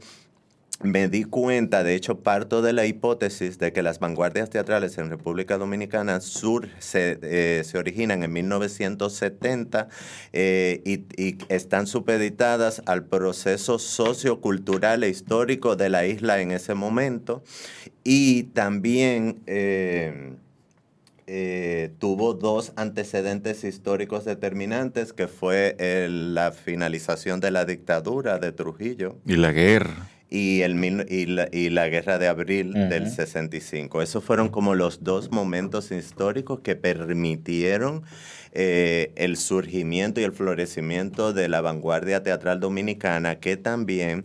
me 0.83 1.09
di 1.09 1.25
cuenta, 1.25 1.83
de 1.83 1.95
hecho, 1.95 2.21
parto 2.21 2.61
de 2.61 2.73
la 2.73 2.85
hipótesis 2.85 3.59
de 3.59 3.73
que 3.73 3.83
las 3.83 4.01
vanguardias 4.01 4.51
teatrales 4.51 4.99
en 4.99 5.09
República 5.09 5.57
Dominicana 5.57 6.21
sur, 6.21 6.69
se, 6.79 7.19
eh, 7.23 7.63
se 7.65 7.79
originan 7.79 8.23
en 8.23 8.33
1970 8.33 9.89
eh, 10.33 10.83
y, 10.85 11.05
y 11.23 11.39
están 11.49 11.87
supeditadas 11.87 12.83
al 12.87 13.05
proceso 13.05 13.79
sociocultural 13.79 15.05
e 15.05 15.09
histórico 15.09 15.77
de 15.77 15.89
la 15.89 16.07
isla 16.07 16.41
en 16.41 16.51
ese 16.51 16.75
momento. 16.75 17.43
Y 18.03 18.45
también... 18.45 19.41
eh, 19.47 20.33
eh, 21.27 21.91
tuvo 22.01 22.35
dos 22.35 22.75
antecedentes 22.77 23.65
históricos 23.65 24.27
determinantes, 24.27 25.15
que 25.15 25.27
fue 25.27 25.75
el- 25.79 26.35
la 26.35 26.53
finalización 26.53 27.41
de 27.41 27.51
la 27.51 27.65
dictadura 27.65 28.39
de 28.39 28.53
Trujillo 28.53 29.17
Y 29.25 29.37
la 29.37 29.51
guerra. 29.51 30.07
Y, 30.35 30.63
el, 30.63 30.75
mil- 30.75 31.07
y, 31.09 31.27
la, 31.27 31.49
y 31.53 31.71
la 31.71 31.89
guerra 31.89 32.19
de 32.19 32.27
abril 32.27 32.71
Ujú. 32.71 32.89
del 32.89 33.09
65. 33.09 34.03
Esos 34.03 34.25
fueron 34.25 34.49
como 34.49 34.75
los 34.75 35.05
dos 35.05 35.31
momentos 35.31 35.93
históricos 35.93 36.59
que 36.61 36.75
permitieron 36.77 38.03
eh, 38.53 39.13
el 39.17 39.37
surgimiento 39.37 40.21
y 40.21 40.25
el 40.25 40.33
florecimiento 40.33 41.33
de 41.33 41.49
la 41.49 41.61
vanguardia 41.61 42.23
teatral 42.23 42.59
dominicana, 42.61 43.39
que 43.39 43.57
también 43.57 44.25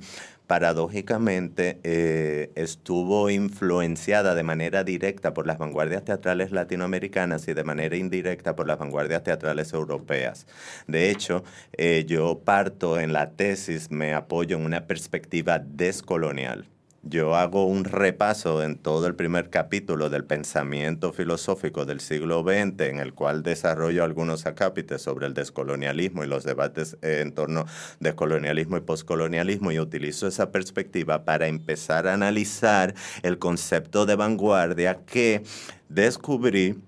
paradójicamente 0.50 1.80
eh, 1.84 2.52
estuvo 2.56 3.30
influenciada 3.30 4.34
de 4.34 4.42
manera 4.42 4.84
directa 4.84 5.32
por 5.32 5.46
las 5.46 5.60
vanguardias 5.60 6.04
teatrales 6.04 6.52
latinoamericanas 6.52 7.48
y 7.48 7.54
de 7.54 7.64
manera 7.64 7.96
indirecta 7.96 8.56
por 8.56 8.66
las 8.66 8.80
vanguardias 8.80 9.24
teatrales 9.24 9.74
europeas. 9.74 10.48
De 10.88 11.12
hecho, 11.12 11.44
eh, 11.74 12.04
yo 12.08 12.40
parto 12.40 13.00
en 13.00 13.14
la 13.14 13.30
tesis, 13.34 13.92
me 13.92 14.16
apoyo 14.16 14.58
en 14.58 14.66
una 14.66 14.88
perspectiva 14.88 15.60
descolonial. 15.60 16.66
Yo 17.10 17.36
hago 17.36 17.66
un 17.66 17.86
repaso 17.86 18.62
en 18.62 18.78
todo 18.78 19.08
el 19.08 19.16
primer 19.16 19.50
capítulo 19.50 20.12
del 20.12 20.26
pensamiento 20.26 21.12
filosófico 21.12 21.86
del 21.86 22.02
siglo 22.02 22.44
XX, 22.44 22.82
en 22.82 23.00
el 23.00 23.16
cual 23.16 23.42
desarrollo 23.42 24.04
algunos 24.04 24.46
acápites 24.46 25.02
sobre 25.02 25.26
el 25.26 25.34
descolonialismo 25.34 26.24
y 26.24 26.28
los 26.28 26.44
debates 26.44 26.98
eh, 27.02 27.22
en 27.22 27.32
torno 27.32 27.66
de 28.00 28.14
colonialismo 28.14 28.78
y 28.78 28.82
poscolonialismo, 28.82 29.72
y 29.72 29.80
utilizo 29.80 30.28
esa 30.28 30.52
perspectiva 30.52 31.26
para 31.26 31.48
empezar 31.48 32.06
a 32.06 32.14
analizar 32.14 32.94
el 33.24 33.40
concepto 33.40 34.06
de 34.06 34.16
vanguardia 34.16 35.00
que 35.08 35.42
descubrí 35.88 36.80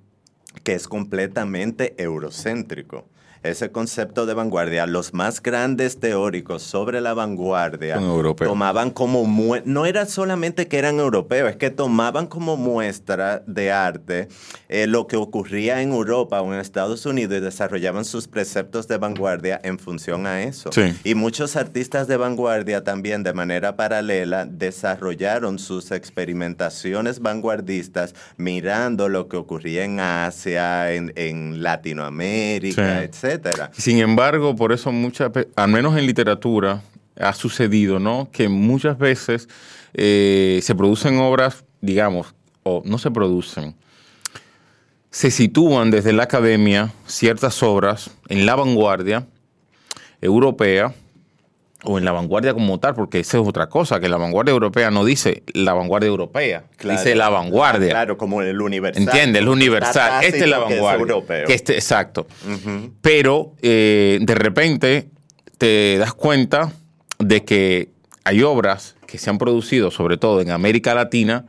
que 0.63 0.74
es 0.74 0.88
completamente 0.88 1.95
eurocéntrico. 1.97 3.07
Ese 3.44 3.72
concepto 3.72 4.28
de 4.28 4.36
vanguardia, 4.36 4.86
los 4.86 5.16
más 5.16 5.42
grandes 5.42 6.00
teóricos 6.00 6.62
sobre 6.62 7.02
la 7.02 7.16
vanguardia 7.16 8.00
tomaban 8.38 8.92
como 8.92 9.26
no 9.66 9.86
era 9.88 10.06
solamente 10.06 10.68
que 10.68 10.78
eran 10.78 11.00
europeos, 11.00 11.50
es 11.50 11.56
que 11.58 11.72
tomaban 11.72 12.28
como 12.28 12.56
muestra 12.56 13.42
de 13.48 13.72
arte 13.72 14.28
eh, 14.70 14.86
lo 14.86 15.08
que 15.08 15.16
ocurría 15.16 15.82
en 15.82 15.92
Europa 15.92 16.39
o 16.42 16.54
en 16.54 16.60
Estados 16.60 17.06
Unidos 17.08 17.38
y 17.38 17.39
desarrollaban 17.39 18.06
sus 18.06 18.28
preceptos 18.28 18.88
de 18.88 18.98
vanguardia 18.98 19.60
en 19.64 19.80
función 19.80 20.28
a 20.28 20.44
eso. 20.44 20.72
Sí. 20.72 20.94
Y 21.04 21.16
muchos 21.16 21.56
artistas 21.56 22.08
de 22.08 22.18
vanguardia 22.18 22.84
también 22.84 23.24
de 23.24 23.34
manera 23.34 23.76
paralela 23.76 24.46
desarrollaron 24.46 25.58
sus 25.58 25.92
experimentaciones 25.92 27.20
vanguardistas 27.20 28.14
mirando 28.38 29.10
lo 29.10 29.28
que 29.28 29.38
ocurría 29.38 29.84
en 29.84 30.00
Asia, 30.00 30.94
en, 30.94 31.12
en 31.16 31.64
Latinoamérica, 31.64 33.02
Sí. 33.02 33.30
Sin 33.73 33.99
embargo, 33.99 34.55
por 34.55 34.71
eso 34.71 34.91
muchas, 34.91 35.32
al 35.55 35.69
menos 35.69 35.97
en 35.97 36.05
literatura, 36.05 36.82
ha 37.19 37.34
sucedido, 37.34 37.99
¿no? 37.99 38.29
Que 38.32 38.49
muchas 38.49 38.97
veces 38.97 39.47
eh, 39.93 40.59
se 40.63 40.75
producen 40.75 41.17
obras, 41.19 41.63
digamos, 41.82 42.34
o 42.63 42.82
no 42.86 42.97
se 42.97 43.11
producen. 43.11 43.75
se 45.09 45.29
sitúan 45.29 45.91
desde 45.91 46.13
la 46.13 46.23
academia 46.23 46.93
ciertas 47.05 47.61
obras 47.63 48.11
en 48.29 48.45
la 48.45 48.55
vanguardia 48.55 49.27
europea 50.21 50.93
o 51.84 51.97
en 51.97 52.05
la 52.05 52.11
vanguardia 52.11 52.53
como 52.53 52.79
tal, 52.79 52.93
porque 52.93 53.19
esa 53.21 53.39
es 53.39 53.47
otra 53.47 53.67
cosa, 53.67 53.99
que 53.99 54.07
la 54.07 54.17
vanguardia 54.17 54.51
europea 54.51 54.91
no 54.91 55.03
dice 55.03 55.43
la 55.53 55.73
vanguardia 55.73 56.07
europea, 56.09 56.65
Claro. 56.77 56.99
dice 56.99 57.15
la 57.15 57.29
vanguardia. 57.29 57.89
Claro, 57.89 58.17
como 58.17 58.41
el 58.43 58.61
universal. 58.61 59.03
¿Entiendes? 59.03 59.41
El 59.41 59.47
universal. 59.49 60.23
Está 60.23 60.25
Esta 60.25 60.38
es 60.43 60.49
la 60.49 60.57
que 60.67 60.79
vanguardia. 60.79 61.45
Que 61.45 61.53
este- 61.53 61.73
exacto. 61.75 62.27
Pero 63.01 63.53
eh, 63.61 64.19
de 64.21 64.36
repente 64.36 65.09
te 65.57 65.97
das 65.97 66.13
cuenta 66.13 66.71
de 67.19 67.43
que 67.43 67.89
hay 68.23 68.43
obras 68.43 68.95
que 69.07 69.17
se 69.17 69.29
han 69.29 69.38
producido, 69.38 69.89
sobre 69.91 70.17
todo 70.17 70.41
en 70.41 70.51
América 70.51 70.93
Latina, 70.93 71.45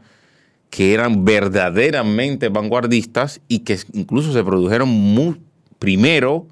que 0.71 0.95
eran 0.95 1.25
verdaderamente 1.27 2.49
vanguardistas 2.49 3.41
y 3.49 3.61
que 3.61 3.79
incluso 3.93 4.33
se 4.33 4.43
produjeron 4.43 4.89
muy 4.89 5.41
primero 5.79 6.47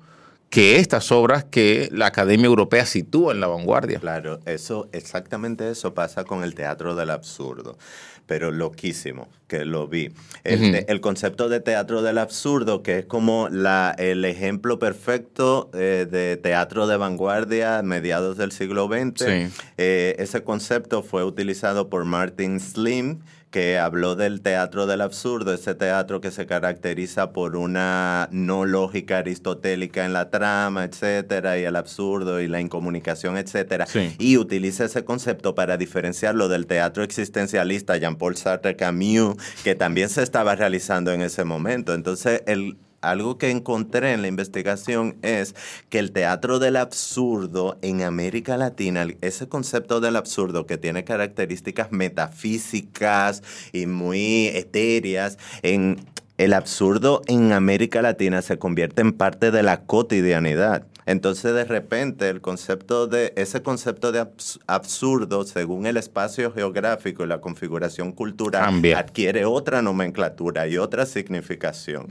que 0.50 0.76
estas 0.76 1.12
obras 1.12 1.44
que 1.44 1.88
la 1.92 2.06
Academia 2.06 2.46
Europea 2.46 2.84
sitúa 2.84 3.32
en 3.32 3.40
la 3.40 3.46
vanguardia. 3.46 4.00
Claro, 4.00 4.40
eso, 4.46 4.88
exactamente 4.92 5.70
eso 5.70 5.94
pasa 5.94 6.24
con 6.24 6.42
el 6.42 6.56
teatro 6.56 6.96
del 6.96 7.10
absurdo. 7.10 7.78
Pero 8.26 8.52
loquísimo, 8.52 9.28
que 9.48 9.64
lo 9.64 9.88
vi. 9.88 10.12
El, 10.44 11.00
concepto 11.00 11.48
de 11.48 11.58
teatro 11.58 12.02
del 12.02 12.16
absurdo, 12.18 12.82
que 12.82 12.98
es 12.98 13.04
como 13.04 13.48
la, 13.48 13.92
el 13.98 14.24
ejemplo 14.24 14.78
perfecto 14.78 15.68
eh, 15.74 16.06
de 16.08 16.36
teatro 16.36 16.86
de 16.86 16.96
vanguardia 16.96 17.82
mediados 17.82 18.36
del 18.36 18.52
siglo 18.52 18.86
XX. 18.86 19.24
Sí. 19.24 19.62
Eh, 19.78 20.14
ese 20.18 20.44
concepto 20.44 21.02
fue 21.02 21.24
utilizado 21.24 21.88
por 21.88 22.04
Martin 22.04 22.60
Slim, 22.60 23.18
que 23.50 23.78
habló 23.78 24.14
del 24.14 24.42
teatro 24.42 24.86
del 24.86 25.00
absurdo, 25.00 25.52
ese 25.52 25.74
teatro 25.74 26.20
que 26.20 26.30
se 26.30 26.46
caracteriza 26.46 27.32
por 27.32 27.56
una 27.56 28.28
no 28.30 28.64
lógica 28.64 29.18
aristotélica 29.18 30.04
en 30.04 30.12
la 30.12 30.30
trama, 30.30 30.84
etcétera, 30.84 31.58
y 31.58 31.64
el 31.64 31.76
absurdo 31.76 32.40
y 32.40 32.48
la 32.48 32.60
incomunicación, 32.60 33.36
etcétera. 33.36 33.86
Sí. 33.86 34.14
Y 34.18 34.36
utiliza 34.36 34.84
ese 34.84 35.04
concepto 35.04 35.54
para 35.54 35.76
diferenciarlo 35.76 36.48
del 36.48 36.66
teatro 36.66 37.02
existencialista 37.02 37.96
Jean-Paul 37.96 38.36
Sartre 38.36 38.76
Camus, 38.76 39.36
que 39.64 39.74
también 39.74 40.08
se 40.08 40.22
estaba 40.22 40.54
realizando 40.54 41.12
en 41.12 41.22
ese 41.22 41.44
momento. 41.44 41.92
Entonces, 41.94 42.42
el 42.46 42.76
algo 43.00 43.38
que 43.38 43.50
encontré 43.50 44.12
en 44.12 44.22
la 44.22 44.28
investigación 44.28 45.16
es 45.22 45.54
que 45.88 45.98
el 45.98 46.12
teatro 46.12 46.58
del 46.58 46.76
absurdo 46.76 47.78
en 47.82 48.02
América 48.02 48.56
Latina, 48.56 49.06
ese 49.20 49.48
concepto 49.48 50.00
del 50.00 50.16
absurdo 50.16 50.66
que 50.66 50.78
tiene 50.78 51.04
características 51.04 51.92
metafísicas 51.92 53.42
y 53.72 53.86
muy 53.86 54.48
etéreas, 54.48 55.38
en 55.62 56.04
el 56.38 56.54
absurdo 56.54 57.20
en 57.26 57.52
América 57.52 58.00
Latina 58.00 58.40
se 58.40 58.58
convierte 58.58 59.02
en 59.02 59.12
parte 59.12 59.50
de 59.50 59.62
la 59.62 59.82
cotidianidad. 59.82 60.86
Entonces, 61.10 61.52
de 61.54 61.64
repente, 61.64 62.28
el 62.28 62.40
concepto 62.40 63.08
de 63.08 63.32
ese 63.36 63.62
concepto 63.62 64.12
de 64.12 64.20
abs- 64.20 64.60
absurdo, 64.68 65.42
según 65.44 65.86
el 65.86 65.96
espacio 65.96 66.52
geográfico 66.52 67.24
y 67.24 67.26
la 67.26 67.40
configuración 67.40 68.12
cultural, 68.12 68.62
Cambia. 68.64 68.98
adquiere 69.00 69.44
otra 69.44 69.82
nomenclatura 69.82 70.68
y 70.68 70.78
otra 70.78 71.06
significación. 71.06 72.06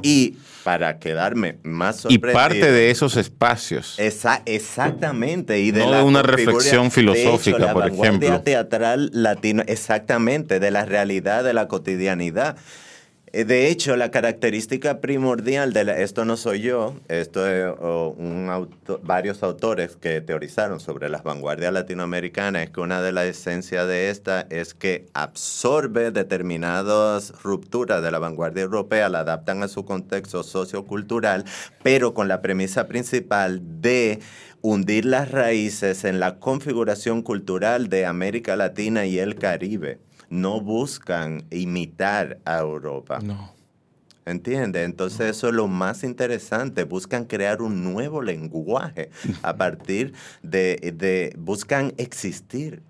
Y 0.00 0.38
para 0.64 0.98
quedarme 0.98 1.58
más 1.62 1.98
Y 1.98 2.14
sorprendido... 2.14 2.32
parte 2.32 2.72
de 2.72 2.90
esos 2.90 3.18
espacios. 3.18 3.98
Esa- 3.98 4.40
exactamente. 4.46 5.60
Y 5.60 5.70
de 5.70 5.80
No 5.80 5.90
la 5.90 5.98
de 5.98 6.04
una 6.04 6.22
reflexión 6.22 6.84
de 6.84 6.90
filosófica, 6.90 7.56
hecho, 7.58 7.66
la 7.66 7.72
por 7.74 7.82
vanguardia 7.82 8.08
ejemplo. 8.28 8.40
teatral 8.40 9.10
latino, 9.12 9.62
exactamente, 9.66 10.58
de 10.58 10.70
la 10.70 10.86
realidad, 10.86 11.44
de 11.44 11.52
la 11.52 11.68
cotidianidad. 11.68 12.56
Eh, 13.32 13.44
De 13.44 13.68
hecho, 13.68 13.96
la 13.96 14.10
característica 14.10 15.00
primordial 15.00 15.72
de 15.72 15.84
la- 15.84 15.98
esto 15.98 16.24
no 16.24 16.36
soy 16.36 16.60
yo, 16.60 16.94
esto 17.08 17.46
es 17.46 17.72
un 17.80 18.68
varios 19.02 19.42
autores 19.42 19.96
que 19.96 20.20
teorizaron 20.20 20.80
sobre 20.80 21.08
las 21.08 21.22
vanguardias 21.22 21.72
latinoamericanas, 21.72 22.64
es 22.64 22.70
que 22.70 22.80
una 22.80 23.02
de 23.02 23.12
las 23.12 23.26
esencias 23.26 23.86
de 23.86 24.08
esta 24.10 24.46
es 24.50 24.72
que 24.74 25.06
absorbe 25.12 26.10
determinadas 26.10 27.32
rupturas 27.42 28.02
de 28.02 28.10
la 28.10 28.18
vanguardia 28.18 28.62
europea, 28.62 29.08
la 29.08 29.20
adaptan 29.20 29.62
a 29.62 29.68
su 29.68 29.84
contexto 29.84 30.42
sociocultural, 30.42 31.44
pero 31.82 32.14
con 32.14 32.28
la 32.28 32.40
premisa 32.40 32.86
principal 32.86 33.60
de 33.82 34.20
hundir 34.62 35.04
las 35.04 35.30
raíces 35.30 36.04
en 36.04 36.18
la 36.18 36.38
configuración 36.38 37.22
cultural 37.22 37.88
de 37.88 38.06
América 38.06 38.56
Latina 38.56 39.04
y 39.06 39.18
el 39.18 39.34
Caribe. 39.36 39.98
No 40.30 40.60
buscan 40.60 41.44
imitar 41.50 42.38
a 42.44 42.58
Europa. 42.58 43.20
No. 43.20 43.52
¿Entiendes? 44.26 44.84
Entonces 44.84 45.36
eso 45.36 45.48
es 45.48 45.54
lo 45.54 45.68
más 45.68 46.04
interesante. 46.04 46.84
Buscan 46.84 47.24
crear 47.24 47.62
un 47.62 47.82
nuevo 47.82 48.20
lenguaje 48.20 49.10
a 49.42 49.56
partir 49.56 50.12
de, 50.42 50.92
de 50.94 51.34
buscan 51.38 51.94
existir 51.96 52.82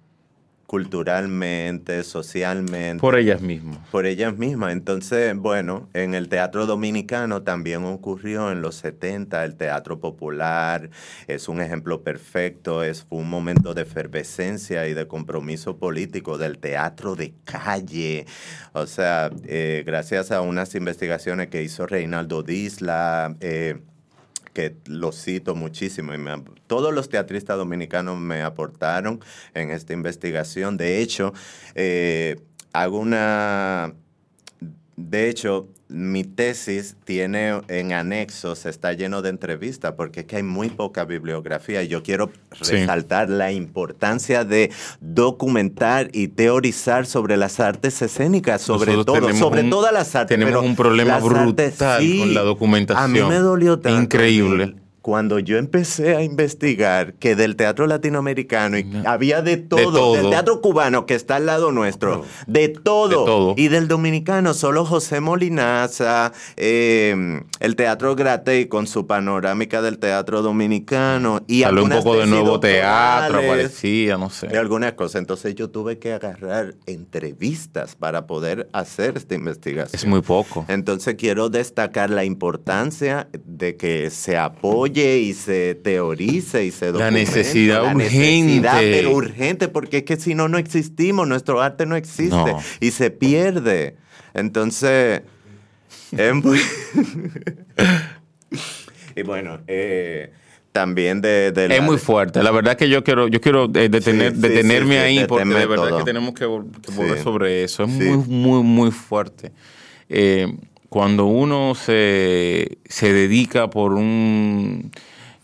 culturalmente, 0.69 2.05
socialmente 2.05 3.01
Por 3.01 3.19
ellas 3.19 3.41
mismas. 3.41 3.79
por 3.91 4.05
ellas 4.05 4.37
mismas. 4.37 4.75
Entonces, 4.75 5.35
bueno, 5.35 5.89
en 5.95 6.13
el 6.13 6.29
teatro 6.29 6.67
dominicano 6.67 7.43
también 7.43 7.87
ocurrió 7.87 8.53
en 8.53 8.61
los 8.61 8.75
70 8.75 9.47
el 9.47 9.57
teatro 9.57 9.99
popular, 9.99 10.91
es 11.27 11.49
un 11.49 11.63
ejemplo 11.63 12.03
perfecto, 12.03 12.83
es 12.85 13.05
fue 13.05 13.17
un 13.17 13.31
momento 13.31 13.73
de 13.73 13.81
efervescencia 13.81 14.87
y 14.87 14.93
de 14.93 15.09
compromiso 15.09 15.79
político 15.79 16.37
del 16.37 16.59
teatro 16.59 17.17
de 17.17 17.33
calle. 17.45 18.27
O 18.75 18.87
sea, 18.87 19.31
eh, 19.47 19.83
gracias 19.87 20.31
a 20.33 20.43
unas 20.43 20.75
investigaciones 20.75 21.49
que 21.49 21.63
hizo 21.63 21.87
Reinaldo 21.87 22.43
Disla, 22.43 23.35
eh, 23.41 23.79
que 24.59 24.75
lo 24.87 25.13
cito 25.13 25.55
muchísimo. 25.55 26.13
Y 26.13 26.19
me 26.19 26.33
todos 26.67 26.93
los 26.93 27.09
teatristas 27.09 27.57
dominicanos 27.57 28.19
me 28.19 28.43
aportaron 28.43 29.21
en 29.55 29.71
esta 29.71 29.93
investigación. 29.93 30.77
De 30.77 31.01
hecho, 31.01 31.33
eh, 31.77 32.41
hago 32.73 32.99
una... 32.99 33.95
De 34.97 35.29
hecho, 35.29 35.69
mi 35.91 36.23
tesis 36.25 36.97
tiene 37.05 37.63
en 37.69 37.93
anexos, 37.95 38.67
está 38.67 38.93
lleno 38.93 39.23
de 39.23 39.31
entrevistas, 39.31 39.95
porque 39.97 40.21
es 40.21 40.27
que 40.27 40.37
hay 40.37 40.43
muy 40.43 40.69
poca 40.69 41.05
bibliografía. 41.07 41.83
Y 41.83 41.89
yo 41.89 42.03
quiero 42.03 42.31
Sí. 42.61 42.73
resaltar 42.73 43.31
la 43.31 43.53
importancia 43.53 44.45
de 44.45 44.71
documentar 45.01 46.11
y 46.13 46.29
teorizar 46.29 47.07
sobre 47.07 47.37
las 47.37 47.59
artes 47.61 48.01
escénicas, 48.03 48.61
sobre 48.63 48.93
Nosotros 48.93 49.21
todo, 49.21 49.35
sobre 49.35 49.63
un- 49.63 49.71
todas 49.71 49.93
las 49.93 50.15
artes. 50.15 50.37
tenemos 50.37 50.53
pero 50.61 50.63
un 50.69 50.77
problema 50.77 51.15
artes, 51.17 51.29
brutal 51.31 52.19
con 52.19 52.35
la 52.35 52.43
documentación. 52.43 53.05
A 53.05 53.09
mí 53.09 53.23
me 53.23 53.37
dolió 53.39 53.79
tanto. 53.79 54.01
Increíble. 54.03 54.75
Cuando 55.03 55.39
yo 55.39 55.57
empecé 55.59 56.17
a 56.17 56.23
investigar 56.23 57.15
que 57.15 57.35
del 57.37 57.57
teatro 57.57 57.87
latinoamericano 57.87 58.79
y 58.79 58.87
había 59.07 59.43
de 59.43 59.57
todo, 59.57 59.93
todo. 59.93 60.15
del 60.15 60.31
teatro 60.31 60.61
cubano 60.61 61.07
que 61.07 61.15
está 61.15 61.37
al 61.37 61.47
lado 61.47 61.73
nuestro, 61.73 62.25
de 62.47 62.69
todo, 62.69 63.09
De 63.09 63.15
todo. 63.15 63.55
y 63.57 63.69
del 63.69 63.89
dominicano 63.89 64.55
solo 64.55 64.85
José 64.85 65.21
Molinaza, 65.21 66.33
eh, 66.57 67.41
el 67.61 67.77
teatro 67.77 68.17
Gratey 68.17 68.67
con 68.67 68.87
su 68.87 69.07
panorámica 69.07 69.83
del 69.83 69.99
teatro 69.99 70.43
dominicano 70.43 71.43
y 71.47 71.63
Salió 71.63 71.85
un 71.85 71.91
poco 71.91 72.17
de 72.19 72.27
nuevo 72.27 72.61
teatro, 72.61 73.39
aparecía, 73.39 74.17
no 74.19 74.31
sé. 74.31 74.49
y 74.53 74.57
algunas 74.57 74.93
cosas. 74.95 75.21
Entonces 75.21 75.55
yo 75.55 75.71
tuve 75.71 75.99
que 75.99 76.13
agarrar 76.13 76.75
entrevistas 76.87 77.95
para 77.97 78.27
poder 78.27 78.69
hacer 78.73 79.17
esta 79.17 79.35
investigación. 79.35 79.91
Es 79.95 80.07
muy 80.07 80.21
poco. 80.23 80.65
Entonces 80.69 81.15
quiero 81.17 81.49
destacar 81.49 82.11
la 82.11 82.25
importancia 82.25 83.29
de 83.45 83.77
que 83.77 84.11
se 84.11 84.37
apoye 84.37 84.98
y 85.05 85.35
se 85.35 85.75
teorice 85.75 86.65
y 86.65 86.71
se 86.71 86.87
La 86.87 86.93
documente. 86.93 87.21
necesidad 87.21 87.83
La 87.85 87.95
urgente. 87.95 88.15
necesidad, 88.21 88.81
pero 88.81 89.11
urgente, 89.13 89.69
porque 89.69 89.99
es 89.99 90.03
que 90.05 90.17
si 90.17 90.35
no, 90.35 90.49
no 90.49 90.59
existimos, 90.59 91.27
nuestro 91.29 91.61
arte 91.61 91.87
no 91.87 91.97
existe 91.97 92.35
No. 92.37 92.59
y 92.81 92.91
se 92.91 93.11
pierde. 93.11 93.97
Entonces, 94.35 95.23
es 96.17 96.35
muy... 96.35 96.59
y 99.17 99.23
bueno, 99.23 99.59
eh, 99.67 100.33
también 100.73 101.21
de... 101.21 101.51
de 101.53 101.65
Es 101.65 101.69
la- 101.71 101.81
muy 101.83 101.99
fuerte. 101.99 102.43
La 102.43 102.51
verdad 102.51 102.77
que 102.77 102.89
yo 102.89 103.03
quiero, 103.03 103.29
yo 103.29 103.41
quiero 103.41 103.65
eh, 103.75 103.89
detener, 103.89 104.33
Sí, 104.35 104.37
sí, 104.37 104.43
detenerme 104.49 104.95
sí, 104.95 104.99
ahí 105.01 105.25
porque 105.27 105.49
de 105.49 105.67
verdad 105.67 105.89
todo. 105.89 105.99
que 105.99 106.05
tenemos 106.05 106.35
que, 106.35 106.47
vol- 106.47 106.71
que 106.81 106.93
volver 106.93 107.23
sobre 107.23 107.65
eso. 107.65 107.85
Es 107.85 107.89
muy, 107.91 108.17
muy, 108.27 108.63
muy 108.63 108.91
fuerte. 108.91 109.53
Eh, 110.09 110.47
cuando 110.89 111.27
uno 111.27 111.75
se, 111.75 112.79
se 112.87 113.13
dedica 113.13 113.69
por 113.69 113.93
un... 113.93 114.91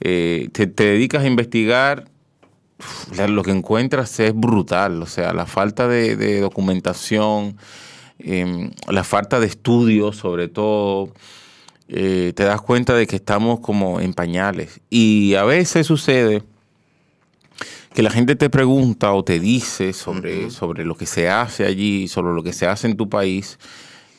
eh, 0.00 0.48
te, 0.52 0.66
te 0.66 0.84
dedicas 0.84 1.24
a 1.24 1.26
investigar, 1.26 2.04
lo 3.28 3.42
que 3.42 3.50
encuentras 3.50 4.18
es 4.20 4.34
brutal. 4.34 5.02
O 5.02 5.06
sea, 5.06 5.32
la 5.32 5.46
falta 5.46 5.86
de, 5.88 6.16
de 6.16 6.40
documentación, 6.40 7.56
eh, 8.18 8.70
la 8.88 9.04
falta 9.04 9.40
de 9.40 9.46
estudios 9.46 10.16
sobre 10.16 10.48
todo 10.48 11.12
eh, 11.88 12.32
te 12.34 12.44
das 12.44 12.60
cuenta 12.62 12.94
de 12.94 13.06
que 13.06 13.16
estamos 13.16 13.60
como 13.60 14.00
en 14.00 14.14
pañales. 14.14 14.80
Y 14.90 15.34
a 15.34 15.44
veces 15.44 15.86
sucede 15.86 16.42
que 17.94 18.02
la 18.02 18.10
gente 18.10 18.34
te 18.34 18.50
pregunta 18.50 19.12
o 19.12 19.22
te 19.22 19.38
dice 19.38 19.92
sobre, 19.92 20.50
sobre 20.50 20.84
lo 20.84 20.96
que 20.96 21.06
se 21.06 21.28
hace 21.28 21.64
allí, 21.64 22.08
sobre 22.08 22.34
lo 22.34 22.42
que 22.42 22.52
se 22.52 22.66
hace 22.66 22.88
en 22.88 22.96
tu 22.96 23.08
país, 23.08 23.58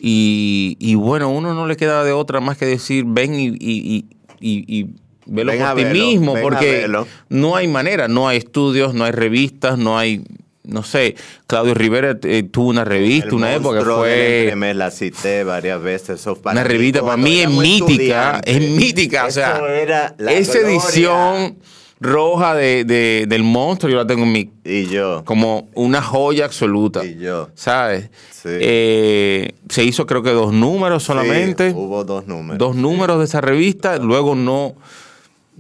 Y, 0.08 0.78
y 0.80 0.94
bueno, 0.94 1.32
uno 1.32 1.56
no 1.56 1.66
le 1.66 1.76
queda 1.78 2.04
de 2.04 2.12
otra 2.12 2.40
más 2.40 2.60
que 2.60 2.68
decir, 2.68 3.06
ven 3.08 3.34
y, 3.34 3.48
y, 3.60 4.06
y, 4.40 4.86
velo 5.26 5.52
Ven 5.52 5.64
por 5.64 5.76
ti 5.78 5.86
mismo, 5.86 6.34
ven 6.36 6.44
porque 6.44 6.88
no 7.30 7.56
hay 7.56 7.68
manera, 7.68 8.08
no 8.08 8.28
hay 8.28 8.38
estudios, 8.38 8.94
no 8.94 9.04
hay 9.06 9.14
revistas, 9.14 9.80
no 9.80 9.98
hay, 9.98 10.24
no 10.64 10.84
sé, 10.84 11.16
Claudio 11.48 11.74
Rivera 11.74 12.20
eh, 12.22 12.44
tuvo 12.44 12.70
una 12.70 12.86
revista, 12.86 13.30
El 13.30 13.34
una 13.34 13.56
época 13.56 13.82
fue 13.82 14.42
entremés, 14.42 14.76
la 14.76 14.92
cité 14.92 15.44
varias 15.44 15.82
veces. 15.82 16.20
Eso 16.20 16.36
para 16.36 16.60
una 16.62 16.70
revista, 16.70 17.02
para 17.02 17.18
mí 17.18 17.40
es 17.40 17.50
mítica, 17.50 18.42
es 18.46 18.62
mítica, 18.62 19.26
o 19.26 19.32
sea, 19.32 19.58
era 19.76 20.14
la 20.20 20.34
esa 20.34 20.60
gloria. 20.60 20.70
edición 20.70 21.58
roja 22.00 22.54
de, 22.56 22.84
de- 22.84 23.26
del 23.28 23.44
monstruo, 23.44 23.92
yo 23.92 23.98
la 23.98 24.06
tengo 24.08 24.24
en 24.24 24.32
mi, 24.32 24.50
Y 24.64 24.86
yo. 24.88 25.24
como 25.26 25.70
una 25.74 26.02
joya 26.02 26.46
absoluta. 26.46 27.06
Y 27.06 27.18
yo. 27.20 27.50
¿Sabes? 27.56 28.10
Sí. 28.32 28.50
Eh, 28.52 29.54
se 29.70 29.84
hizo 29.84 30.06
creo 30.06 30.22
que 30.22 30.32
dos 30.32 30.54
números 30.54 31.04
solamente. 31.04 31.70
Sí, 31.72 31.76
hubo 31.76 32.04
dos 32.04 32.28
números. 32.28 32.58
dos 32.60 32.76
números 32.76 33.20
de 33.20 33.26
esa 33.26 33.42
revista. 33.42 33.98
Luego 33.98 34.36
no, 34.36 34.76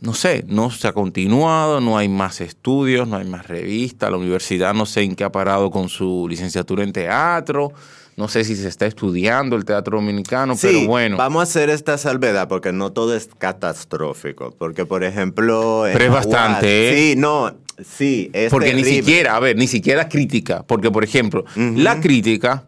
no 0.01 0.13
sé, 0.13 0.43
no 0.47 0.69
se 0.71 0.87
ha 0.87 0.93
continuado, 0.93 1.79
no 1.81 1.97
hay 1.97 2.09
más 2.09 2.41
estudios, 2.41 3.07
no 3.07 3.15
hay 3.17 3.25
más 3.25 3.47
revistas. 3.47 4.11
La 4.11 4.17
universidad 4.17 4.73
no 4.73 4.85
sé 4.85 5.01
en 5.03 5.15
qué 5.15 5.23
ha 5.23 5.31
parado 5.31 5.71
con 5.71 5.89
su 5.89 6.27
licenciatura 6.29 6.83
en 6.83 6.91
teatro. 6.93 7.71
No 8.17 8.29
sé 8.29 8.45
si 8.45 8.55
se 8.55 8.67
está 8.69 8.85
estudiando 8.85 9.57
el 9.57 9.65
teatro 9.65 9.97
dominicano, 9.97 10.55
Sí, 10.55 10.67
pero 10.67 10.87
bueno. 10.87 11.17
vamos 11.17 11.41
a 11.41 11.43
hacer 11.43 11.69
esta 11.69 11.97
salvedad 11.97 12.47
porque 12.47 12.71
no 12.71 12.93
todo 12.93 13.13
es 13.15 13.29
catastrófico. 13.37 14.55
Porque, 14.57 14.85
por 14.85 15.03
ejemplo. 15.03 15.83
Pero 15.91 16.05
es 16.05 16.11
bastante, 16.11 16.89
¿eh? 16.89 16.95
Sí, 17.13 17.19
no. 17.19 17.53
Sí, 17.83 18.29
es 18.31 18.49
Porque 18.51 18.73
ni 18.73 18.85
siquiera, 18.85 19.35
a 19.35 19.39
ver, 19.41 19.57
ni 19.57 19.67
siquiera 19.67 20.07
crítica. 20.07 20.63
Porque, 20.65 20.89
por 20.91 21.03
ejemplo, 21.03 21.43
la 21.55 21.99
crítica 21.99 22.63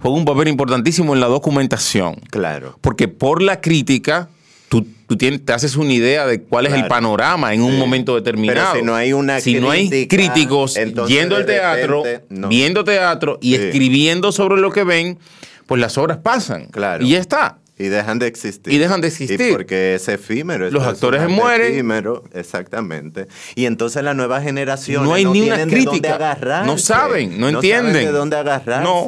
juega 0.00 0.16
un 0.18 0.26
papel 0.26 0.48
importantísimo 0.48 1.14
en 1.14 1.20
la 1.20 1.28
documentación. 1.28 2.16
Claro. 2.30 2.76
Porque 2.82 3.08
por 3.08 3.40
la 3.40 3.62
crítica, 3.62 4.28
tú, 4.70 4.86
tú 5.08 5.16
tienes, 5.18 5.44
te 5.44 5.52
haces 5.52 5.74
una 5.76 5.92
idea 5.92 6.26
de 6.26 6.40
cuál 6.42 6.64
es 6.66 6.72
el 6.72 6.86
panorama 6.86 7.52
en 7.52 7.60
un 7.60 7.72
Sí. 7.72 7.76
momento 7.78 8.14
determinado. 8.14 8.68
Pero 8.72 8.80
si 8.80 8.86
no 8.86 8.94
hay 8.94 9.12
una 9.12 9.40
Si 9.40 9.56
no 9.60 9.70
hay 9.70 10.06
críticos 10.06 10.76
yendo 11.08 11.36
al 11.36 11.44
de 11.44 11.52
teatro, 11.54 12.04
repente, 12.04 12.26
no. 12.30 12.48
viendo 12.48 12.84
teatro 12.84 13.38
y 13.42 13.56
Sí. 13.56 13.62
escribiendo 13.64 14.30
sobre 14.30 14.60
lo 14.60 14.70
que 14.70 14.84
ven, 14.84 15.18
pues 15.66 15.80
las 15.80 15.98
obras 15.98 16.18
pasan. 16.18 16.66
Claro. 16.66 17.04
Y 17.04 17.10
ya 17.10 17.18
está. 17.18 17.58
Y 17.78 17.88
dejan 17.88 18.18
de 18.20 18.26
existir. 18.28 18.72
Y 18.72 18.78
dejan 18.78 19.00
de 19.00 19.08
existir. 19.08 19.40
Y 19.40 19.50
porque 19.52 19.94
es 19.94 20.06
efímero. 20.06 20.70
Los 20.70 20.84
actores 20.86 21.28
mueren. 21.28 21.72
Efímero, 21.72 22.22
exactamente. 22.32 23.26
Y 23.56 23.64
entonces 23.64 24.04
la 24.04 24.14
nueva 24.14 24.40
generación 24.42 25.02
No 25.02 25.14
hay 25.14 25.24
ni 25.24 25.40
una 25.42 25.56
de 25.56 25.60
dónde 25.62 25.74
crítica. 25.84 26.14
agarrarse. 26.14 26.66
No 26.66 26.78
saben, 26.78 27.30
no 27.40 27.46
saben 27.46 27.54
entienden. 27.56 27.94
de 28.04 28.12
dónde 28.12 28.36
agarrarse. 28.36 28.84
No. 28.84 29.06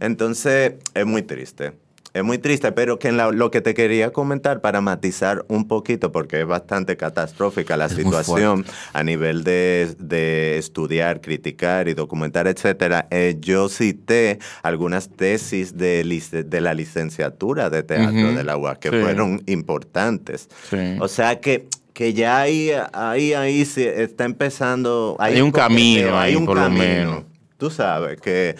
Entonces, 0.00 0.74
es 0.94 1.04
muy 1.06 1.22
triste. 1.22 1.72
Es 2.14 2.22
muy 2.22 2.38
triste, 2.38 2.70
pero 2.70 3.00
que 3.00 3.08
en 3.08 3.16
la- 3.16 3.32
lo 3.32 3.50
que 3.50 3.60
te 3.60 3.74
quería 3.74 4.12
comentar 4.12 4.60
para 4.60 4.80
matizar 4.80 5.44
un 5.48 5.66
poquito, 5.66 6.12
porque 6.12 6.40
es 6.42 6.46
bastante 6.46 6.96
catastrófica 6.96 7.76
la 7.76 7.86
Es 7.86 7.92
situación 7.94 8.64
a 8.92 9.02
nivel 9.02 9.42
de, 9.42 9.96
de 9.98 10.56
estudiar, 10.56 11.20
criticar 11.20 11.88
y 11.88 11.94
documentar, 11.94 12.46
etcétera. 12.46 13.08
eh, 13.10 13.36
yo 13.40 13.68
cité 13.68 14.38
algunas 14.62 15.08
tesis 15.08 15.76
de, 15.76 16.04
de 16.46 16.60
la 16.60 16.72
licenciatura 16.72 17.68
de 17.68 17.82
teatro 17.82 18.28
Ujú. 18.28 18.36
de 18.36 18.44
la 18.44 18.56
UAS 18.56 18.78
que 18.78 18.90
Sí. 18.90 18.96
fueron 19.00 19.42
importantes. 19.46 20.48
Sí. 20.70 20.96
O 21.00 21.08
sea 21.08 21.40
que 21.40 21.66
que 21.92 22.12
ya 22.12 22.40
ahí, 22.40 22.72
ahí, 22.92 23.34
ahí 23.34 23.64
se 23.64 24.02
está 24.02 24.24
empezando. 24.24 25.16
Hay 25.20 25.40
un 25.40 25.52
camino 25.52 26.10
por 26.44 26.58
lo 26.58 26.68
menos. 26.70 27.22
Tú 27.56 27.70
sabes 27.70 28.20
que, 28.20 28.56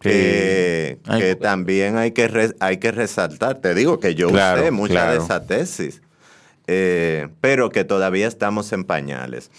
que, 0.00 0.98
también 1.40 1.96
hay 1.96 2.12
que, 2.12 2.28
re- 2.28 2.54
hay 2.60 2.78
que 2.78 2.92
resaltar. 2.92 3.58
Te 3.58 3.74
digo 3.74 4.00
que 4.00 4.14
yo 4.14 4.28
Claro, 4.28 4.60
usé 4.62 4.70
mucha 4.70 5.10
de 5.10 5.18
esa 5.18 5.44
tesis, 5.46 6.02
eh, 6.66 7.28
pero 7.40 7.70
que 7.70 7.84
todavía 7.84 8.26
estamos 8.28 8.72
en 8.72 8.84
pañales. 8.84 9.50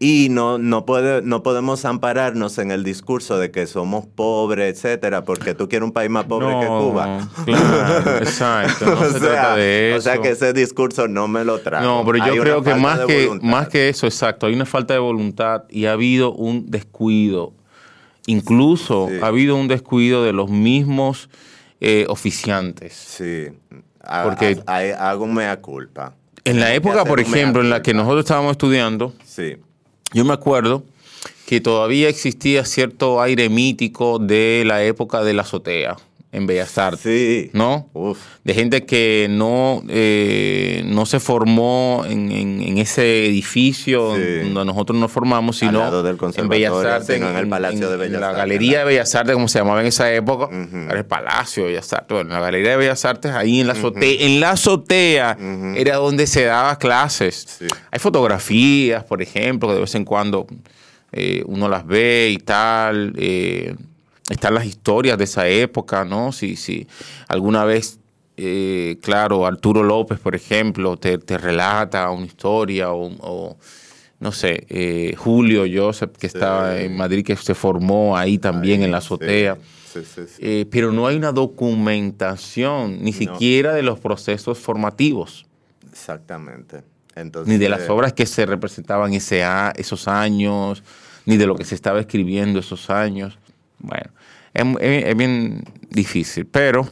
Y 0.00 0.28
no, 0.30 0.58
no, 0.58 0.86
puede, 0.86 1.22
no 1.22 1.42
podemos 1.42 1.84
ampararnos 1.84 2.58
en 2.58 2.70
el 2.70 2.84
discurso 2.84 3.36
de 3.36 3.50
que 3.50 3.66
somos 3.66 4.06
pobres, 4.06 4.76
etcétera, 4.76 5.24
porque 5.24 5.54
tú 5.54 5.68
quieres 5.68 5.86
un 5.86 5.92
país 5.92 6.08
más 6.08 6.26
pobre 6.26 6.46
que 6.60 6.66
Cuba. 6.68 7.28
Claro, 7.44 8.16
exacto. 8.18 8.86
No 8.86 8.92
o, 9.00 9.04
se 9.06 9.18
sea, 9.18 9.18
trata 9.18 9.56
de 9.56 9.88
eso. 9.90 9.98
o 9.98 10.00
sea 10.02 10.18
que 10.22 10.30
ese 10.30 10.52
discurso 10.52 11.08
no 11.08 11.26
me 11.26 11.44
lo 11.44 11.58
trago. 11.62 11.84
No, 11.84 12.04
pero 12.06 12.24
yo 12.32 12.40
creo 12.40 12.62
que 12.62 12.76
más 12.76 13.00
que, 13.00 13.26
voluntad. 13.26 13.48
más 13.48 13.68
que 13.68 13.88
eso, 13.88 14.06
exacto, 14.06 14.46
hay 14.46 14.54
una 14.54 14.66
falta 14.66 14.94
de 14.94 15.00
voluntad 15.00 15.64
y 15.68 15.86
ha 15.86 15.92
habido 15.94 16.32
un 16.32 16.70
descuido. 16.70 17.54
Incluso 18.28 19.08
Sí. 19.10 19.16
ha 19.22 19.26
habido 19.26 19.56
un 19.56 19.68
descuido 19.68 20.22
de 20.22 20.32
los 20.32 20.50
mismos 20.50 21.28
eh, 21.80 22.04
oficiantes. 22.08 22.92
Sí. 22.92 23.46
Porque- 24.24 24.60
ha- 24.66 24.76
hay- 24.76 24.90
hago 24.90 25.26
mea 25.26 25.60
culpa. 25.60 26.14
En 26.44 26.58
la 26.60 26.74
época, 26.74 27.04
por 27.04 27.20
ejemplo, 27.20 27.62
en 27.62 27.70
la 27.70 27.82
que 27.82 27.94
nosotros 27.94 28.20
estábamos 28.24 28.52
estudiando, 28.52 29.12
Sí. 29.24 29.56
yo 30.12 30.24
me 30.24 30.32
acuerdo 30.34 30.82
que 31.46 31.60
todavía 31.60 32.08
existía 32.08 32.64
cierto 32.64 33.22
aire 33.22 33.48
mítico 33.48 34.18
de 34.18 34.64
la 34.66 34.82
época 34.82 35.22
de 35.22 35.34
la 35.34 35.42
azotea 35.42 35.96
en 36.30 36.46
Bellas 36.46 36.76
Artes. 36.76 37.00
Sí. 37.02 37.50
¿No? 37.54 37.88
Uf. 37.94 38.18
de 38.44 38.52
gente 38.54 38.84
que 38.84 39.28
no, 39.30 39.82
eh, 39.88 40.82
no 40.86 41.06
se 41.06 41.20
formó 41.20 42.04
en, 42.06 42.30
en- 42.32 42.62
en 42.62 42.78
ese 42.78 43.26
edificio 43.26 44.14
Sí. 44.14 44.50
donde 44.52 44.64
nosotros 44.66 44.98
nos 44.98 45.10
formamos, 45.10 45.56
sino 45.58 45.82
en 46.36 46.48
Bellas 46.48 46.72
Artes, 46.84 47.10
en 47.16 47.24
el 47.36 47.48
Palacio 47.48 47.88
de 47.88 47.94
en 47.94 48.00
Bellas 48.00 48.20
la 48.20 48.26
Artes, 48.28 48.38
Galería 48.38 48.70
¿verdad? 48.70 48.84
de 48.84 48.92
Bellas 48.94 49.14
Artes, 49.14 49.34
como 49.34 49.48
se 49.48 49.58
llamaba 49.58 49.80
en 49.80 49.86
esa 49.86 50.12
época, 50.12 50.44
Ujú. 50.46 50.76
era 50.88 50.98
el 50.98 51.06
Palacio 51.06 51.64
de 51.64 51.68
Bellas 51.70 51.92
Artes, 51.92 52.08
bueno, 52.14 52.30
en 52.30 52.34
la 52.34 52.40
Galería 52.40 52.70
de 52.72 52.76
Bellas 52.76 53.04
Artes, 53.04 53.32
ahí 53.32 53.60
en 53.60 53.66
la 53.66 53.72
azotea, 53.74 54.26
en 54.26 54.40
la 54.40 54.50
azotea 54.50 55.38
era 55.76 55.96
donde 55.96 56.26
se 56.26 56.44
daba 56.44 56.78
clases. 56.78 57.46
Sí. 57.58 57.66
Hay 57.90 57.98
fotografías, 57.98 59.04
por 59.04 59.22
ejemplo, 59.22 59.68
que 59.68 59.74
de 59.76 59.80
vez 59.80 59.94
en 59.94 60.04
cuando 60.04 60.46
eh, 61.12 61.42
uno 61.46 61.68
las 61.68 61.86
ve 61.86 62.28
y 62.32 62.38
tal. 62.38 63.14
eh, 63.16 63.74
están 64.30 64.54
las 64.54 64.66
historias 64.66 65.16
de 65.18 65.24
esa 65.24 65.46
época, 65.48 66.04
¿no? 66.04 66.32
Si, 66.32 66.56
si 66.56 66.86
alguna 67.28 67.64
vez, 67.64 67.98
eh, 68.36 68.98
claro, 69.02 69.46
Arturo 69.46 69.82
López, 69.82 70.18
por 70.20 70.34
ejemplo, 70.34 70.96
te, 70.96 71.18
te 71.18 71.38
relata 71.38 72.10
una 72.10 72.26
historia 72.26 72.92
o, 72.92 73.10
o, 73.20 73.56
no 74.20 74.32
sé, 74.32 74.66
eh, 74.68 75.14
Julio 75.16 75.64
Joseph, 75.72 76.10
que 76.18 76.26
estaba 76.26 76.78
en 76.80 76.96
Madrid, 76.96 77.24
que 77.24 77.36
se 77.36 77.54
formó 77.54 78.16
ahí 78.16 78.38
también 78.38 78.82
en 78.82 78.90
la 78.90 78.98
azotea. 78.98 79.56
Sí, 79.92 80.00
sí, 80.04 80.22
sí. 80.28 80.36
Eh, 80.40 80.66
pero 80.70 80.92
no 80.92 81.06
hay 81.06 81.16
una 81.16 81.32
documentación, 81.32 83.02
ni 83.02 83.12
siquiera 83.12 83.72
de 83.74 83.82
los 83.82 83.98
procesos 83.98 84.58
formativos 84.58 85.46
Exactamente. 85.90 86.82
Entonces, 87.16 87.52
ni 87.52 87.58
de 87.58 87.68
las 87.68 87.88
obras 87.90 88.12
que 88.12 88.24
se 88.26 88.46
representaban 88.46 89.12
ese 89.14 89.42
a- 89.42 89.72
esos 89.76 90.06
años, 90.06 90.84
ni 91.26 91.36
de 91.36 91.46
lo 91.46 91.56
que 91.56 91.64
se 91.64 91.74
estaba 91.74 91.98
escribiendo 91.98 92.60
esos 92.60 92.88
años. 92.90 93.36
Bueno, 93.78 94.10
es, 94.54 94.64
es- 94.80 95.04
es 95.06 95.16
bien 95.16 95.64
difícil, 95.90 96.46
pero 96.46 96.88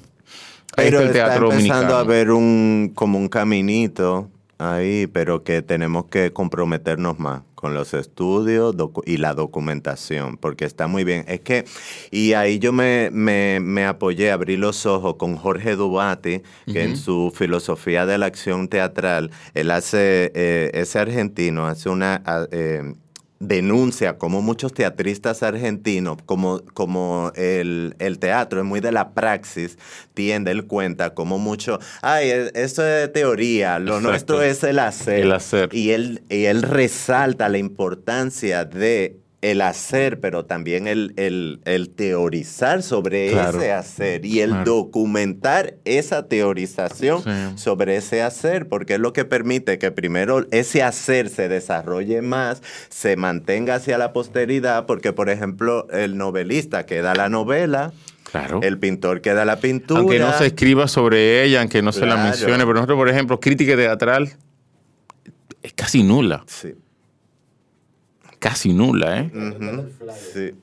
está 0.77 1.03
el 1.03 1.11
está 1.11 1.13
teatro 1.13 1.51
empezando 1.51 1.95
dominicano. 1.95 1.95
a 1.97 2.01
haber 2.01 2.31
un, 2.31 2.93
como 2.95 3.19
un 3.19 3.29
caminito 3.29 4.31
ahí, 4.59 5.07
pero 5.07 5.45
que 5.45 5.63
tenemos 5.63 6.07
que 6.07 6.33
comprometernos 6.33 7.19
más 7.19 7.43
con 7.55 7.75
los 7.75 7.95
estudios 7.95 8.75
y 9.07 9.17
la 9.19 9.35
documentación, 9.35 10.37
porque 10.39 10.65
está 10.67 10.87
muy 10.87 11.05
bien. 11.05 11.25
Es 11.29 11.41
que, 11.41 11.65
y 12.11 12.35
ahí 12.35 12.59
yo 12.59 12.73
me, 12.73 13.11
me, 13.13 13.61
me 13.61 13.87
apoyé, 13.87 14.31
abrí 14.31 14.57
los 14.57 14.87
ojos 14.87 15.17
con 15.17 15.37
Jorge 15.37 15.77
Dubati, 15.77 16.43
que 16.71 16.85
en 16.85 16.97
su 16.97 17.33
filosofía 17.35 18.07
de 18.07 18.19
la 18.19 18.27
acción 18.27 18.69
teatral, 18.69 19.31
él 19.55 19.71
hace, 19.71 20.33
eh, 20.35 20.71
ese 20.75 20.99
argentino 20.99 21.67
hace 21.67 21.89
una... 21.89 22.23
ah, 22.27 22.47
eh, 22.51 22.95
denuncia 23.39 24.17
como 24.19 24.41
muchos 24.43 24.73
teatristas 24.73 25.43
argentinos, 25.43 26.17
como, 26.25 26.63
como 26.73 27.33
el, 27.35 27.95
el 27.99 28.19
teatro 28.19 28.61
es 28.61 28.65
muy 28.67 28.81
de 28.81 28.93
la 28.93 29.11
praxis, 29.11 29.79
tiende, 30.15 30.51
él 30.51 30.65
cuenta 30.67 31.15
como 31.15 31.39
mucho, 31.39 31.79
ay, 32.03 32.31
e- 32.31 32.51
eso 32.55 32.87
es 32.87 33.13
teoría, 33.13 33.79
lo 33.79 33.97
Exacto. 33.97 34.09
nuestro 34.09 34.43
es 34.43 34.65
el 34.65 34.79
hacer. 34.79 35.21
El 35.21 35.33
hacer. 35.33 35.69
Y 35.73 35.91
él, 35.91 36.23
y 36.29 36.45
él 36.47 36.63
resalta 36.63 37.49
la 37.49 37.59
importancia 37.59 38.65
de 38.65 39.17
el 39.51 39.61
hacer, 39.63 40.19
pero 40.21 40.45
también 40.45 40.87
el, 40.89 41.13
el- 41.17 41.61
el 41.65 41.91
teorizar 41.91 42.83
sobre 42.83 43.31
Claro. 43.31 43.59
ese 43.61 43.73
hacer 43.73 44.25
y 44.27 44.41
el 44.41 44.51
Claro. 44.51 44.65
documentar 44.65 45.75
esa 45.85 46.27
teorización 46.29 47.23
Sí. 47.23 47.31
sobre 47.59 47.97
ese 47.97 48.23
hacer, 48.23 48.69
porque 48.69 48.95
es 48.95 49.01
lo 49.01 49.13
que 49.13 49.25
permite 49.25 49.79
que 49.79 49.91
primero 49.93 50.47
ese 50.51 50.83
hacer 50.83 51.29
se 51.29 51.49
desarrolle 51.49 52.23
más, 52.23 52.63
se 52.89 53.17
mantenga 53.17 53.77
hacia 53.77 53.99
la 53.99 54.13
posteridad, 54.13 54.87
porque 54.87 55.13
por 55.13 55.31
ejemplo 55.31 55.87
el 55.91 56.17
novelista 56.17 56.87
que 56.87 57.01
da 57.03 57.15
la 57.15 57.29
novela, 57.29 57.93
Claro. 58.33 58.61
el 58.63 58.79
pintor 58.79 59.21
que 59.21 59.33
da 59.35 59.45
la 59.45 59.57
pintura. 59.61 60.01
aunque 60.01 60.19
no 60.19 60.33
se 60.37 60.47
escriba 60.47 60.89
sobre 60.89 61.45
ella, 61.45 61.61
aunque 61.61 61.81
no 61.83 61.93
se 61.93 62.05
la 62.07 62.17
mencione, 62.17 62.59
pero 62.65 62.75
nosotros, 62.75 62.99
por 62.99 63.09
ejemplo, 63.09 63.39
crítica 63.39 63.77
teatral 63.77 64.33
es 65.63 65.73
casi 65.73 66.03
nula, 66.03 66.43
Sí. 66.47 66.75
Casi 68.49 68.73
nula, 68.73 69.21
¿eh? 69.21 69.31
Sí. 70.33 70.55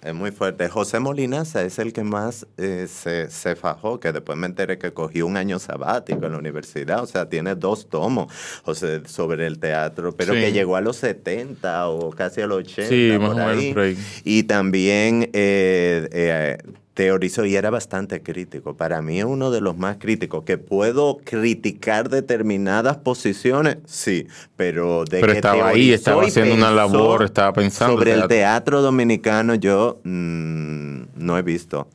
Es 0.00 0.14
muy 0.14 0.30
fuerte. 0.30 0.68
José 0.68 1.00
Molinaza 1.00 1.62
es 1.64 1.80
el 1.80 1.92
que 1.92 2.04
más 2.04 2.46
eh, 2.56 2.86
se, 2.88 3.28
se, 3.30 3.56
fajó, 3.56 3.98
que 3.98 4.12
después 4.12 4.38
me 4.38 4.46
enteré 4.46 4.78
que 4.78 4.92
cogió 4.92 5.26
un 5.26 5.36
año 5.36 5.58
sabático 5.58 6.24
en 6.26 6.32
la 6.32 6.38
universidad. 6.38 7.02
O 7.02 7.06
sea, 7.06 7.28
tiene 7.28 7.56
dos 7.56 7.88
tomos 7.88 8.32
José, 8.64 9.02
sobre 9.06 9.48
el 9.48 9.58
teatro, 9.58 10.12
pero 10.12 10.34
que 10.34 10.52
llegó 10.52 10.76
a 10.76 10.80
los 10.80 10.98
70 10.98 11.88
o 11.88 12.10
casi 12.10 12.40
a 12.42 12.46
los 12.46 12.58
80. 12.58 12.88
Sí, 12.88 13.18
por 13.18 13.40
ahí. 13.40 13.98
Y 14.22 14.44
también 14.44 15.30
eh, 15.32 16.08
eh, 16.12 16.58
teorizó 16.98 17.44
y 17.44 17.54
era 17.54 17.70
bastante 17.70 18.24
crítico. 18.24 18.76
Para 18.76 19.00
mí 19.02 19.20
es 19.20 19.24
uno 19.24 19.52
de 19.52 19.60
los 19.60 19.78
más 19.78 19.98
críticos. 19.98 20.42
Que 20.42 20.58
puedo 20.58 21.18
criticar 21.18 22.08
determinadas 22.08 22.96
posiciones, 22.96 23.76
sí, 23.86 24.26
pero 24.56 25.04
de 25.04 25.20
pero 25.20 25.32
estaba 25.32 25.68
ahí, 25.68 25.92
estaba 25.92 26.24
haciendo 26.24 26.56
una 26.56 26.72
labor, 26.72 27.22
estaba 27.22 27.52
pensando. 27.52 27.94
Sobre 27.94 28.14
el 28.14 28.26
teatro 28.26 28.82
dominicano 28.82 29.54
yo 29.54 30.00
mm, 30.02 31.02
no 31.14 31.38
he 31.38 31.42
visto, 31.42 31.86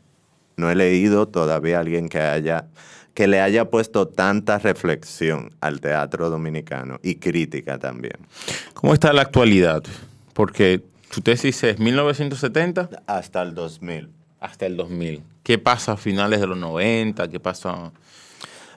no 0.56 0.72
he 0.72 0.76
leído 0.76 1.28
todavía 1.28 1.80
a 1.80 1.82
alguien 1.82 2.08
que 2.08 2.20
haya 2.20 2.68
que 3.14 3.28
le 3.28 3.41
haya 3.41 3.70
puesto 3.70 4.08
tanta 4.08 4.58
reflexión 4.58 5.49
al 5.60 5.82
teatro 5.82 6.30
dominicano 6.30 7.01
y 7.04 7.16
crítica 7.16 7.78
también. 7.78 8.16
¿Cómo 8.74 8.93
está 8.93 9.12
la 9.12 9.24
actualidad? 9.24 9.84
Porque 10.32 10.82
tu 11.14 11.20
tesis 11.20 11.62
es 11.66 11.78
1970 11.78 12.89
hasta 13.06 13.41
el 13.41 13.54
2000 13.54 14.22
hasta 14.44 14.66
el 14.66 14.78
2000. 14.78 15.24
¿Qué 15.41 15.58
pasa 15.58 15.94
a 15.94 15.98
finales 15.98 16.41
de 16.41 16.48
los 16.48 16.58
90? 16.58 17.30
¿Qué 17.30 17.39
pasa? 17.39 17.91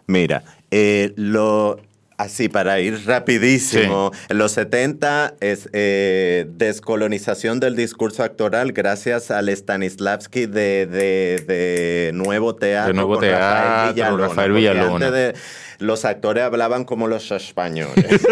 Mira, 0.07 0.45
eh, 0.71 1.13
lo, 1.17 1.81
Así, 2.19 2.49
para 2.49 2.81
ir 2.81 3.07
rapidísimo. 3.07 4.11
En 4.31 4.39
los 4.39 4.53
70 4.53 5.35
es 5.41 5.69
eh, 5.75 6.47
descolonización 6.49 7.61
del 7.61 7.77
discurso 7.77 8.23
actoral 8.23 8.73
gracias 8.73 9.31
al 9.31 9.51
Stanislavski 9.51 10.47
de, 10.47 10.87
de, 10.87 12.11
Nuevo 12.15 12.55
Teatro. 12.55 12.89
De 12.89 12.95
Nuevo 12.95 13.19
Teatro, 13.19 14.17
Rafael 14.17 14.53
Villalona. 14.53 15.11
de, 15.11 15.35
los 15.79 16.05
actores 16.05 16.45
hablaban 16.45 16.85
como 16.85 17.09
los 17.09 17.31
españoles. 17.31 18.05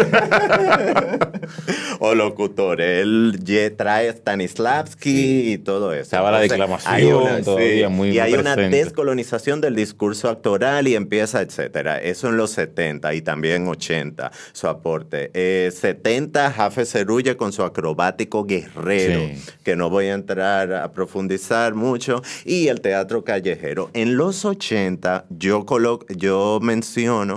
o 1.99 2.15
locutores. 2.15 3.01
Él 3.01 3.39
trae 3.77 4.11
Stanislavski 4.11 5.53
y 5.53 5.57
todo 5.57 5.93
eso. 5.93 6.03
Estaba 6.03 6.31
la 6.31 6.39
declamación 6.39 7.43
todavía 7.43 7.89
muy 7.89 8.11
Y 8.11 8.19
hay 8.19 8.33
una 8.33 8.55
descolonización 8.55 9.61
del 9.61 9.75
discurso 9.75 10.29
actoral 10.29 10.87
y 10.87 10.95
empieza, 10.95 11.41
etcétera. 11.41 12.01
Eso 12.01 12.29
en 12.29 12.37
los 12.37 12.51
70 12.51 13.13
y 13.13 13.21
también 13.21 13.67
80, 13.67 14.31
su 14.53 14.67
aporte. 14.67 15.31
70, 15.71 16.47
eh, 16.47 16.51
Jafe 16.51 16.85
Cerulla 16.85 17.35
con 17.35 17.51
su 17.53 17.63
acrobático 17.63 18.45
guerrero, 18.45 19.21
que 19.63 19.75
no 19.75 19.89
voy 19.89 20.07
a 20.07 20.13
entrar 20.13 20.73
a 20.73 20.91
profundizar 20.91 21.73
mucho, 21.73 22.21
y 22.45 22.67
el 22.67 22.81
teatro 22.81 23.23
callejero. 23.23 23.89
En 23.93 24.17
los 24.17 24.45
80, 24.45 25.25
yo, 25.29 25.65
yo 26.09 26.59
menciono 26.61 27.34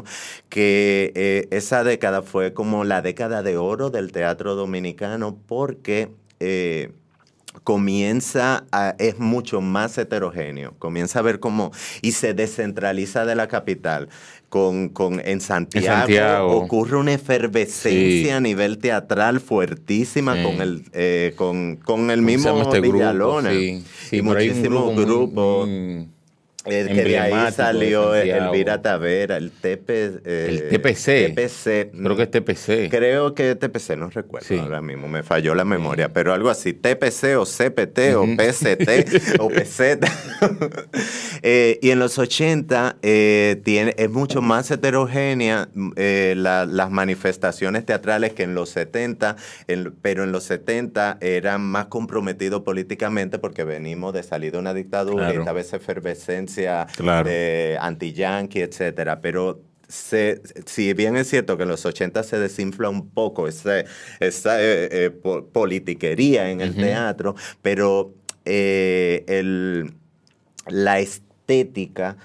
que 0.48 1.12
eh, 1.14 1.48
esa 1.50 1.84
década 1.84 2.22
fue 2.22 2.52
como 2.52 2.84
la 2.84 3.02
década 3.02 3.42
de 3.42 3.56
oro 3.56 3.90
del 3.90 4.12
teatro 4.12 4.54
dominicano 4.54 5.36
porque... 5.46 6.10
Eh, 6.40 6.92
comienza 7.64 8.64
a, 8.72 8.94
es 8.98 9.18
mucho 9.18 9.60
más 9.60 9.96
heterogéneo, 9.98 10.74
comienza 10.78 11.18
a 11.18 11.22
ver 11.22 11.40
cómo, 11.40 11.72
y 12.02 12.12
se 12.12 12.34
descentraliza 12.34 13.24
de 13.24 13.34
la 13.34 13.48
capital. 13.48 14.08
Con, 14.48 14.88
con 14.88 15.20
en, 15.22 15.42
Santiago, 15.42 16.56
ocurre 16.56 16.96
una 16.96 17.12
efervescencia 17.12 18.38
a 18.38 18.40
nivel 18.40 18.78
teatral 18.78 19.40
fuertísima 19.40 20.42
con 20.42 20.62
el 20.62 20.84
eh, 20.94 21.34
con, 21.36 21.76
con, 21.76 22.10
el 22.10 22.22
mismo 22.22 22.62
este 22.62 22.80
Villalona 22.80 23.52
y 23.52 23.84
muchísimos 24.22 24.96
grupos 24.96 25.68
el 26.70 26.88
que 26.88 27.04
de 27.04 27.18
ahí 27.18 27.52
salió 27.52 28.14
Elvira 28.14 28.82
Tavera, 28.82 29.36
el 29.36 29.50
TP, 29.50 29.90
eh, 30.24 30.46
el 30.48 30.68
TPC. 30.68 31.34
TPC. 31.34 31.90
Creo 31.92 32.16
que 32.16 32.22
es 32.22 32.30
TPC. 32.30 32.90
Creo 32.90 33.34
que 33.34 33.50
es 33.50 33.58
TPC, 33.58 33.96
no 33.96 34.10
recuerdo 34.10 34.60
ahora 34.60 34.80
mismo, 34.80 35.08
me 35.08 35.22
falló 35.22 35.54
la 35.54 35.64
memoria, 35.64 36.12
pero 36.12 36.32
algo 36.32 36.50
así, 36.50 36.72
TPC 36.72 37.36
o 37.38 37.44
CPT 37.44 38.14
o 38.16 38.24
PCT 38.36 39.38
o 39.40 39.48
PZ. 39.48 39.98
Eh, 41.42 41.78
y 41.82 41.90
en 41.90 42.00
los 42.00 42.18
80 42.18 42.96
eh, 43.00 43.60
tiene, 43.64 43.94
es 43.96 44.10
mucho 44.10 44.42
más 44.42 44.72
heterogénea 44.72 45.68
las 45.94 46.90
manifestaciones 46.90 47.86
teatrales 47.86 48.32
que 48.32 48.42
en 48.42 48.54
los 48.54 48.70
70, 48.70 49.36
pero 50.02 50.24
en 50.24 50.32
los 50.32 50.44
70 50.44 51.18
eran 51.20 51.62
más 51.62 51.86
comprometidos 51.86 52.62
políticamente 52.62 53.38
porque 53.38 53.62
venimos 53.62 54.12
de 54.14 54.22
salir 54.24 54.52
de 54.52 54.58
una 54.58 54.74
dictadura 54.74 55.32
y 55.32 55.36
esta 55.36 55.52
vez 55.52 55.72
efervescencia 55.72 56.57
de 56.62 57.78
anti-yankee, 57.80 58.62
etcétera. 58.62 59.20
Pero 59.20 59.62
si 59.88 60.92
bien 60.92 61.16
es 61.16 61.28
cierto 61.28 61.56
que 61.56 61.62
en 61.62 61.70
los 61.70 61.86
80 61.86 62.22
se 62.22 62.38
desinfla 62.38 62.90
un 62.90 63.08
poco 63.08 63.48
esa, 63.48 63.80
esa 64.20 64.60
eh, 64.62 64.88
eh, 64.92 65.10
politiquería 65.52 66.50
en 66.50 66.60
el 66.60 66.74
teatro, 66.74 67.34
pero 67.62 68.14
eh, 68.44 69.24
el, 69.28 69.94
la 70.66 70.98
estética, 70.98 71.27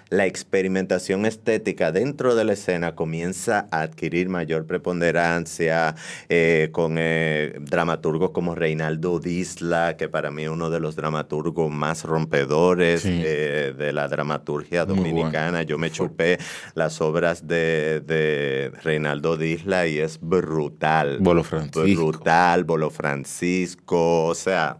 la 0.09 0.25
experimentación 0.25 1.25
estética 1.25 1.93
dentro 1.93 2.35
de 2.35 2.43
la 2.43 2.53
escena 2.53 2.93
comienza 2.93 3.69
a 3.71 3.83
adquirir 3.83 4.27
mayor 4.27 4.65
preponderancia 4.65 5.95
eh, 6.27 6.67
con 6.73 6.97
eh, 6.99 7.55
dramaturgos 7.61 8.31
como 8.31 8.53
Reinaldo 8.53 9.19
Disla, 9.19 9.95
que 9.95 10.09
para 10.09 10.29
mí 10.29 10.43
es 10.43 10.49
uno 10.49 10.69
de 10.69 10.81
los 10.81 10.97
dramaturgos 10.97 11.71
más 11.71 12.03
rompedores 12.03 13.05
eh, 13.05 13.73
de 13.77 13.93
la 13.93 14.09
dramaturgia 14.09 14.83
dominicana. 14.83 15.63
Yo 15.63 15.77
me 15.77 15.89
chupé 15.89 16.37
las 16.75 16.99
obras 16.99 17.47
de, 17.47 18.73
Reinaldo 18.83 19.37
Disla 19.37 19.87
y 19.87 19.99
es 19.99 20.19
brutal. 20.19 21.19
Bolo 21.21 21.45
Francisco. 21.45 21.83
Brutal, 21.83 22.65
Bolo 22.65 22.89
Francisco, 22.89 24.25
o 24.25 24.35
sea, 24.35 24.79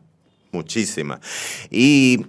muchísima. 0.52 1.22
Y 1.72 2.26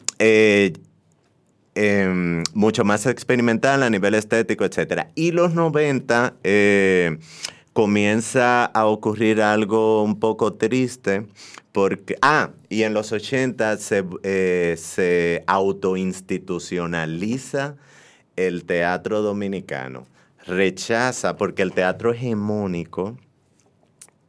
Em, 1.76 2.44
mucho 2.52 2.84
más 2.84 3.04
experimental 3.06 3.82
a 3.82 3.90
nivel 3.90 4.14
estético, 4.14 4.64
etc. 4.64 5.08
Y 5.16 5.32
los 5.32 5.54
90 5.54 6.34
eh, 6.44 7.18
comienza 7.72 8.66
a 8.66 8.86
ocurrir 8.86 9.42
algo 9.42 10.04
un 10.04 10.20
poco 10.20 10.52
triste 10.52 11.26
porque, 11.72 12.16
ah, 12.22 12.50
y 12.68 12.84
en 12.84 12.94
los 12.94 13.10
80 13.10 13.76
se, 13.78 14.04
eh, 14.22 14.76
se 14.78 15.42
autoinstitucionaliza 15.48 17.74
el 18.36 18.64
teatro 18.64 19.22
dominicano. 19.22 20.06
Rechaza, 20.46 21.36
porque 21.36 21.62
el 21.62 21.72
teatro 21.72 22.12
hegemónico 22.12 23.16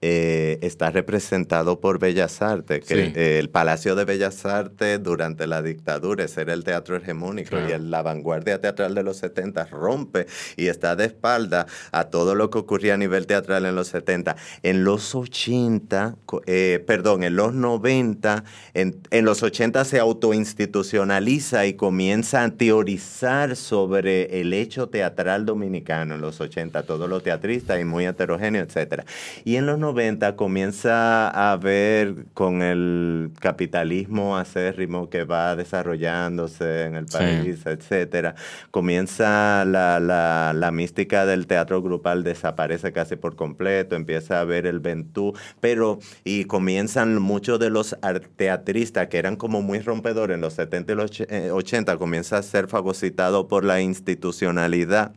eh, 0.07 0.59
está 0.61 0.91
representado 0.91 1.79
por 1.79 1.97
Bellas 1.97 2.43
Artes, 2.43 2.85
que 2.85 3.11
eh, 3.15 3.39
el 3.39 3.49
Palacio 3.49 3.95
de 3.95 4.05
Bellas 4.05 4.45
Artes 4.45 5.01
durante 5.01 5.47
la 5.47 5.63
dictadura 5.63 6.27
era 6.37 6.53
el 6.53 6.63
teatro 6.63 6.95
hegemónico 6.95 7.55
y 7.57 7.75
la 7.79 8.03
vanguardia 8.03 8.61
teatral 8.61 8.93
de 8.93 9.01
los 9.01 9.17
70 9.17 9.65
rompe 9.65 10.27
y 10.57 10.67
está 10.67 10.95
de 10.95 11.05
espalda 11.05 11.65
a 11.91 12.03
todo 12.03 12.35
lo 12.35 12.51
que 12.51 12.59
ocurría 12.59 12.93
a 12.93 12.97
nivel 12.97 13.25
teatral 13.25 13.65
en 13.65 13.73
los 13.73 13.87
70. 13.87 14.35
En 14.61 14.83
los 14.83 15.15
80, 15.15 16.17
eh, 16.45 16.83
perdón, 16.85 17.23
en 17.23 17.35
los 17.35 17.55
90, 17.55 18.43
en, 18.75 19.01
en 19.09 19.25
los 19.25 19.41
80 19.41 19.85
se 19.85 19.97
autoinstitucionaliza 19.97 21.65
y 21.65 21.73
comienza 21.73 22.43
a 22.43 22.51
teorizar 22.51 23.55
sobre 23.55 24.39
el 24.39 24.53
hecho 24.53 24.87
teatral 24.87 25.47
dominicano 25.47 26.13
en 26.13 26.21
los 26.21 26.39
80, 26.41 26.83
todo 26.83 27.07
lo 27.07 27.21
teatrista 27.21 27.79
y 27.79 27.85
muy 27.85 28.05
heterogéneo, 28.05 28.61
etc. 28.61 29.01
Y 29.43 29.55
en 29.55 29.65
los 29.65 29.79
90 29.79 29.94
comienza 30.35 31.29
a 31.29 31.57
ver 31.57 32.25
con 32.33 32.61
el 32.61 33.31
capitalismo 33.39 34.37
acérrimo 34.37 35.09
que 35.09 35.23
va 35.23 35.55
desarrollándose 35.55 36.83
en 36.83 36.95
el 36.95 37.05
país, 37.05 37.65
etcétera, 37.65 38.35
comienza 38.71 39.65
la, 39.65 39.99
la, 39.99 40.71
mística 40.71 41.25
del 41.25 41.47
teatro 41.47 41.81
grupal 41.81 42.23
desaparece 42.23 42.91
casi 42.91 43.15
por 43.15 43.35
completo, 43.35 43.95
empieza 43.95 44.41
a 44.41 44.43
ver 44.43 44.67
el 44.67 44.79
ventú, 44.79 45.33
pero 45.61 45.99
y 46.23 46.45
comienzan 46.45 47.21
muchos 47.21 47.59
de 47.59 47.69
los 47.69 47.97
teatristas 48.35 49.07
que 49.07 49.17
eran 49.17 49.37
como 49.37 49.61
muy 49.61 49.79
rompedores 49.79 50.35
en 50.35 50.41
los 50.41 50.53
70 50.53 50.91
y 50.91 50.95
los 50.95 51.11
80, 51.51 51.91
eh, 51.93 51.97
comienza 51.97 52.37
a 52.37 52.43
ser 52.43 52.67
fagocitado 52.67 53.47
por 53.47 53.63
la 53.63 53.81
institucionalidad 53.81 55.13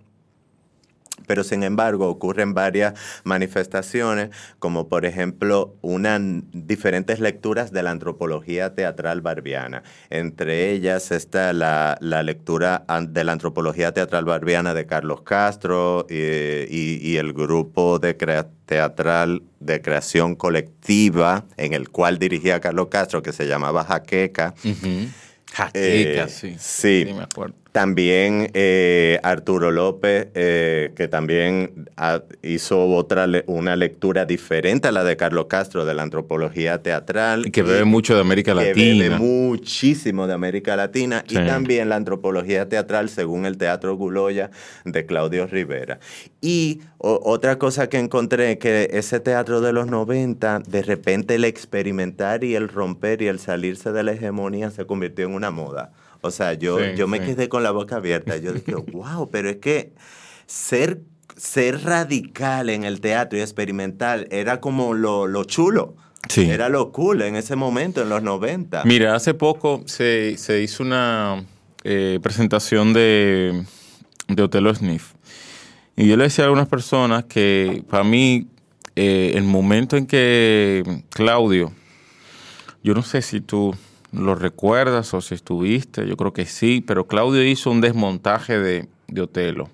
pero 1.29 1.45
sin 1.45 1.63
embargo 1.63 2.09
ocurren 2.09 2.55
varias 2.55 2.95
manifestaciones, 3.23 4.31
como 4.59 4.89
por 4.89 5.05
ejemplo 5.05 5.77
una, 5.83 6.19
diferentes 6.53 7.21
lecturas 7.21 7.71
de 7.71 7.85
la 7.85 7.93
antropología 7.93 8.75
teatral 8.75 9.21
barbiana. 9.21 9.85
Entre 10.11 10.73
ellas 10.73 11.13
está 11.13 11.53
la, 11.53 11.99
lectura 12.01 12.85
de 13.03 13.25
la 13.25 13.33
antropología 13.33 13.93
teatral 13.93 14.25
barbiana 14.25 14.75
de 14.75 14.87
Carlos 14.87 15.21
Castro 15.23 16.07
y, 16.09 17.17
el 17.19 17.33
grupo 17.33 17.99
de 17.99 18.15
teatral 18.65 19.43
de 19.61 19.83
creación 19.83 20.35
colectiva 20.37 21.45
en 21.57 21.75
el 21.75 21.91
cual 21.91 22.19
dirigía 22.19 22.61
Carlos 22.61 22.89
Castro, 22.89 23.23
que 23.23 23.33
se 23.33 23.47
llamaba 23.47 23.85
Jaqueca. 23.85 24.55
Jaqueca, 25.53 26.25
eh, 26.25 26.29
sí. 26.29 26.57
Sí, 26.59 27.13
me 27.15 27.25
acuerdo. 27.25 27.55
También 27.73 28.51
eh, 28.55 29.21
Arturo 29.23 29.71
López, 29.71 30.29
eh, 30.35 30.93
que 30.97 31.07
también 31.07 31.89
hizo 32.43 32.87
otra 32.89 33.27
una 33.47 33.77
lectura 33.77 34.25
diferente 34.25 34.89
a 34.89 34.93
la 34.93 35.05
de 35.05 35.17
Carlos 35.17 35.47
Castro 35.47 35.85
de 35.85 35.95
la 35.95 36.03
antropología 36.03 36.83
teatral. 36.83 37.47
Y 37.47 37.51
que 37.51 37.63
bebe 37.63 37.85
mucho 37.85 38.15
de 38.15 38.23
América 38.23 38.55
Latina. 38.55 38.75
Que 38.75 39.11
bebe 39.11 39.19
muchísimo 39.19 40.27
de 40.27 40.35
América 40.35 40.77
Latina. 40.77 41.23
Y 41.29 41.35
también 41.35 41.91
la 41.91 41.97
antropología 41.97 42.69
teatral 42.69 43.11
según 43.11 43.45
el 43.45 43.59
Teatro 43.59 43.97
Guloya 43.97 44.51
de 44.85 45.05
Claudio 45.05 45.47
Rivera. 45.47 46.01
Y 46.41 46.81
otra 46.99 47.59
cosa 47.59 47.89
que 47.89 47.99
encontré, 47.99 48.59
que 48.59 48.89
ese 48.93 49.21
teatro 49.21 49.61
de 49.61 49.73
los 49.73 49.87
90, 49.87 50.61
de 50.61 50.83
repente 50.83 51.35
el 51.35 51.45
experimentar 51.45 52.45
y 52.45 52.55
el 52.55 52.69
romper 52.69 53.23
y 53.23 53.27
el 53.27 53.39
salirse 53.39 53.93
de 53.93 54.03
la 54.03 54.13
hegemonía 54.13 54.71
se 54.71 54.87
convirtió 54.87 55.27
en 55.27 55.35
una 55.35 55.51
moda. 55.51 55.93
O 56.21 56.31
sea, 56.31 56.55
yo, 56.55 56.81
yo 56.95 57.07
me 57.07 57.21
quedé 57.21 57.49
con 57.49 57.63
la 57.63 57.71
boca 57.71 57.97
abierta. 57.97 58.37
Yo 58.37 58.53
dije, 58.53 58.75
wow, 58.93 59.31
pero 59.31 59.51
es 59.51 59.57
que 59.57 59.93
ser, 60.47 61.03
ser 61.37 61.85
radical 61.85 62.71
en 62.71 62.85
el 62.85 63.01
teatro 63.01 63.39
y 63.39 63.43
experimental 63.43 64.27
era 64.31 64.61
como 64.61 64.95
lo, 64.95 65.45
chulo. 65.45 65.95
Sí. 66.29 66.51
Era 66.51 66.69
lo 66.69 66.93
cool 66.93 67.23
en 67.23 67.37
ese 67.37 67.57
momento, 67.57 68.03
en 68.03 68.09
los 68.09 68.23
90. 68.23 68.85
Mira, 68.85 69.15
hace 69.15 69.35
poco 69.35 69.83
se, 69.87 70.37
hizo 70.63 70.83
una 70.83 71.45
eh, 71.85 72.19
presentación 72.23 72.93
de, 72.93 73.65
de 74.27 74.43
Otelo 74.43 74.75
Sniff. 74.75 75.13
Y 75.97 76.07
yo 76.07 76.17
le 76.17 76.25
decía 76.25 76.45
a 76.45 76.47
algunas 76.47 76.69
personas 76.69 77.25
que 77.25 77.83
para 77.89 78.05
mí 78.05 78.47
eh, 79.01 79.33
el 79.37 79.45
momento 79.45 79.97
en 79.97 80.07
que 80.07 81.03
Claudio, 81.11 81.73
yo 82.83 82.95
no 82.95 83.03
sé 83.03 83.23
si 83.23 83.41
tú 83.41 83.75
lo 84.13 84.35
recuerdas 84.35 85.13
o 85.15 85.21
si 85.21 85.35
estuviste, 85.35 86.07
yo 86.07 86.17
creo 86.17 86.33
que 86.33 86.47
sí, 86.47 86.83
pero 86.87 87.07
Claudio 87.07 87.45
hizo 87.45 87.71
un 87.71 87.81
desmontaje 87.81 88.59
de, 88.59 88.89
de 89.07 89.21
Otelo. 89.21 89.69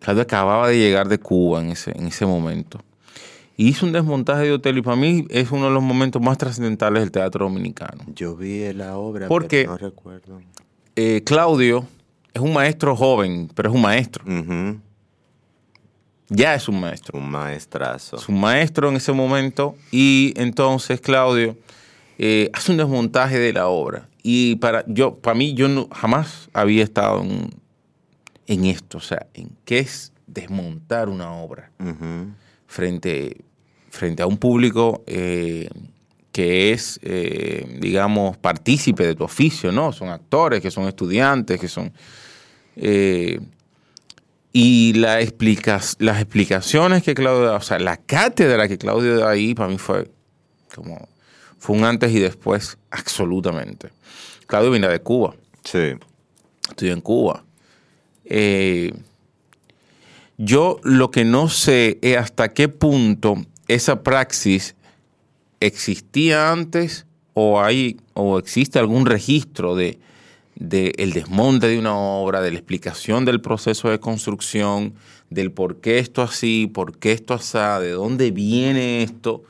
Claudio 0.00 0.22
acababa 0.22 0.68
de 0.68 0.78
llegar 0.78 1.08
de 1.08 1.18
Cuba 1.18 1.60
en 1.60 1.70
ese, 1.70 1.90
en 1.96 2.06
ese 2.06 2.26
momento. 2.26 2.80
Hizo 3.56 3.86
un 3.86 3.92
desmontaje 3.92 4.44
de 4.44 4.52
Otelo 4.52 4.78
y 4.78 4.82
para 4.82 4.96
mí 4.96 5.26
es 5.30 5.50
uno 5.50 5.66
de 5.66 5.72
los 5.72 5.82
momentos 5.82 6.20
más 6.20 6.38
trascendentales 6.38 7.02
del 7.02 7.10
teatro 7.10 7.46
dominicano. 7.46 8.04
Yo 8.14 8.36
vi 8.36 8.72
la 8.72 8.96
obra, 8.96 9.28
Porque, 9.28 9.62
pero 9.62 9.72
no 9.72 9.78
recuerdo. 9.78 10.40
Eh, 10.96 11.22
Claudio 11.24 11.86
es 12.32 12.42
un 12.42 12.52
maestro 12.52 12.96
joven, 12.96 13.48
pero 13.54 13.70
es 13.70 13.74
un 13.74 13.82
maestro. 13.82 14.24
Ya 16.28 16.54
es 16.54 16.68
un 16.68 16.80
maestro. 16.80 17.18
Un 17.18 17.30
maestrazo. 17.30 18.16
Es 18.16 18.28
un 18.28 18.40
maestro 18.40 18.88
en 18.88 18.96
ese 18.96 19.12
momento 19.12 19.76
y 19.92 20.34
entonces 20.36 21.00
Claudio 21.00 21.56
eh, 22.18 22.50
hace 22.52 22.72
un 22.72 22.78
desmontaje 22.78 23.38
de 23.38 23.52
la 23.52 23.68
obra. 23.68 24.08
Y 24.22 24.56
para, 24.56 24.84
yo, 24.86 25.16
para 25.16 25.36
mí, 25.36 25.54
yo 25.54 25.68
no, 25.68 25.88
jamás 25.90 26.48
había 26.52 26.82
estado 26.84 27.22
en, 28.46 28.64
esto, 28.64 28.98
o 28.98 29.00
sea, 29.00 29.26
en 29.34 29.50
qué 29.64 29.80
es 29.80 30.12
desmontar 30.26 31.08
una 31.08 31.32
obra 31.32 31.70
frente, 32.66 33.44
frente 33.90 34.22
a 34.22 34.26
un 34.26 34.38
público 34.38 35.02
eh, 35.06 35.68
que 36.32 36.72
es, 36.72 36.98
eh, 37.02 37.78
digamos, 37.80 38.36
partícipe 38.38 39.06
de 39.06 39.14
tu 39.14 39.24
oficio, 39.24 39.70
¿no? 39.70 39.92
Son 39.92 40.08
actores, 40.08 40.60
que 40.60 40.70
son 40.70 40.88
estudiantes, 40.88 41.60
que 41.60 41.68
son... 41.68 41.92
y 44.52 44.92
la 44.94 45.18
las 45.18 46.20
explicaciones 46.20 47.02
que 47.02 47.14
Claudio, 47.14 47.54
o 47.54 47.60
sea, 47.60 47.78
la 47.78 47.98
cátedra 47.98 48.68
que 48.68 48.78
Claudio 48.78 49.18
da 49.18 49.30
ahí, 49.30 49.54
para 49.54 49.68
mí 49.68 49.78
fue 49.78 50.08
como 50.74 51.08
fue 51.58 51.76
un 51.76 51.84
antes 51.84 52.12
y 52.12 52.18
después, 52.18 52.76
absolutamente. 52.90 53.90
Claudio 54.46 54.70
viene 54.70 54.88
de 54.88 55.00
Cuba. 55.00 55.34
Sí. 55.64 55.94
Estudió 56.68 56.92
en 56.92 57.00
Cuba. 57.00 57.44
Eh, 58.24 58.92
yo 60.36 60.80
lo 60.82 61.10
que 61.10 61.24
no 61.24 61.48
sé 61.48 61.98
es 62.02 62.16
hasta 62.16 62.52
qué 62.52 62.68
punto 62.68 63.36
esa 63.68 64.02
praxis 64.02 64.74
existía 65.60 66.52
antes 66.52 67.06
o 67.34 67.60
hay 67.62 67.98
o 68.14 68.38
existe 68.38 68.78
algún 68.78 69.06
registro 69.06 69.76
de, 69.76 69.98
el 70.58 71.12
desmonte 71.12 71.68
de 71.68 71.78
una 71.78 71.96
obra, 71.96 72.40
de 72.40 72.50
la 72.50 72.58
explicación 72.58 73.24
del 73.24 73.40
proceso 73.40 73.90
de 73.90 74.00
construcción, 74.00 74.94
del 75.30 75.50
por 75.50 75.80
qué 75.80 75.98
esto 75.98 76.22
así, 76.22 76.70
por 76.72 76.98
qué 76.98 77.12
esto 77.12 77.34
así, 77.34 77.58
de 77.82 77.90
dónde 77.90 78.30
viene 78.30 79.02
esto. 79.02 79.42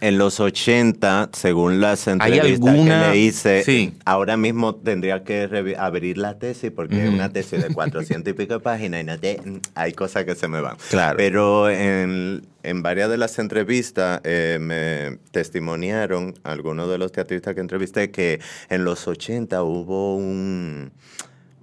En 0.00 0.18
los 0.18 0.40
80, 0.40 1.30
según 1.32 1.80
las 1.80 2.06
entrevistas 2.06 2.74
que 2.74 3.10
le 3.10 3.18
hice, 3.18 3.94
ahora 4.04 4.36
mismo 4.36 4.74
tendría 4.74 5.24
que 5.24 5.76
abrir 5.78 6.18
la 6.18 6.38
tesis 6.38 6.70
porque 6.70 7.04
es 7.04 7.08
una 7.08 7.32
tesis 7.32 7.62
de 7.62 7.72
400 7.72 8.30
y 8.30 8.34
pico 8.34 8.54
de 8.54 8.60
páginas 8.60 9.02
y 9.02 9.04
no 9.04 9.60
hay 9.74 9.92
cosas 9.92 10.24
que 10.24 10.34
se 10.34 10.48
me 10.48 10.60
van. 10.60 10.76
Claro. 10.88 11.16
Pero 11.16 11.70
en, 11.70 12.42
varias 12.82 13.10
de 13.10 13.18
las 13.18 13.38
entrevistas 13.38 14.20
eh, 14.24 14.58
me 14.60 15.18
testimoniaron 15.30 16.34
algunos 16.42 16.88
de 16.90 16.98
los 16.98 17.12
teatristas 17.12 17.54
que 17.54 17.60
entrevisté 17.60 18.10
que 18.10 18.40
en 18.68 18.84
los 18.84 19.06
80 19.08 19.62
hubo 19.62 20.16
un, 20.16 20.92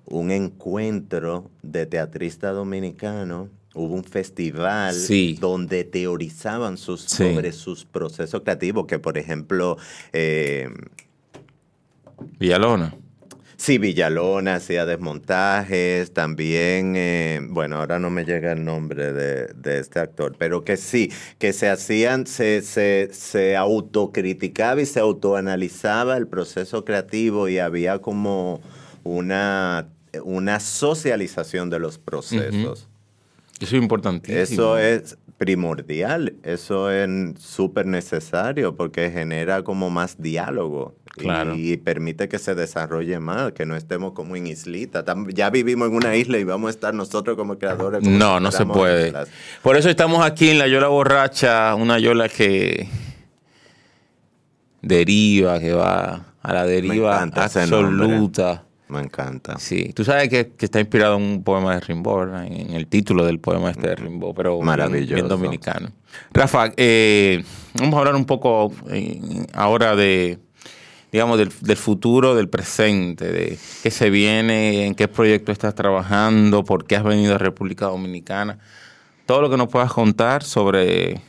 un 0.06 0.32
encuentro 0.32 1.50
de 1.62 1.86
teatristas 1.86 2.54
dominicanos 2.54 3.50
hubo 3.78 3.96
un 3.96 4.04
festival 4.04 4.96
donde 5.40 5.84
teorizaban 5.84 6.78
sus, 6.78 7.02
sobre 7.02 7.52
sus 7.52 7.86
procesos 7.86 8.42
creativos, 8.42 8.86
que 8.88 9.00
por 9.00 9.18
ejemplo... 9.18 9.78
Eh, 10.14 10.70
Villalona. 12.40 12.94
Sí, 13.58 13.80
Villalona 13.80 14.56
hacía 14.56 14.86
desmontajes, 14.86 16.14
también, 16.14 16.94
eh, 16.96 17.40
bueno, 17.42 17.78
ahora 17.78 17.98
no 17.98 18.12
me 18.12 18.24
llega 18.24 18.52
el 18.52 18.64
nombre 18.64 19.12
de, 19.12 19.80
este 19.80 20.00
actor, 20.00 20.36
pero 20.38 20.64
que 20.64 20.78
sí, 20.78 21.12
que 21.40 21.54
se 21.54 21.68
hacían, 21.68 22.28
se, 22.28 22.62
se, 22.62 23.10
se 23.12 23.56
autocriticaba 23.56 24.80
y 24.82 24.86
se 24.86 25.00
autoanalizaba 25.00 26.18
el 26.18 26.28
proceso 26.28 26.86
creativo 26.86 27.50
y 27.50 27.58
había 27.58 27.98
como 27.98 28.62
una, 29.04 29.90
una 30.24 30.60
socialización 30.60 31.72
de 31.72 31.80
los 31.80 31.98
procesos. 31.98 32.88
Eso 33.60 33.76
es 33.76 33.82
importantísimo. 33.82 34.42
Eso 34.42 34.78
es 34.78 35.18
primordial, 35.38 36.36
eso 36.44 36.92
es 36.92 37.10
súper 37.40 37.86
necesario 37.86 38.76
porque 38.76 39.12
genera 39.12 39.64
como 39.64 39.90
más 39.90 40.20
diálogo 40.20 40.96
y, 41.56 41.78
permite 41.78 42.28
que 42.28 42.38
se 42.38 42.56
desarrolle 42.56 43.20
más, 43.20 43.52
que 43.54 43.66
no 43.66 43.76
estemos 43.76 44.14
como 44.14 44.36
en 44.36 44.48
islita. 44.48 45.04
Ya 45.34 45.50
vivimos 45.50 45.90
en 45.90 45.96
una 45.96 46.16
isla 46.16 46.38
y 46.38 46.44
vamos 46.44 46.68
a 46.68 46.72
estar 46.72 46.94
nosotros 46.94 47.36
como 47.36 47.58
creadores. 47.58 48.04
no, 48.04 48.40
no 48.40 48.52
se 48.52 48.66
puede. 48.66 49.14
Por 49.64 49.78
eso 49.78 49.90
estamos 49.90 50.26
aquí 50.26 50.50
en 50.50 50.60
la 50.60 50.68
Yola 50.68 50.88
Borracha, 50.88 51.74
una 51.76 52.00
Yola 52.00 52.30
que 52.30 52.88
deriva, 54.82 55.60
que 55.60 55.74
va 55.74 56.34
a 56.42 56.54
la 56.54 56.66
deriva 56.66 57.22
absoluta. 57.22 58.67
Me 58.90 59.00
encanta. 59.02 59.58
Sí, 59.60 59.92
tú 59.94 60.06
sabes 60.06 60.30
que, 60.30 60.52
está 60.60 60.80
inspirado 60.80 61.18
en 61.18 61.24
un 61.24 61.44
poema 61.44 61.74
de 61.74 61.82
Rimbaud, 61.82 62.34
en 62.46 62.72
el 62.72 62.88
título 62.88 63.26
del 63.26 63.40
poema 63.40 63.72
este 63.72 63.90
de 63.90 63.96
Rimbaud, 63.96 64.34
pero 64.34 64.62
Maravilloso. 64.62 65.16
Bien, 65.16 65.28
dominicano. 65.28 65.92
Rafa, 66.32 66.72
eh, 66.78 67.44
vamos 67.74 67.96
a 67.96 67.98
hablar 68.00 68.16
un 68.16 68.26
poco 68.26 68.72
eh, 68.90 69.46
ahora 69.54 69.96
de, 69.96 70.40
digamos, 71.12 71.38
del, 71.38 71.78
futuro, 71.78 72.36
del 72.36 72.48
presente, 72.48 73.32
de 73.32 73.58
qué 73.84 73.92
se 73.92 74.10
viene, 74.10 74.86
en 74.86 74.96
qué 74.96 75.08
proyecto 75.08 75.52
estás 75.52 75.76
trabajando, 75.76 76.64
por 76.64 76.86
qué 76.86 76.96
has 76.96 77.04
venido 77.04 77.36
a 77.36 77.38
República 77.38 77.88
Dominicana. 77.88 78.60
Todo 79.26 79.42
lo 79.42 79.50
que 79.50 79.58
nos 79.58 79.68
puedas 79.68 79.92
contar 79.92 80.44
sobre, 80.44 81.22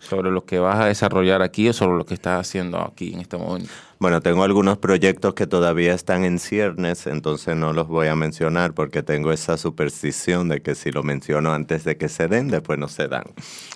sobre 0.00 0.30
lo 0.30 0.44
que 0.44 0.58
vas 0.58 0.80
a 0.80 0.86
desarrollar 0.86 1.42
aquí 1.42 1.68
o 1.68 1.72
sobre 1.72 1.96
lo 1.96 2.04
que 2.04 2.14
estás 2.14 2.40
haciendo 2.40 2.80
aquí 2.80 3.14
en 3.14 3.20
este 3.20 3.36
momento. 3.36 3.70
Bueno, 3.98 4.20
tengo 4.20 4.44
algunos 4.44 4.78
proyectos 4.78 5.34
que 5.34 5.46
todavía 5.46 5.94
están 5.94 6.24
en 6.24 6.38
ciernes, 6.38 7.06
entonces 7.06 7.56
no 7.56 7.72
los 7.72 7.88
voy 7.88 8.08
a 8.08 8.16
mencionar 8.16 8.74
porque 8.74 9.02
tengo 9.02 9.32
esa 9.32 9.56
superstición 9.56 10.48
de 10.48 10.60
que 10.60 10.74
si 10.74 10.90
lo 10.90 11.02
menciono 11.02 11.52
antes 11.52 11.84
de 11.84 11.96
que 11.96 12.08
se 12.08 12.28
den, 12.28 12.48
después 12.48 12.78
no 12.78 12.88
se 12.88 13.08
dan. 13.08 13.24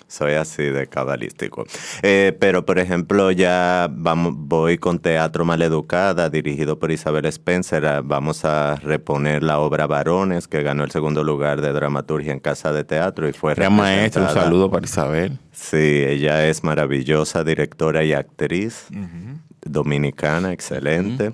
Soy 0.07 0.33
así 0.33 0.63
de 0.63 0.87
cabalístico. 0.87 1.65
Eh, 2.01 2.35
pero, 2.39 2.65
por 2.65 2.79
ejemplo, 2.79 3.31
ya 3.31 3.87
vamos, 3.91 4.33
voy 4.35 4.77
con 4.77 4.99
Teatro 4.99 5.45
Maleducada, 5.45 6.29
dirigido 6.29 6.79
por 6.79 6.91
Isabel 6.91 7.25
Spencer. 7.25 7.85
Ah, 7.85 8.01
Vamos 8.03 8.43
a 8.43 8.75
reponer 8.75 9.43
la 9.43 9.59
obra 9.59 9.85
Varones, 9.85 10.47
que 10.47 10.63
ganó 10.63 10.83
el 10.83 10.91
segundo 10.91 11.23
lugar 11.23 11.61
de 11.61 11.71
dramaturgia 11.71 12.33
en 12.33 12.39
Casa 12.39 12.73
de 12.73 12.83
Teatro 12.83 13.29
y 13.29 13.33
fue 13.33 13.53
Gran 13.53 13.75
maestro, 13.75 14.23
un 14.23 14.29
saludo 14.29 14.71
para 14.71 14.85
Isabel. 14.85 15.39
Sí, 15.51 15.77
ella 15.77 16.47
es 16.47 16.63
maravillosa, 16.63 17.43
directora 17.43 18.03
y 18.03 18.13
actriz 18.13 18.87
dominicana, 19.61 20.53
excelente. 20.53 21.33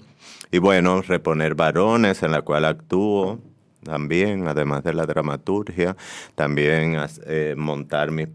Y 0.51 0.59
bueno, 0.59 1.01
Reponer 1.01 1.55
Varones, 1.55 2.23
en 2.23 2.31
la 2.31 2.41
cual 2.41 2.65
actúo 2.65 3.39
también, 3.83 4.47
además 4.47 4.83
de 4.83 4.93
la 4.93 5.05
dramaturgia, 5.05 5.95
también 6.33 6.97
eh, 7.27 7.55
montar 7.57 8.11
mis, 8.11 8.27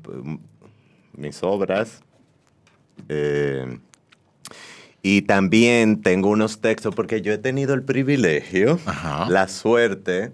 mis 1.17 1.43
obras. 1.43 2.03
Eh, 3.09 3.79
y 5.03 5.23
también 5.23 6.03
tengo 6.03 6.29
unos 6.29 6.61
textos, 6.61 6.95
porque 6.95 7.23
yo 7.23 7.33
he 7.33 7.39
tenido 7.39 7.75
el 7.75 7.83
privilegio, 7.83 8.79
Ajá. 8.85 9.29
la 9.31 9.49
suerte 9.49 10.33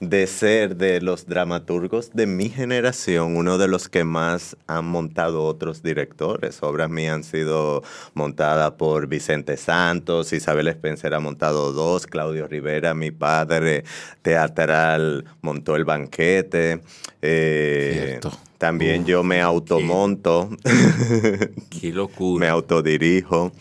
de 0.00 0.26
ser 0.26 0.76
de 0.76 1.00
los 1.00 1.26
dramaturgos 1.26 2.12
de 2.12 2.26
mi 2.26 2.48
generación, 2.48 3.36
uno 3.36 3.58
de 3.58 3.68
los 3.68 3.88
que 3.88 4.04
más 4.04 4.56
han 4.66 4.86
montado 4.86 5.44
otros 5.44 5.82
directores. 5.82 6.62
Obras 6.62 6.90
mías 6.90 7.14
han 7.14 7.24
sido 7.24 7.82
montadas 8.14 8.72
por 8.72 9.06
Vicente 9.06 9.56
Santos, 9.56 10.32
Isabel 10.32 10.68
Spencer 10.68 11.14
ha 11.14 11.20
montado 11.20 11.72
dos, 11.72 12.06
Claudio 12.06 12.46
Rivera, 12.46 12.94
mi 12.94 13.10
padre 13.10 13.84
teatral, 14.22 15.24
montó 15.40 15.76
El 15.76 15.84
Banquete. 15.84 16.80
Eh. 17.22 18.20
También 18.58 19.04
yo 19.04 19.22
me 19.22 19.42
automonto. 19.42 20.48
Qué 21.80 21.92
locura. 21.92 22.40
me 22.40 22.48
autodirijo. 22.48 23.52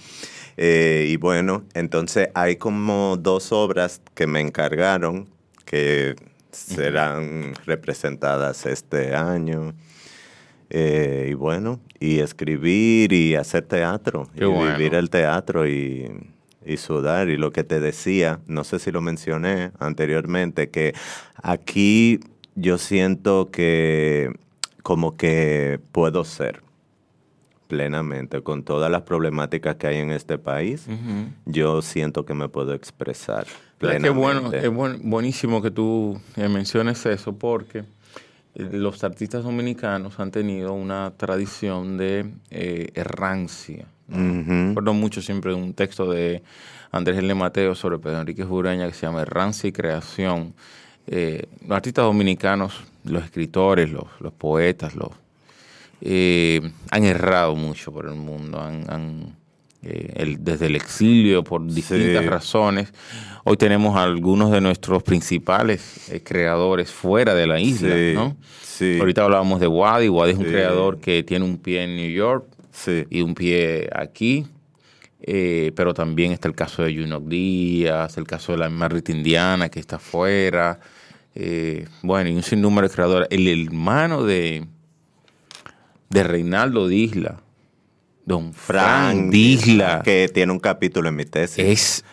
Eh, 0.57 1.07
y 1.09 1.17
bueno, 1.17 1.65
entonces 1.73 2.29
hay 2.33 2.55
como 2.55 3.17
dos 3.17 3.51
obras 3.51 4.01
que 4.13 4.25
me 4.25 4.39
encargaron 4.39 5.27
que 5.75 6.15
serán 6.51 7.53
representadas 7.65 8.65
este 8.65 9.13
año. 9.13 9.73
Eh, 10.69 11.27
y 11.31 11.33
bueno, 11.33 11.79
y 11.99 12.19
escribir 12.19 13.11
y 13.13 13.35
hacer 13.35 13.63
teatro, 13.63 14.29
Qué 14.35 14.45
y 14.45 14.47
bueno. 14.47 14.77
vivir 14.77 14.95
el 14.95 15.09
teatro 15.09 15.67
y, 15.67 16.09
y 16.65 16.77
sudar. 16.77 17.29
Y 17.29 17.37
lo 17.37 17.51
que 17.51 17.63
te 17.63 17.79
decía, 17.79 18.39
no 18.47 18.63
sé 18.63 18.79
si 18.79 18.91
lo 18.91 19.01
mencioné 19.01 19.71
anteriormente, 19.79 20.69
que 20.69 20.93
aquí 21.43 22.19
yo 22.55 22.77
siento 22.77 23.51
que 23.51 24.31
como 24.81 25.17
que 25.17 25.79
puedo 25.91 26.23
ser 26.23 26.61
plenamente 27.67 28.41
con 28.41 28.63
todas 28.63 28.89
las 28.89 29.01
problemáticas 29.01 29.75
que 29.75 29.87
hay 29.87 29.97
en 29.97 30.11
este 30.11 30.37
país. 30.37 30.87
Yo 31.45 31.81
siento 31.81 32.25
que 32.25 32.33
me 32.33 32.47
puedo 32.47 32.73
expresar 32.73 33.45
Es 33.81 34.01
que 34.01 34.09
bueno, 34.09 34.49
es 34.63 34.71
buen- 34.71 35.09
buenísimo 35.09 35.61
que 35.61 35.71
tú 35.71 36.19
eh, 36.37 36.47
menciones 36.47 37.05
eso 37.05 37.35
porque 37.37 37.79
eh, 38.55 38.69
los 38.71 39.03
artistas 39.03 39.43
dominicanos 39.43 40.19
han 40.19 40.31
tenido 40.31 40.73
una 40.73 41.13
tradición 41.17 41.97
de 41.97 42.31
eh, 42.51 42.89
errancia. 42.95 43.85
¿no? 44.07 44.17
Ujú. 44.41 44.67
Recuerdo 44.69 44.93
mucho 44.93 45.21
siempre 45.21 45.53
un 45.53 45.73
texto 45.73 46.09
de 46.09 46.41
Andrés 46.91 47.17
L. 47.17 47.33
Mateo 47.35 47.75
sobre 47.75 47.97
Pedro 47.99 48.21
Enrique 48.21 48.43
Jureña 48.45 48.87
que 48.87 48.93
se 48.93 49.05
llama 49.05 49.23
Errancia 49.23 49.67
y 49.67 49.71
Creación. 49.73 50.53
Eh, 51.07 51.45
los 51.61 51.71
artistas 51.75 52.05
dominicanos, 52.05 52.83
los 53.03 53.23
escritores, 53.23 53.89
los, 53.91 54.05
los 54.19 54.31
poetas, 54.33 54.95
los, 54.95 55.09
eh, 56.01 56.61
han 56.91 57.03
errado 57.03 57.55
mucho 57.55 57.91
por 57.91 58.05
el 58.07 58.15
mundo, 58.15 58.59
han, 58.61 58.85
han, 58.89 59.35
eh, 59.85 60.13
el- 60.15 60.43
desde 60.43 60.65
el 60.65 60.75
exilio 60.75 61.43
por 61.43 61.65
distintas 61.65 62.23
Sí. 62.23 62.27
razones. 62.29 62.91
Hoy 63.43 63.55
tenemos 63.57 63.95
a 63.95 64.03
algunos 64.03 64.51
de 64.51 64.59
nuestros 64.59 65.03
principales 65.03 66.09
eh, 66.11 66.21
creadores 66.23 66.89
fuera 66.91 67.35
de 67.35 67.45
la 67.45 67.59
isla, 67.59 67.95
Sí, 67.95 68.11
¿no? 68.15 68.35
sí. 68.63 68.97
Ahorita 68.99 69.23
hablábamos 69.23 69.59
de 69.59 69.67
Wadi, 69.67 70.09
Wadi 70.09 70.31
es 70.31 70.37
un 70.37 70.45
creador 70.45 70.99
que 70.99 71.21
tiene 71.23 71.45
un 71.45 71.57
pie 71.57 71.83
en 71.83 71.95
New 71.95 72.09
York 72.09 72.45
y 73.09 73.21
un 73.21 73.35
pie 73.35 73.87
aquí. 73.93 74.47
Eh, 75.27 75.71
pero 75.75 75.93
también 75.93 76.31
está 76.33 76.47
el 76.47 76.55
caso 76.55 76.83
de 76.83 76.93
Junok 76.95 77.27
Díaz, 77.27 78.17
el 78.17 78.25
caso 78.27 78.51
de 78.51 78.57
la 78.59 78.69
misma 78.69 78.89
Rita 78.89 79.11
Indiana 79.11 79.69
que 79.69 79.79
está 79.79 79.95
afuera. 79.95 80.79
Bueno, 82.03 82.29
y 82.29 82.33
un 82.33 82.43
sinnúmero 82.43 82.87
de 82.87 82.93
creadores. 82.93 83.27
El 83.31 83.47
hermano 83.47 84.23
de, 84.23 84.65
de 86.09 86.23
Reinaldo 86.23 86.87
Disla, 86.87 87.41
don 88.25 88.53
Frank 88.53 89.29
Disla, 89.31 90.01
que 90.03 90.29
tiene 90.33 90.51
un 90.51 90.59
capítulo 90.59 91.09
en 91.09 91.15
mi 91.15 91.25
tesis. 91.25 91.63
es 91.63 92.05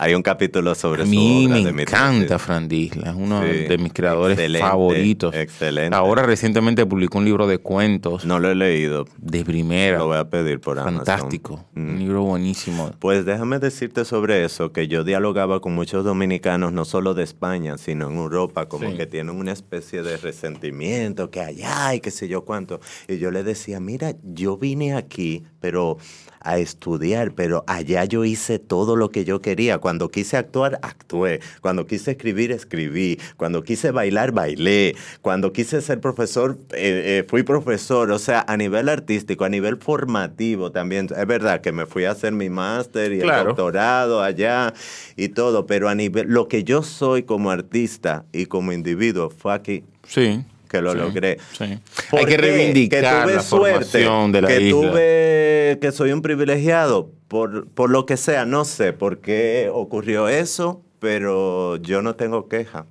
Hay 0.00 0.14
un 0.14 0.22
capítulo 0.22 0.74
sobre 0.74 1.02
a 1.02 1.04
su 1.04 1.10
mí 1.10 1.46
obra 1.46 1.56
me 1.56 1.72
de 1.72 1.82
encanta. 1.82 2.38
Fran 2.38 2.68
Disla, 2.68 3.10
es 3.10 3.16
uno 3.16 3.42
Sí, 3.42 3.48
de 3.64 3.78
mis 3.78 3.92
creadores 3.92 4.38
excelente, 4.38 4.66
favoritos. 4.68 5.34
excelente. 5.34 5.96
Ahora 5.96 6.22
recientemente 6.22 6.86
publicó 6.86 7.18
un 7.18 7.24
libro 7.24 7.46
de 7.46 7.58
cuentos 7.58 8.24
No 8.24 8.38
lo 8.38 8.50
he 8.50 8.54
leído. 8.54 9.06
de 9.18 9.44
primera. 9.44 9.98
Lo 9.98 10.06
voy 10.08 10.18
a 10.18 10.28
pedir 10.28 10.60
por 10.60 10.78
Amazon. 10.78 11.04
Fantástico. 11.04 11.64
Mm. 11.74 11.88
Un 11.88 11.98
libro 11.98 12.22
buenísimo. 12.22 12.90
Pues 12.98 13.24
déjame 13.24 13.58
decirte 13.58 14.04
sobre 14.04 14.44
eso, 14.44 14.72
que 14.72 14.86
yo 14.88 15.04
dialogaba 15.04 15.60
con 15.60 15.74
muchos 15.74 16.04
dominicanos, 16.04 16.72
no 16.72 16.84
solo 16.84 17.14
de 17.14 17.24
España, 17.24 17.76
sino 17.78 18.08
en 18.10 18.16
Europa, 18.16 18.66
como 18.68 18.90
Sí. 18.90 18.96
que 18.96 19.06
tienen 19.06 19.34
una 19.36 19.52
especie 19.52 20.02
de 20.02 20.16
resentimiento, 20.16 21.30
que 21.30 21.40
allá 21.40 21.94
y 21.94 22.00
qué 22.00 22.10
sé 22.10 22.28
yo 22.28 22.44
cuánto. 22.44 22.80
Y 23.08 23.18
yo 23.18 23.30
les 23.30 23.44
decía, 23.44 23.80
mira, 23.80 24.14
yo 24.22 24.56
vine 24.56 24.94
aquí, 24.94 25.42
pero 25.60 25.98
a 26.48 26.58
estudiar, 26.58 27.32
pero 27.32 27.64
allá 27.66 28.04
yo 28.04 28.24
hice 28.24 28.58
todo 28.58 28.96
lo 28.96 29.10
que 29.10 29.24
yo 29.24 29.40
quería. 29.40 29.78
Cuando 29.78 30.08
quise 30.10 30.36
actuar, 30.36 30.78
actué. 30.82 31.40
Cuando 31.60 31.86
quise 31.86 32.12
escribir, 32.12 32.52
escribí. 32.52 33.18
Cuando 33.36 33.62
quise 33.62 33.90
bailar, 33.90 34.32
bailé. 34.32 34.96
Cuando 35.22 35.52
quise 35.52 35.80
ser 35.82 36.00
profesor, 36.00 36.56
eh, 36.72 37.20
eh, 37.20 37.24
fui 37.28 37.42
profesor. 37.42 38.10
O 38.10 38.18
sea, 38.18 38.44
a 38.48 38.56
nivel 38.56 38.88
artístico, 38.88 39.44
a 39.44 39.48
nivel 39.48 39.76
formativo 39.76 40.72
también. 40.72 41.08
Es 41.16 41.26
verdad 41.26 41.60
que 41.60 41.72
me 41.72 41.86
fui 41.86 42.04
a 42.04 42.12
hacer 42.12 42.32
mi 42.32 42.48
máster 42.48 43.12
y 43.12 43.18
Claro. 43.20 43.40
el 43.42 43.46
doctorado 43.48 44.22
allá 44.22 44.72
y 45.16 45.28
todo, 45.28 45.66
pero 45.66 45.88
a 45.88 45.94
nivel, 45.94 46.28
lo 46.28 46.48
que 46.48 46.64
yo 46.64 46.82
soy 46.82 47.24
como 47.24 47.50
artista 47.50 48.24
y 48.32 48.46
como 48.46 48.72
individuo 48.72 49.30
fue 49.30 49.52
aquí 49.54 49.84
Sí. 50.06 50.42
Que 50.68 50.80
lo 50.82 50.92
sí, 50.92 50.98
logré. 50.98 51.38
sí. 51.58 51.78
¿Por 52.10 52.20
Hay 52.20 52.26
que 52.26 52.36
reivindicar 52.36 53.24
tuve 53.24 53.34
la 53.34 53.42
formación 53.42 54.32
de 54.32 54.42
la 54.42 54.48
que 54.48 54.60
isla. 54.60 54.80
tuve, 54.90 55.78
que 55.80 55.92
soy 55.92 56.12
un 56.12 56.22
privilegiado 56.22 57.10
por, 57.28 57.66
por 57.68 57.90
lo 57.90 58.06
que 58.06 58.16
sea, 58.16 58.44
no 58.46 58.64
sé 58.64 58.92
por 58.92 59.18
qué 59.20 59.70
ocurrió 59.72 60.28
eso, 60.28 60.82
pero 61.00 61.76
yo 61.76 62.02
no 62.02 62.14
tengo 62.16 62.48
queja. 62.48 62.86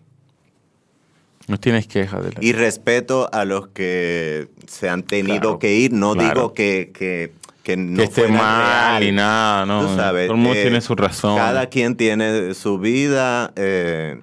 No 1.47 1.57
tienes 1.59 1.88
queja 1.88 2.19
de 2.19 2.32
la 2.34 2.39
Y 2.41 2.51
respeto 2.51 3.30
a 3.32 3.45
los 3.45 3.69
que 3.69 4.49
se 4.67 4.89
han 4.89 5.03
tenido 5.03 5.39
Claro, 5.39 5.59
que 5.59 5.73
ir, 5.75 5.93
no 5.93 6.13
claro. 6.13 6.34
digo 6.34 6.53
que, 6.53 6.91
que, 6.93 7.32
que 7.63 7.78
no 7.78 7.97
que 7.97 8.03
esté 8.03 8.28
mal 8.28 8.99
real. 8.99 9.03
ni 9.03 9.11
nada, 9.13 9.65
no. 9.65 9.88
Tú 9.88 9.95
sabes, 9.95 10.28
Todo 10.28 10.36
el 10.36 10.41
mundo 10.41 10.59
eh, 10.59 10.61
tiene 10.63 10.82
su 10.82 10.93
razón. 10.95 11.38
Cada 11.38 11.67
quien 11.67 11.95
tiene 11.95 12.53
su 12.53 12.80
vida 12.80 13.53
eh, 13.55 14.19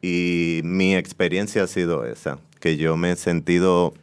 y 0.00 0.62
mi 0.64 0.96
experiencia 0.96 1.62
ha 1.64 1.66
sido 1.66 2.06
esa, 2.06 2.38
que 2.60 2.76
yo 2.76 2.96
me 2.96 3.12
he 3.12 3.16
sentido 3.16 3.94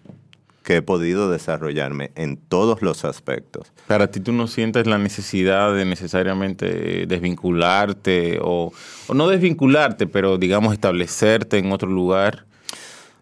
que 0.68 0.76
he 0.76 0.82
podido 0.82 1.32
desarrollarme 1.32 2.12
en 2.16 2.36
todos 2.36 2.82
los 2.82 3.06
aspectos. 3.06 3.72
Para 3.88 4.12
ti 4.12 4.20
tú 4.20 4.34
no 4.34 4.48
sientes 4.48 4.86
la 4.86 4.98
necesidad 4.98 5.74
de 5.74 5.86
necesariamente 5.86 7.06
desvincularte 7.06 8.40
o, 8.42 8.74
o 9.08 9.14
no 9.14 9.30
desvincularte, 9.30 10.08
pero 10.08 10.38
digamos 10.38 10.74
establecerte 10.74 11.58
en 11.58 11.72
otro 11.72 11.88
lugar. 11.90 12.46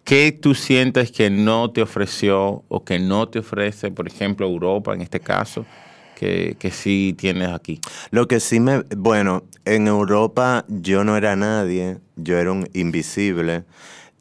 ¿Qué 0.06 0.32
tú 0.32 0.56
sientes 0.56 1.12
que 1.12 1.30
no 1.30 1.70
te 1.70 1.84
ofreció 1.84 2.64
o 2.68 2.84
que 2.84 2.98
no 2.98 3.28
te 3.28 3.40
ofrece, 3.40 3.92
por 3.92 4.08
ejemplo, 4.08 4.48
Europa 4.48 4.96
en 4.96 5.02
este 5.02 5.20
caso, 5.20 5.68
que, 6.16 6.56
que 6.58 6.72
sí 6.72 7.16
tienes 7.16 7.50
aquí? 7.50 7.80
Lo 8.10 8.28
que 8.28 8.40
sí 8.40 8.60
me, 8.60 8.82
bueno, 8.98 9.44
en 9.66 9.88
Europa 9.88 10.66
yo 10.68 11.04
no 11.04 11.16
era 11.16 11.36
nadie, 11.36 11.98
yo 12.16 12.38
era 12.38 12.52
un 12.52 12.68
invisible. 12.74 13.66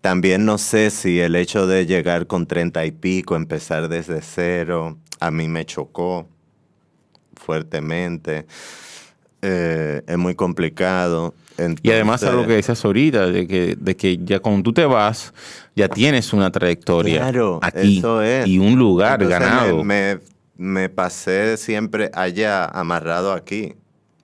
También 0.05 0.45
no 0.45 0.59
sé 0.59 0.91
si 0.91 1.19
el 1.19 1.35
hecho 1.35 1.67
de 1.67 1.87
llegar 1.87 2.27
con 2.27 2.47
treinta 2.47 2.85
y 2.85 2.91
pico, 2.93 3.37
empezar 3.37 3.89
desde 3.89 4.21
cero, 4.21 4.99
a 5.19 5.31
mí 5.31 5.49
me 5.49 5.65
chocó 5.65 6.29
fuertemente. 7.35 8.45
Eh, 9.41 10.03
es 10.07 10.19
muy 10.19 10.35
complicado. 10.35 11.33
Y 11.83 11.91
además 11.91 12.23
a 12.23 12.33
lo 12.33 12.47
que 12.47 12.53
decías 12.53 12.85
ahorita, 12.85 13.29
de 13.29 13.47
que, 13.47 13.77
de 13.81 13.97
que 13.97 14.19
ya 14.19 14.41
cuando 14.41 14.63
tú 14.63 14.75
te 14.75 14.85
vas, 14.85 15.33
ya 15.75 15.89
tienes 15.89 16.35
una 16.35 16.51
trayectoria 16.53 17.21
Claro, 17.21 17.61
aquí 17.63 17.97
eso 18.01 18.21
es. 18.21 18.47
y 18.47 18.59
un 18.59 18.79
lugar 18.79 19.23
Entonces 19.23 19.41
ganado. 19.41 19.85
Me, 19.85 20.17
me- 20.17 20.21
me 20.57 20.89
pasé 20.91 21.57
siempre 21.57 22.11
allá 22.13 22.67
amarrado 22.67 23.33
aquí. 23.33 23.75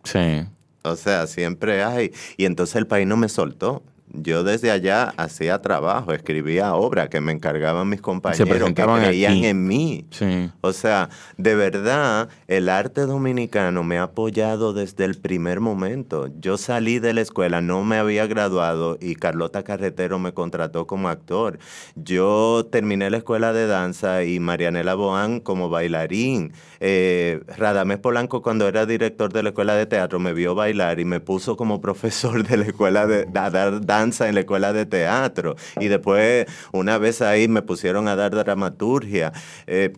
Sí. 0.05 0.43
O 0.83 0.95
sea, 0.95 1.27
siempre 1.27 1.83
hay. 1.83 2.13
Y 2.37 2.45
entonces 2.45 2.77
el 2.77 2.87
país 2.87 3.07
no 3.07 3.17
me 3.17 3.31
soltó. 3.31 3.83
Yo 4.13 4.45
desde 4.45 4.71
allá 4.71 5.15
hacía 5.17 5.61
trabajo, 5.63 6.13
escribía 6.13 6.75
obra 6.75 7.09
que 7.09 7.21
me 7.21 7.33
encargaban 7.33 7.89
mis 7.89 8.01
compañeros 8.01 8.49
que 8.49 8.55
presentaban 8.55 9.03
creían 9.03 9.33
aquí. 9.33 9.47
en 9.47 9.67
mí. 9.67 10.07
Sí. 10.11 10.51
O 10.61 10.73
sea, 10.73 11.11
de 11.37 11.55
verdad, 11.55 12.29
el 12.49 12.69
arte 12.69 13.03
dominicano 13.03 13.83
me 13.83 13.99
ha 13.99 14.05
apoyado 14.05 14.73
desde 14.73 15.05
el 15.05 15.17
primer 15.17 15.61
momento. 15.61 16.29
Yo 16.41 16.57
salí 16.57 16.99
de 16.99 17.15
la 17.15 17.21
escuela, 17.21 17.61
no 17.61 17.85
me 17.85 17.97
había 17.99 18.27
graduado 18.27 18.99
y 19.01 19.15
Carlota 19.15 19.63
Carretero 19.63 20.19
me 20.19 20.33
contrató 20.33 20.87
como 20.87 21.09
actor. 21.09 21.59
Yo 21.95 22.67
terminé 22.71 23.11
la 23.11 23.19
escuela 23.19 23.53
de 23.53 23.67
danza 23.67 24.25
y 24.25 24.41
Marianela 24.41 24.95
Boán 24.95 25.41
como 25.41 25.71
bailarín. 25.71 26.53
Eh, 26.81 27.41
Radamés 27.57 27.99
Polanco, 27.99 28.43
cuando 28.43 28.67
era 28.67 28.87
director 28.87 29.33
de 29.33 29.43
la 29.43 29.49
escuela 29.51 29.75
de 29.75 29.87
teatro, 29.87 30.19
me 30.19 30.33
vio 30.33 30.55
bailar 30.55 31.01
y 31.01 31.05
me 31.05 31.21
puso 31.21 31.57
como 31.57 31.81
profesor 31.81 32.47
de 32.47 32.57
la 32.57 32.65
escuela 32.65 33.07
de 33.07 33.27
a 33.35 33.51
dar 33.51 33.85
en 34.03 34.35
la 34.35 34.41
escuela 34.41 34.73
de 34.73 34.87
teatro. 34.87 35.57
Y 35.79 35.89
después, 35.89 36.47
una 36.73 36.99
vez 36.99 37.23
ahí, 37.23 37.49
me 37.49 37.63
pusieron 37.63 38.09
a 38.09 38.17
dar 38.17 38.33
dramaturgia. 38.33 39.33
Eh, 39.67 39.93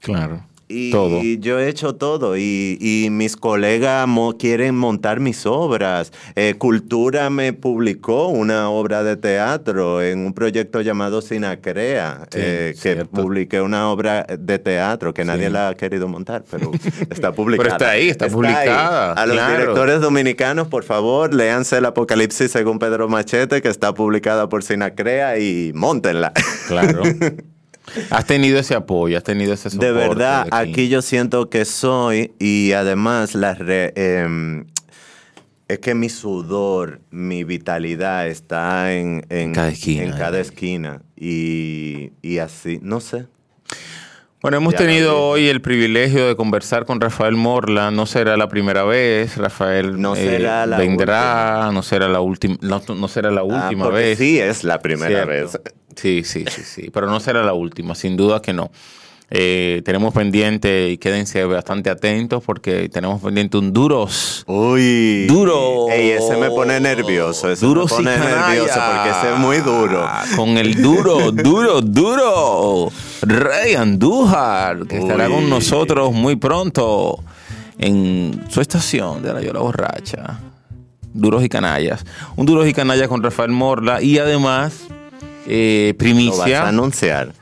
Claro. 0.00 0.46
Y 0.70 0.90
Todo. 0.92 1.20
yo 1.22 1.58
he 1.58 1.68
hecho 1.68 1.96
todo 1.96 2.36
y, 2.36 2.78
y 2.80 3.10
mis 3.10 3.36
colegas 3.36 4.06
mo- 4.06 4.38
quieren 4.38 4.76
montar 4.76 5.18
mis 5.20 5.44
obras. 5.46 6.12
Eh, 6.36 6.54
Cultura 6.56 7.28
me 7.30 7.52
publicó 7.52 8.28
una 8.28 8.70
obra 8.70 9.02
de 9.02 9.16
teatro 9.16 10.00
en 10.02 10.20
un 10.24 10.32
proyecto 10.32 10.80
llamado 10.80 11.20
Sinacrea, 11.22 12.26
Sí, 12.30 12.38
eh, 12.40 12.74
que 12.82 13.04
publiqué 13.04 13.60
una 13.60 13.90
obra 13.90 14.24
de 14.38 14.58
teatro 14.58 15.12
que 15.12 15.24
nadie 15.24 15.46
Sí. 15.46 15.52
la 15.52 15.68
ha 15.68 15.74
querido 15.74 16.06
montar, 16.08 16.44
pero 16.50 16.70
está 17.10 17.32
publicada. 17.32 17.70
está 17.76 17.90
ahí, 17.90 18.08
está 18.08 18.28
publicada, 18.28 19.12
A 19.14 19.26
los 19.26 19.36
directores 19.48 20.00
dominicanos, 20.00 20.68
por 20.68 20.84
favor, 20.84 21.34
léanse 21.34 21.78
el 21.78 21.86
Apocalipsis 21.86 22.50
según 22.50 22.78
Pedro 22.78 23.08
Machete, 23.08 23.60
que 23.60 23.68
está 23.68 23.92
publicada 23.94 24.48
por 24.48 24.62
Sinacrea 24.62 25.38
y 25.38 25.72
montenla. 25.74 26.32
Claro. 26.68 27.02
has 28.10 28.24
tenido 28.26 28.58
ese 28.58 28.74
apoyo, 28.74 29.16
has 29.16 29.24
tenido 29.24 29.52
ese 29.52 29.70
soporte. 29.70 29.86
De 29.86 29.92
verdad, 29.92 30.44
de 30.46 30.56
aquí. 30.56 30.88
yo 30.88 31.02
siento 31.02 31.48
que 31.50 31.64
soy 31.64 32.32
y 32.38 32.72
además 32.72 33.34
la 33.34 33.54
re- 33.54 33.92
em, 33.96 34.64
es 35.68 35.78
que 35.78 35.94
mi 35.94 36.08
sudor, 36.08 37.00
mi 37.10 37.44
vitalidad 37.44 38.26
está 38.26 38.92
en, 38.92 39.24
en, 39.28 39.52
Cada 39.52 39.68
esquina, 39.68 40.02
en 40.02 40.10
cada 40.12 40.38
eh. 40.38 40.42
esquina. 40.42 41.02
Y, 41.16 42.12
y 42.22 42.38
así, 42.38 42.80
no 42.82 43.00
sé. 43.00 43.26
Bueno, 44.42 44.56
hemos 44.56 44.74
tenido 44.74 45.20
hoy 45.22 45.48
el 45.48 45.60
privilegio 45.60 46.26
de 46.26 46.34
conversar 46.34 46.86
con 46.86 46.98
Rafael 46.98 47.36
Morla. 47.36 47.90
No 47.90 48.06
será 48.06 48.38
la 48.38 48.48
primera 48.48 48.84
vez. 48.84 49.36
Rafael 49.36 49.86
eh, 49.90 49.92
No 49.98 50.16
será 50.16 50.64
la 50.66 50.78
vendrá, 50.78 51.70
no 51.74 51.82
será 51.82 52.08
la 52.08 52.20
última, 52.20 52.56
no, 52.62 52.80
no 52.94 53.08
será 53.08 53.30
la 53.30 53.42
Ah, 53.42 53.44
última 53.44 53.88
vez. 53.90 54.16
Sí, 54.18 54.38
es 54.38 54.64
la 54.64 54.78
primera 54.80 55.08
Cierto. 55.24 55.28
vez. 55.30 55.60
Sí, 55.94 56.24
sí, 56.24 56.44
sí, 56.48 56.62
sí. 56.64 56.90
Pero 56.90 57.06
no 57.08 57.20
será 57.20 57.42
la 57.42 57.52
última, 57.52 57.94
sin 57.94 58.16
duda 58.16 58.40
que 58.40 58.54
no. 58.54 58.70
Eh, 59.32 59.82
tenemos 59.84 60.12
pendiente 60.12 60.88
y 60.90 60.98
quédense 60.98 61.44
bastante 61.44 61.88
atentos 61.88 62.42
porque 62.44 62.88
tenemos 62.88 63.22
pendiente 63.22 63.56
un 63.58 63.72
duros. 63.72 64.42
Uy. 64.48 65.26
Duro. 65.28 65.86
Ey, 65.88 66.10
ese 66.10 66.36
me 66.36 66.50
pone 66.50 66.80
nervioso. 66.80 67.48
Ese 67.48 67.64
Duro 67.64 67.84
me 67.84 67.88
pone 67.88 68.16
nervioso 68.16 68.74
porque 68.92 69.10
ese 69.10 69.32
es 69.32 69.38
muy 69.38 69.58
duro. 69.58 70.04
Con 70.36 70.58
el 70.58 70.82
duro, 70.82 71.30
duro, 71.30 71.80
duro. 71.80 72.90
Rey 73.22 73.74
Andújar, 73.76 74.86
que 74.88 74.98
estará 74.98 75.28
con 75.28 75.48
nosotros 75.48 76.12
muy 76.12 76.34
pronto 76.36 77.22
en 77.78 78.44
su 78.48 78.60
estación 78.60 79.22
de 79.22 79.32
la 79.32 79.40
Yola 79.42 79.60
Borracha. 79.60 80.40
Duros 81.12 81.44
y 81.44 81.48
canallas. 81.48 82.04
Un 82.36 82.46
duros 82.46 82.66
y 82.66 82.72
canallas 82.72 83.06
con 83.08 83.22
Rafael 83.22 83.50
Morla 83.50 84.02
y 84.02 84.18
además 84.18 84.74
eh, 85.46 85.92
Lo 85.92 85.94
vas 85.94 85.94
a 85.94 85.98
primicia. 85.98 86.68
anunciar. 86.68 87.32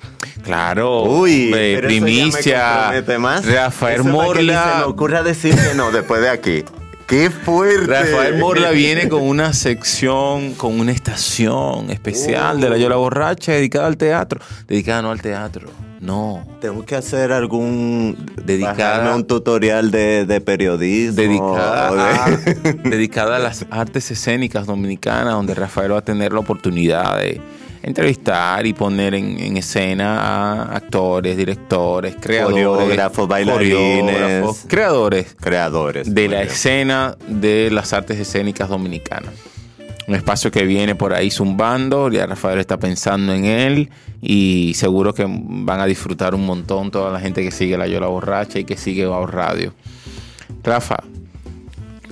Claro, 0.43 1.03
Uy, 1.05 1.47
hombre, 1.47 1.75
pero 1.77 1.89
eso 1.89 2.07
ya 2.07 2.91
me 2.93 3.03
primicia. 3.03 3.19
más. 3.19 3.47
Rafael 3.47 4.01
Eso 4.01 4.05
ni 4.05 4.11
se 4.11 4.16
me 4.19 4.25
Morla. 4.25 4.83
ocurra 4.87 5.23
decir 5.23 5.55
que 5.55 5.75
no 5.75 5.91
después 5.91 6.21
de 6.21 6.31
aquí. 6.31 6.64
¡Qué 7.07 7.31
fuerte! 7.31 7.87
Rafael 7.87 8.37
Morla 8.39 8.71
viene 8.73 9.09
con 9.09 9.23
una 9.23 9.53
sección, 9.55 10.53
con 10.55 10.79
una 10.79 10.93
estación 10.93 11.91
especial 11.91 12.61
de 12.61 12.69
la 12.69 12.77
Yola 12.77 12.97
Borracha 12.97 13.53
dedicada 13.53 13.87
al 13.87 13.97
teatro. 13.97 14.41
Dedicada 14.66 15.01
no 15.03 15.11
al 15.11 15.23
teatro, 15.23 15.69
no. 16.01 16.47
Tengo 16.61 16.85
que 16.85 16.97
hacer 16.97 17.33
algún. 17.33 18.16
Dedicada- 18.45 19.14
un 19.14 19.27
tutorial 19.27 19.91
de, 19.91 20.27
de 20.27 20.41
periodismo. 20.43 21.16
Dedicada 21.23 21.91
o 21.93 21.95
de- 21.97 22.03
a, 22.03 22.73
dedicada 22.91 23.37
a 23.37 23.39
las 23.39 23.64
artes 23.71 24.11
escénicas 24.11 24.66
dominicanas, 24.66 25.33
donde 25.33 25.55
Rafael 25.55 25.93
va 25.93 25.99
a 26.01 26.05
tener 26.05 26.35
la 26.35 26.41
oportunidad 26.41 27.19
de 27.19 27.41
entrevistar 27.89 28.64
y 28.66 28.72
poner 28.72 29.14
en, 29.14 29.39
en 29.41 29.57
escena 29.57 30.20
a 30.20 30.76
actores, 30.76 31.36
directores, 31.36 32.16
creadores, 32.20 32.64
Coreógrafos, 32.66 33.28
bailarines. 33.28 34.14
coreógrafos, 34.16 34.64
creadores 34.68 35.36
Creadores. 35.41 36.14
de 36.14 36.28
la 36.28 36.36
bien. 36.39 36.49
escena 36.49 37.16
de 37.26 37.70
las 37.72 37.93
artes 37.93 38.18
escénicas 38.18 38.68
dominicanas. 38.68 39.32
Un 40.07 40.14
espacio 40.14 40.51
que 40.51 40.64
viene 40.64 40.95
por 40.95 41.12
ahí 41.12 41.30
zumbando, 41.30 42.11
ya 42.11 42.24
Rafael 42.26 42.59
está 42.61 42.78
pensando 42.78 43.34
en 43.34 43.45
él 43.45 43.91
y 44.22 44.72
seguro 44.74 45.12
que 45.12 45.26
van 45.28 45.80
a 45.80 45.84
disfrutar 45.86 46.34
un 46.34 46.47
montón 46.47 46.91
toda 46.91 47.12
la 47.12 47.20
gente 47.20 47.43
que 47.43 47.51
sigue 47.51 47.76
La 47.76 47.86
Yola 47.86 48.07
Borracha 48.07 48.59
y 48.59 48.64
que 48.64 48.78
sigue 48.78 49.05
Bao 49.05 49.26
Radio. 49.26 49.74
Rafa, 50.64 50.97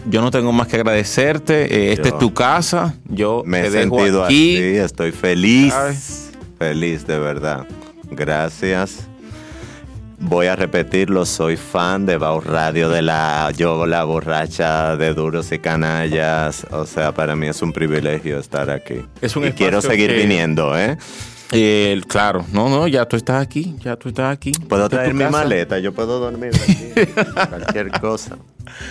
yo 0.08 0.20
no 0.22 0.30
tengo 0.30 0.52
más 0.52 0.66
que 0.68 0.76
agradecerte. 0.76 1.64
eh, 1.90 1.92
esta 1.92 2.08
es 2.08 2.18
tu 2.18 2.32
casa. 2.32 2.94
Yo 3.08 3.42
Me 3.44 3.60
te 3.62 3.66
he 3.66 3.70
dejo 3.70 3.96
sentido 3.98 4.24
aquí. 4.24 4.56
así, 4.56 4.76
estoy 4.76 5.12
feliz. 5.12 5.74
Feliz, 6.58 7.06
de 7.06 7.18
verdad. 7.18 7.66
Gracias. 8.10 9.06
Voy 10.18 10.46
a 10.46 10.56
repetirlo, 10.56 11.26
soy 11.26 11.58
fan 11.58 12.06
de 12.06 12.16
Bau 12.16 12.40
Radio, 12.40 12.88
de 12.88 13.02
la 13.02 13.52
Yo 13.54 13.84
la 13.84 14.04
borracha, 14.04 14.96
de 14.96 15.12
Duros 15.12 15.52
y 15.52 15.58
Canallas. 15.58 16.66
O 16.70 16.86
sea, 16.86 17.12
para 17.12 17.36
mí 17.36 17.46
es 17.48 17.60
un 17.60 17.70
privilegio 17.72 18.38
estar 18.38 18.70
aquí. 18.70 19.04
Es 19.20 19.36
un 19.36 19.44
y 19.46 19.52
quiero 19.52 19.82
seguir 19.82 20.08
que- 20.10 20.16
viniendo, 20.16 20.76
¿eh? 20.78 20.96
Eh, 21.52 22.00
claro, 22.08 22.44
no, 22.52 22.68
no, 22.68 22.88
ya 22.88 23.06
tú 23.06 23.16
estás 23.16 23.40
aquí, 23.40 23.76
ya 23.82 23.96
tú 23.96 24.08
estás 24.08 24.32
aquí. 24.32 24.52
Puedo 24.52 24.88
traer 24.88 25.14
mi 25.14 25.20
casa. 25.20 25.30
maleta, 25.30 25.78
yo 25.78 25.92
puedo 25.92 26.18
dormir 26.18 26.50
aquí. 26.54 26.92
Cualquier 27.48 27.90
cosa. 28.00 28.36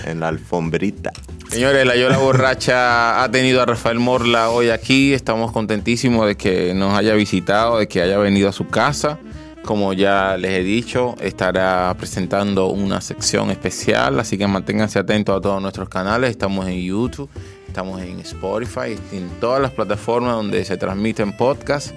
En 0.06 0.22
la 0.22 0.30
alfombrita. 0.30 1.12
Señores, 1.50 1.86
la 1.86 1.96
Yola 1.98 2.18
Borracha 2.18 3.22
ha 3.22 3.30
tenido 3.30 3.62
a 3.62 3.66
Rafael 3.66 4.00
Morla 4.00 4.50
hoy 4.50 4.70
aquí. 4.70 5.14
Estamos 5.14 5.52
contentísimos 5.52 6.28
de 6.28 6.36
que 6.36 6.74
nos 6.74 6.98
haya 6.98 7.14
visitado, 7.14 7.80
de 7.80 7.88
que 7.88 8.02
haya 8.02 8.18
venido 8.18 8.48
a 8.48 8.52
su 8.54 8.68
casa. 8.68 9.20
Como 9.64 9.94
ya 9.94 10.38
les 10.38 10.52
he 10.52 10.64
dicho, 10.64 11.16
estará 11.20 11.94
presentando 11.98 12.68
una 12.68 13.02
sección 13.02 13.50
especial, 13.50 14.20
así 14.20 14.38
que 14.38 14.48
manténganse 14.48 15.00
atentos 15.00 15.36
a 15.36 15.42
todos 15.42 15.62
nuestros 15.62 15.90
canales. 15.90 16.30
Estamos 16.30 16.68
en 16.68 16.82
YouTube, 16.82 17.30
estamos 17.68 18.00
en 18.02 18.20
Spotify, 18.20 18.96
en 19.12 19.28
todas 19.42 19.62
las 19.62 19.72
plataformas 19.72 20.36
donde 20.36 20.64
se 20.64 20.78
transmiten 20.78 21.36
podcasts. 21.36 21.94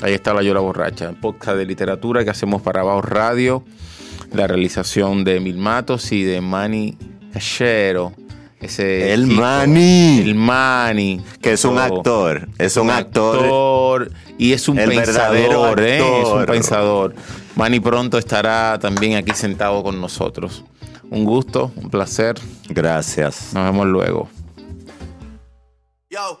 Ahí 0.00 0.14
está 0.14 0.32
la 0.32 0.42
Yola 0.42 0.60
Borracha, 0.60 1.12
podcast 1.20 1.56
de 1.56 1.66
literatura 1.66 2.22
que 2.22 2.30
hacemos 2.30 2.62
para 2.62 2.84
Baos 2.84 3.04
Radio, 3.04 3.64
la 4.32 4.46
realización 4.46 5.24
de 5.24 5.40
Mil 5.40 5.58
Matos 5.58 6.12
y 6.12 6.22
de 6.22 6.40
Manny 6.40 6.96
Cachero. 7.32 8.12
Ese 8.60 9.12
El 9.12 9.28
chico, 9.28 9.40
Manny. 9.40 10.20
El 10.20 10.34
Manny. 10.36 11.20
Que 11.42 11.52
es 11.54 11.64
un 11.64 11.78
actor. 11.78 12.48
Es 12.58 12.76
un 12.76 12.90
actor. 12.90 13.44
actor 13.44 14.12
y 14.38 14.52
es 14.52 14.68
un 14.68 14.78
El 14.78 14.90
verdadero 14.90 15.74
pensador, 15.74 15.80
¿eh? 15.80 16.20
Es 16.22 16.28
un 16.28 16.46
pensador. 16.46 17.14
Manny 17.56 17.80
pronto 17.80 18.18
estará 18.18 18.78
también 18.80 19.16
aquí 19.16 19.32
sentado 19.32 19.82
con 19.82 20.00
nosotros. 20.00 20.64
Un 21.10 21.24
gusto, 21.24 21.72
un 21.74 21.90
placer. 21.90 22.36
Gracias. 22.68 23.52
Nos 23.52 23.64
vemos 23.64 23.86
luego. 23.86 24.28
Yo, 26.08 26.40